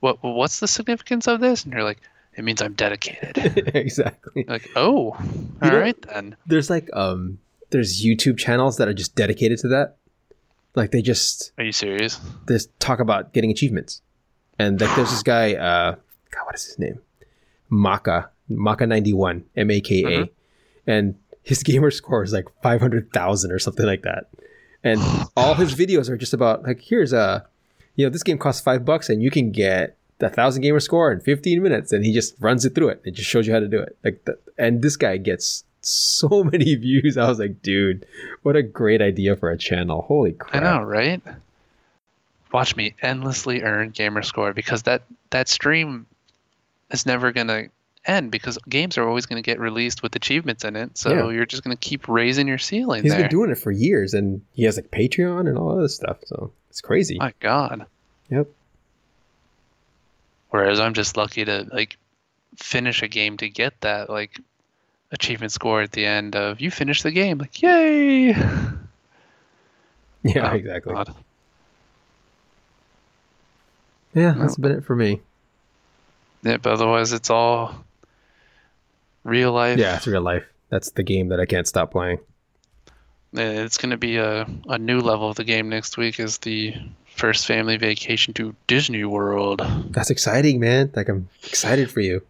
[0.00, 0.22] "What?
[0.22, 1.98] What's the significance of this?" And you're like,
[2.36, 4.44] "It means I'm dedicated." exactly.
[4.48, 5.16] like, oh,
[5.62, 6.36] all right know- then.
[6.46, 7.38] There's like um,
[7.70, 9.96] there's YouTube channels that are just dedicated to that.
[10.74, 12.20] Like they just Are you serious?
[12.46, 14.02] this talk about getting achievements.
[14.58, 15.92] And like there's this guy, uh
[16.30, 17.00] God, what is his name?
[17.70, 18.30] Maka.
[18.48, 19.44] Maka ninety one.
[19.56, 20.08] M A K A.
[20.08, 20.28] Mhm.
[20.86, 24.28] And his gamer score is like five hundred thousand or something like that.
[24.84, 25.00] And
[25.36, 27.46] all his videos are just about like here's a
[27.96, 31.12] you know, this game costs five bucks and you can get a thousand gamer score
[31.12, 33.02] in 15 minutes and he just runs it through it.
[33.04, 33.96] It just shows you how to do it.
[34.04, 37.16] Like that and this guy gets so many views.
[37.16, 38.06] I was like, dude,
[38.42, 40.02] what a great idea for a channel.
[40.02, 40.62] Holy crap.
[40.62, 41.22] I know, right?
[42.52, 46.06] Watch me endlessly earn gamer score because that that stream
[46.90, 47.64] is never gonna
[48.06, 50.96] end because games are always gonna get released with achievements in it.
[50.96, 51.30] So Yeah.
[51.34, 53.22] you're just gonna keep raising your ceiling He's there.
[53.22, 56.18] been doing it for years, and he has like Patreon and all this stuff.
[56.26, 57.18] So it's crazy.
[57.18, 57.86] My God.
[58.30, 58.48] Yep.
[60.50, 61.96] Whereas I'm just lucky to like
[62.56, 64.40] finish a game to get that like
[65.12, 67.38] achievement score at the end of you finish the game.
[67.38, 68.34] Like yay!
[70.22, 70.92] Yeah, Oh, exactly.
[70.92, 71.14] God.
[74.12, 75.20] Yeah, that's been it for me.
[76.42, 77.84] Yeah, but otherwise it's all
[79.26, 79.78] real life.
[79.78, 80.44] Yeah, it's real life.
[80.70, 82.18] That's the game that I can't stop playing.
[83.32, 86.74] It's going to be a, a new level of the game next week is the
[87.04, 89.62] first family vacation to Disney World.
[89.90, 90.92] That's exciting, man.
[90.94, 92.22] Like I'm excited for you.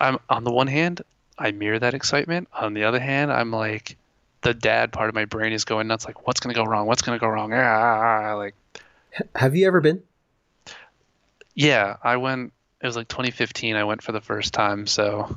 [0.00, 1.02] I'm on the one hand,
[1.38, 2.48] I mirror that excitement.
[2.52, 3.96] On the other hand, I'm like
[4.42, 6.86] the dad part of my brain is going nuts like what's going to go wrong?
[6.86, 7.52] What's going to go wrong?
[7.52, 8.54] Ah, ah, ah, ah like
[9.34, 10.02] have you ever been?
[11.54, 15.36] yeah, I went it was like 2015 I went for the first time, so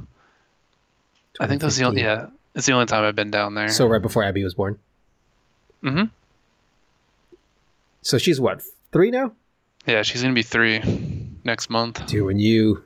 [1.39, 3.69] I think that was the only yeah, it's the only time I've been down there.
[3.69, 4.79] So right before Abby was born.
[5.83, 6.05] Mm-hmm.
[8.01, 8.61] So she's what
[8.91, 9.33] three now?
[9.85, 12.05] Yeah, she's going to be 3 next month.
[12.05, 12.83] Dude, when you,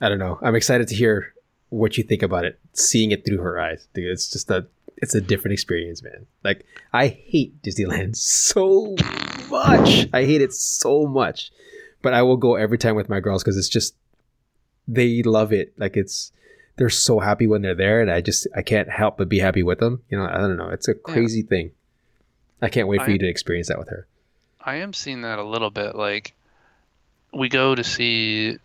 [0.00, 0.38] I don't know.
[0.42, 1.32] I'm excited to hear
[1.70, 2.58] what you think about it.
[2.74, 4.10] Seeing it through her eyes, dude.
[4.10, 4.66] It's just a,
[4.96, 6.26] it's a different experience, man.
[6.44, 8.96] Like I hate Disneyland so
[9.48, 10.08] much.
[10.12, 11.50] I hate it so much,
[12.02, 13.94] but I will go every time with my girls because it's just
[14.86, 15.72] they love it.
[15.78, 16.32] Like it's
[16.78, 19.62] they're so happy when they're there, and I just I can't help but be happy
[19.62, 20.02] with them.
[20.08, 20.70] You know, I don't know.
[20.70, 21.72] It's a crazy thing.
[22.62, 24.06] I can't wait for I- you to experience that with her.
[24.60, 25.94] I am seeing that a little bit.
[25.94, 26.34] Like,
[27.32, 28.58] we go to see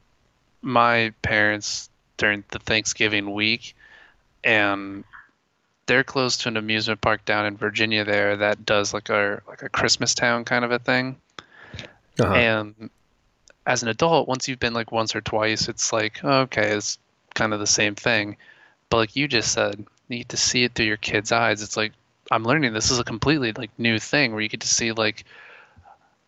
[0.61, 3.75] my parents during the Thanksgiving week,
[4.43, 5.03] and
[5.85, 9.63] they're close to an amusement park down in Virginia there that does like a like
[9.63, 11.17] a Christmas town kind of a thing.
[12.19, 12.33] Uh-huh.
[12.33, 12.89] And
[13.65, 16.97] as an adult, once you've been like once or twice, it's like okay, it's
[17.33, 18.37] kind of the same thing.
[18.89, 21.61] But like you just said, you get to see it through your kids' eyes.
[21.61, 21.93] It's like
[22.31, 25.25] I'm learning this is a completely like new thing where you get to see like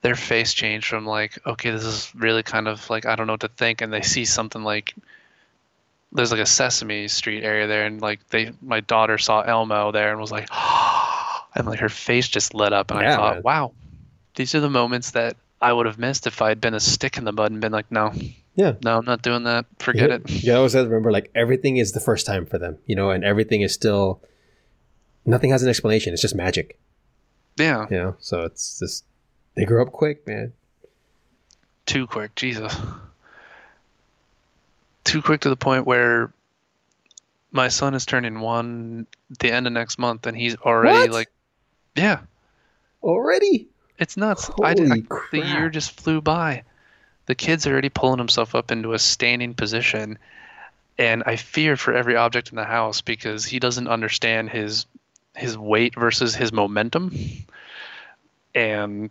[0.02, 3.34] their face change from like okay, this is really kind of like I don't know
[3.34, 4.94] what to think, and they see something like
[6.12, 10.12] there's like a Sesame Street area there, and like they my daughter saw Elmo there
[10.12, 10.48] and was like,
[11.56, 13.44] and like her face just lit up, and I thought, man.
[13.44, 13.72] wow,
[14.36, 17.18] these are the moments that I would have missed if I had been a stick
[17.18, 18.14] in the mud and been like, no,
[18.56, 18.74] Yeah.
[18.84, 19.66] no, I'm not doing that.
[19.80, 20.22] Forget it.
[20.30, 20.44] yeah, it.
[20.44, 23.10] You always have to remember, like everything is the first time for them, you know,
[23.12, 24.22] and everything is still.
[25.26, 26.14] Nothing has an explanation.
[26.14, 26.78] It's just magic,
[27.58, 28.16] Yeah, you know.
[28.20, 29.06] So it's just
[29.56, 30.54] they grow up quick, man.
[31.88, 32.76] too quick, Jesus.
[35.04, 36.32] Too quick to the point where
[37.52, 39.08] my son is turning one
[39.40, 41.12] the end of next month, and he's already What?
[41.12, 41.32] like,
[41.96, 42.20] yeah,
[43.02, 43.68] Already,
[44.00, 44.50] it's nuts.
[44.64, 46.64] I, did- Holy I- the year just flew by.
[47.28, 50.20] The kid's already pulling himself up into a standing position,
[50.98, 54.86] and I fear for every object in the house because he doesn't understand his
[55.36, 57.12] his weight versus his momentum,
[58.54, 59.10] and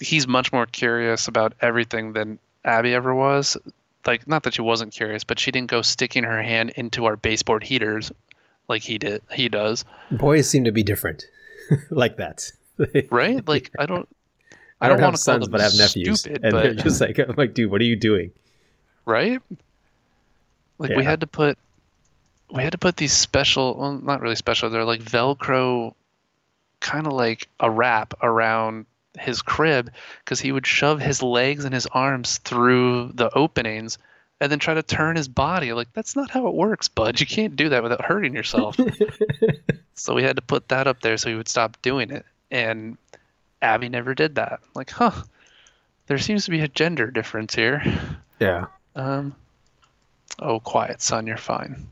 [0.00, 3.56] he's much more curious about everything than Abby ever was.
[4.06, 7.16] Like, not that she wasn't curious, but she didn't go sticking her hand into our
[7.16, 8.12] baseboard heaters
[8.68, 9.22] like he did.
[9.32, 11.24] He does, boys seem to be different,
[11.90, 12.50] like that.
[13.10, 13.46] right?
[13.48, 14.08] Like, I don't.
[14.80, 17.34] I don't, wanna have sons, but I have nephews, stupid, and they're just like, I'm
[17.36, 18.30] like, dude, what are you doing?
[19.06, 19.40] right?
[20.78, 21.56] Like we had to put
[22.50, 25.94] we had to put these special well not really special, they're like velcro
[26.80, 28.84] kind of like a wrap around
[29.18, 29.90] his crib
[30.22, 33.96] because he would shove his legs and his arms through the openings
[34.40, 35.72] and then try to turn his body.
[35.72, 37.18] Like that's not how it works, bud.
[37.18, 38.76] You can't do that without hurting yourself.
[39.94, 42.26] so we had to put that up there so he would stop doing it.
[42.50, 42.98] And
[43.66, 44.60] Abby never did that.
[44.74, 45.12] Like, huh.
[46.06, 47.82] there seems to be a gender difference here.
[48.38, 48.66] Yeah.
[48.94, 49.34] Um,
[50.38, 51.26] oh, quiet, son.
[51.26, 51.88] You're fine.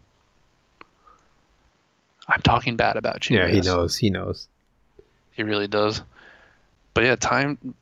[2.28, 3.38] I'm talking bad about you.
[3.38, 3.96] Yeah, he knows.
[3.96, 4.48] He knows.
[5.32, 6.02] He really does.
[6.94, 7.74] But yeah, time,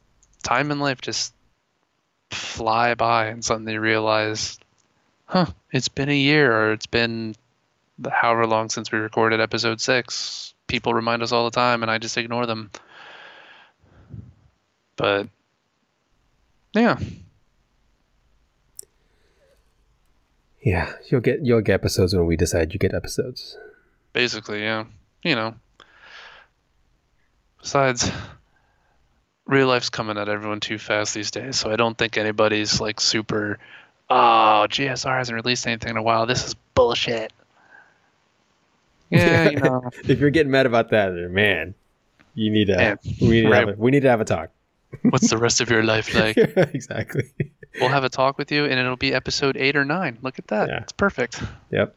[0.42, 1.34] time and life just
[2.30, 4.58] fly by, and suddenly you realize,
[5.26, 5.46] huh?
[5.70, 7.36] It's been a year, or it's been
[8.10, 10.54] however long since we recorded episode six.
[10.66, 12.70] People remind us all the time, and I just ignore them.
[15.02, 15.26] But
[16.74, 16.96] yeah,
[20.62, 23.56] Yeah, you'll get you'll get episodes when we decide you get episodes.
[24.12, 24.84] basically, yeah.
[25.24, 25.54] You know.
[27.60, 28.12] Besides,
[29.44, 33.00] real life's coming at everyone too fast these days, so I don't think anybody's like
[33.00, 33.58] super.
[34.08, 36.26] Oh, GSR hasn't released anything in a while.
[36.26, 37.32] This is bullshit.
[39.10, 39.90] Yeah, you know.
[40.08, 41.74] if you're getting mad about that, man,
[42.34, 43.68] you need to Man, we need to right.
[43.68, 44.48] have a, we need to have a talk.
[45.02, 46.36] What's the rest of your life like?
[46.36, 47.30] exactly.
[47.80, 50.18] We'll have a talk with you, and it'll be episode eight or nine.
[50.22, 50.68] Look at that.
[50.68, 50.82] Yeah.
[50.82, 51.42] It's perfect.
[51.70, 51.96] Yep.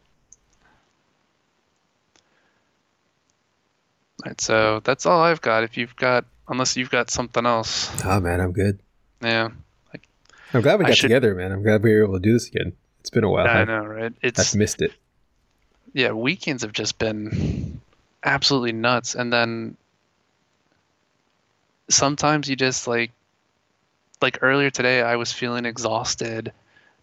[4.26, 5.64] Right, so that's all I've got.
[5.64, 8.80] If you've got, unless you've got something else, Oh man, I'm good.
[9.22, 9.50] yeah.
[10.54, 11.52] I'm glad we got should- together, man.
[11.52, 12.74] I'm glad we were able to do this again.
[13.02, 13.46] It's been a while.
[13.46, 14.14] I I've, know, right?
[14.22, 14.94] It's I've missed it.
[15.94, 16.12] yeah.
[16.12, 17.82] Weekends have just been
[18.24, 19.76] absolutely nuts, and then
[21.90, 23.12] sometimes you just like,
[24.22, 26.52] like earlier today, I was feeling exhausted,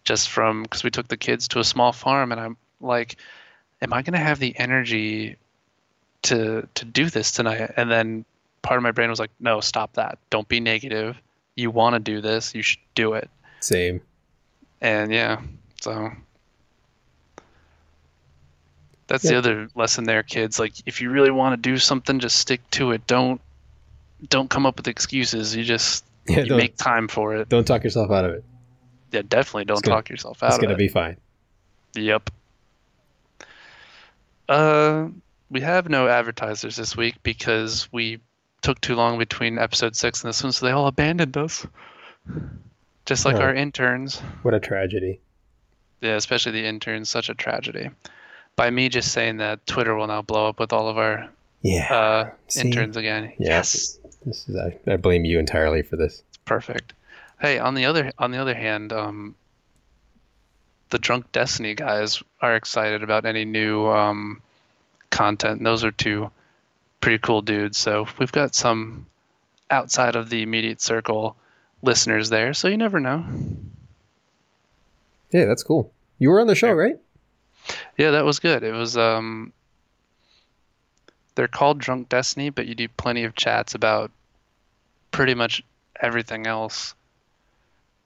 [0.03, 3.17] just from because we took the kids to a small farm, and I'm like,
[3.81, 5.37] am I gonna have the energy
[6.23, 7.71] to to do this tonight?
[7.77, 8.25] And then
[8.61, 10.17] part of my brain was like, no, stop that.
[10.29, 11.21] Don't be negative.
[11.55, 12.55] You want to do this.
[12.55, 13.29] You should do it.
[13.59, 14.01] Same.
[14.81, 15.41] And yeah,
[15.81, 16.11] so
[19.07, 20.59] that's the other lesson there, kids.
[20.59, 23.05] Like, if you really want to do something, just stick to it.
[23.05, 23.39] Don't
[24.29, 25.55] don't come up with excuses.
[25.55, 27.49] You just Yeah, you make time for it.
[27.49, 28.43] don't talk yourself out of it.
[29.11, 30.55] Yeah, definitely don't gonna- talk yourself out of it.
[30.55, 30.77] It's gonna it.
[30.77, 31.17] be fine.
[31.95, 32.29] Yep.
[34.49, 35.07] Uh,
[35.49, 38.19] we have no advertisers this week because we
[38.61, 41.65] took too long between episode six and this one, so they all abandoned us.
[43.05, 43.41] Just like Oh.
[43.41, 44.19] our interns.
[44.41, 45.19] What a tragedy.
[46.01, 47.09] Yeah, especially the interns.
[47.09, 47.89] Such a tragedy.
[48.55, 51.29] By me just saying that, Twitter will now blow up with all of our
[51.61, 51.93] Yeah.
[51.93, 52.61] uh, See?
[52.61, 53.33] interns again.
[53.39, 56.23] Yes, This is I, I blame you entirely for this.
[56.45, 56.93] perfect.
[57.39, 59.35] Hey, on the other on the other hand, um,
[60.89, 64.41] the Drunk Destiny guys are excited about any new um,
[65.09, 65.57] content.
[65.57, 66.31] And those are two
[67.01, 67.77] pretty cool dudes.
[67.77, 69.07] So we've got some
[69.69, 71.35] outside of the immediate circle
[71.81, 72.53] listeners there.
[72.53, 73.25] So you never know.
[75.31, 75.91] Yeah, that's cool.
[76.19, 76.97] You were on the show, right?
[77.97, 78.63] Yeah, that was good.
[78.63, 79.51] It was um
[81.35, 84.11] they're called Drunk Destiny, but you do plenty of chats about
[85.11, 85.63] pretty much
[85.99, 86.95] everything else.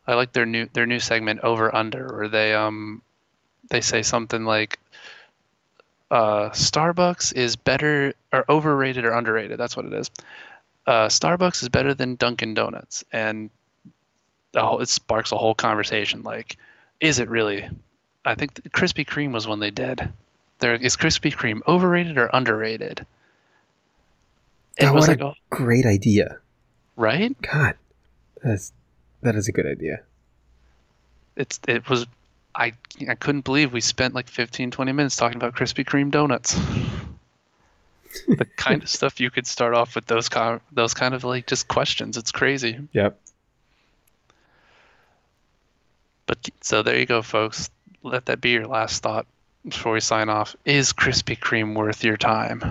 [0.06, 3.02] I like their new their new segment over under where they um
[3.70, 4.80] they say something like
[6.10, 9.60] uh Starbucks is better or overrated or underrated.
[9.60, 10.10] That's what it is.
[10.86, 13.50] Uh Starbucks is better than Dunkin' Donuts and
[14.56, 16.58] whole, it sparks a whole conversation like
[17.00, 17.68] is it really
[18.26, 20.10] I think Krispy Kreme was one they did.
[20.60, 23.06] There is Krispy Kreme overrated or underrated?
[24.78, 26.38] It God, was what like, a great idea.
[26.96, 27.36] right?
[27.42, 27.76] God,
[28.44, 28.72] that's
[29.22, 30.02] that is a good idea.
[31.36, 32.06] It's it was.
[32.56, 32.74] I
[33.08, 36.56] I couldn't believe we spent like 15, 20 minutes talking about Krispy Kreme donuts.
[38.28, 41.46] the kind of stuff you could start off with those kind those kind of like
[41.48, 42.18] just questions.
[42.18, 42.80] It's crazy.
[42.94, 43.20] Yep.
[46.26, 47.70] But so there you go, folks.
[48.04, 49.26] Let that be your last thought
[49.68, 50.56] before we sign off.
[50.66, 52.64] Is Krispy Kreme worth your time?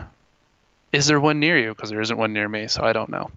[0.93, 1.75] Is there one near you?
[1.75, 3.31] Because there isn't one near me, so I don't know.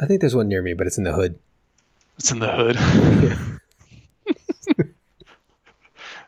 [0.00, 1.38] I think there's one near me, but it's in the hood.
[2.18, 2.76] It's in the hood.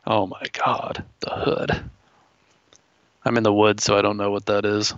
[0.07, 1.85] oh my god, the hood.
[3.25, 4.95] I'm in the woods, so I don't know what that is.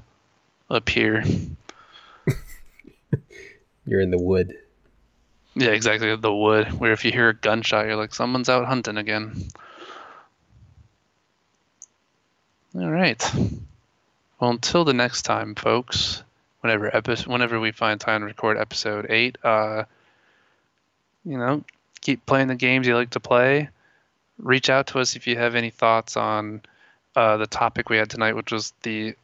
[0.70, 1.22] Up here.
[3.86, 4.56] You're in the wood.
[5.54, 6.14] Yeah, exactly.
[6.16, 9.48] The wood, where if you hear a gunshot, you're like, someone's out hunting again.
[12.76, 13.22] All right.
[14.40, 16.22] Well, until the next time, folks.
[16.60, 19.84] Whenever episode, whenever we find time to record episode eight, uh,
[21.24, 21.62] you know,
[22.00, 23.68] keep playing the games you like to play.
[24.38, 26.62] Reach out to us if you have any thoughts on
[27.14, 29.14] uh, the topic we had tonight, which was the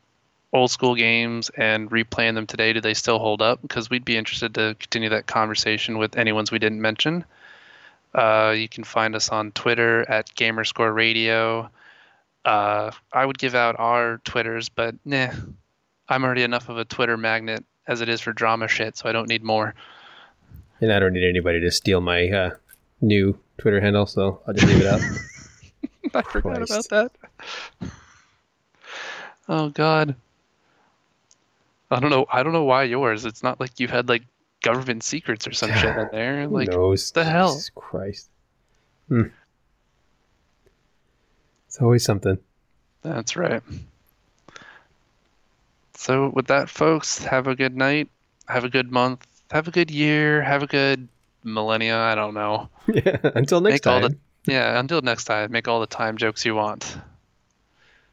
[0.53, 2.73] old school games and replaying them today.
[2.73, 3.63] Do they still hold up?
[3.63, 7.25] Because we'd be interested to continue that conversation with any ones we didn't mention.
[8.15, 11.71] Uh, you can find us on Twitter at Gamerscore Radio.
[12.45, 15.29] Uh, I would give out our Twitters, but nah,
[16.09, 19.13] I'm already enough of a Twitter magnet as it is for drama shit, so I
[19.13, 19.75] don't need more.
[20.81, 22.51] And I don't need anybody to steal my uh,
[23.01, 25.01] new Twitter handle, so I'll just leave it out.
[26.15, 26.91] I forgot Christ.
[26.91, 27.13] about
[27.81, 27.91] that.
[29.49, 30.15] Oh god.
[31.91, 32.25] I don't know.
[32.31, 33.25] I don't know why yours.
[33.25, 34.23] It's not like you had like
[34.63, 36.43] government secrets or some shit in there.
[36.45, 37.11] Who Like knows?
[37.13, 37.49] the hell?
[37.55, 38.29] Jesus Christ.
[39.09, 39.23] Hmm.
[41.71, 42.37] It's always something.
[43.03, 43.63] that's right.
[45.95, 48.09] So with that, folks, have a good night.
[48.49, 49.25] Have a good month.
[49.53, 50.43] Have a good year.
[50.43, 51.07] Have a good
[51.45, 51.97] millennia.
[51.97, 52.69] I don't know.
[52.93, 53.19] Yeah.
[53.23, 54.19] Until next Make all time.
[54.45, 54.81] the yeah.
[54.81, 56.97] Until next time, make all the time jokes you want.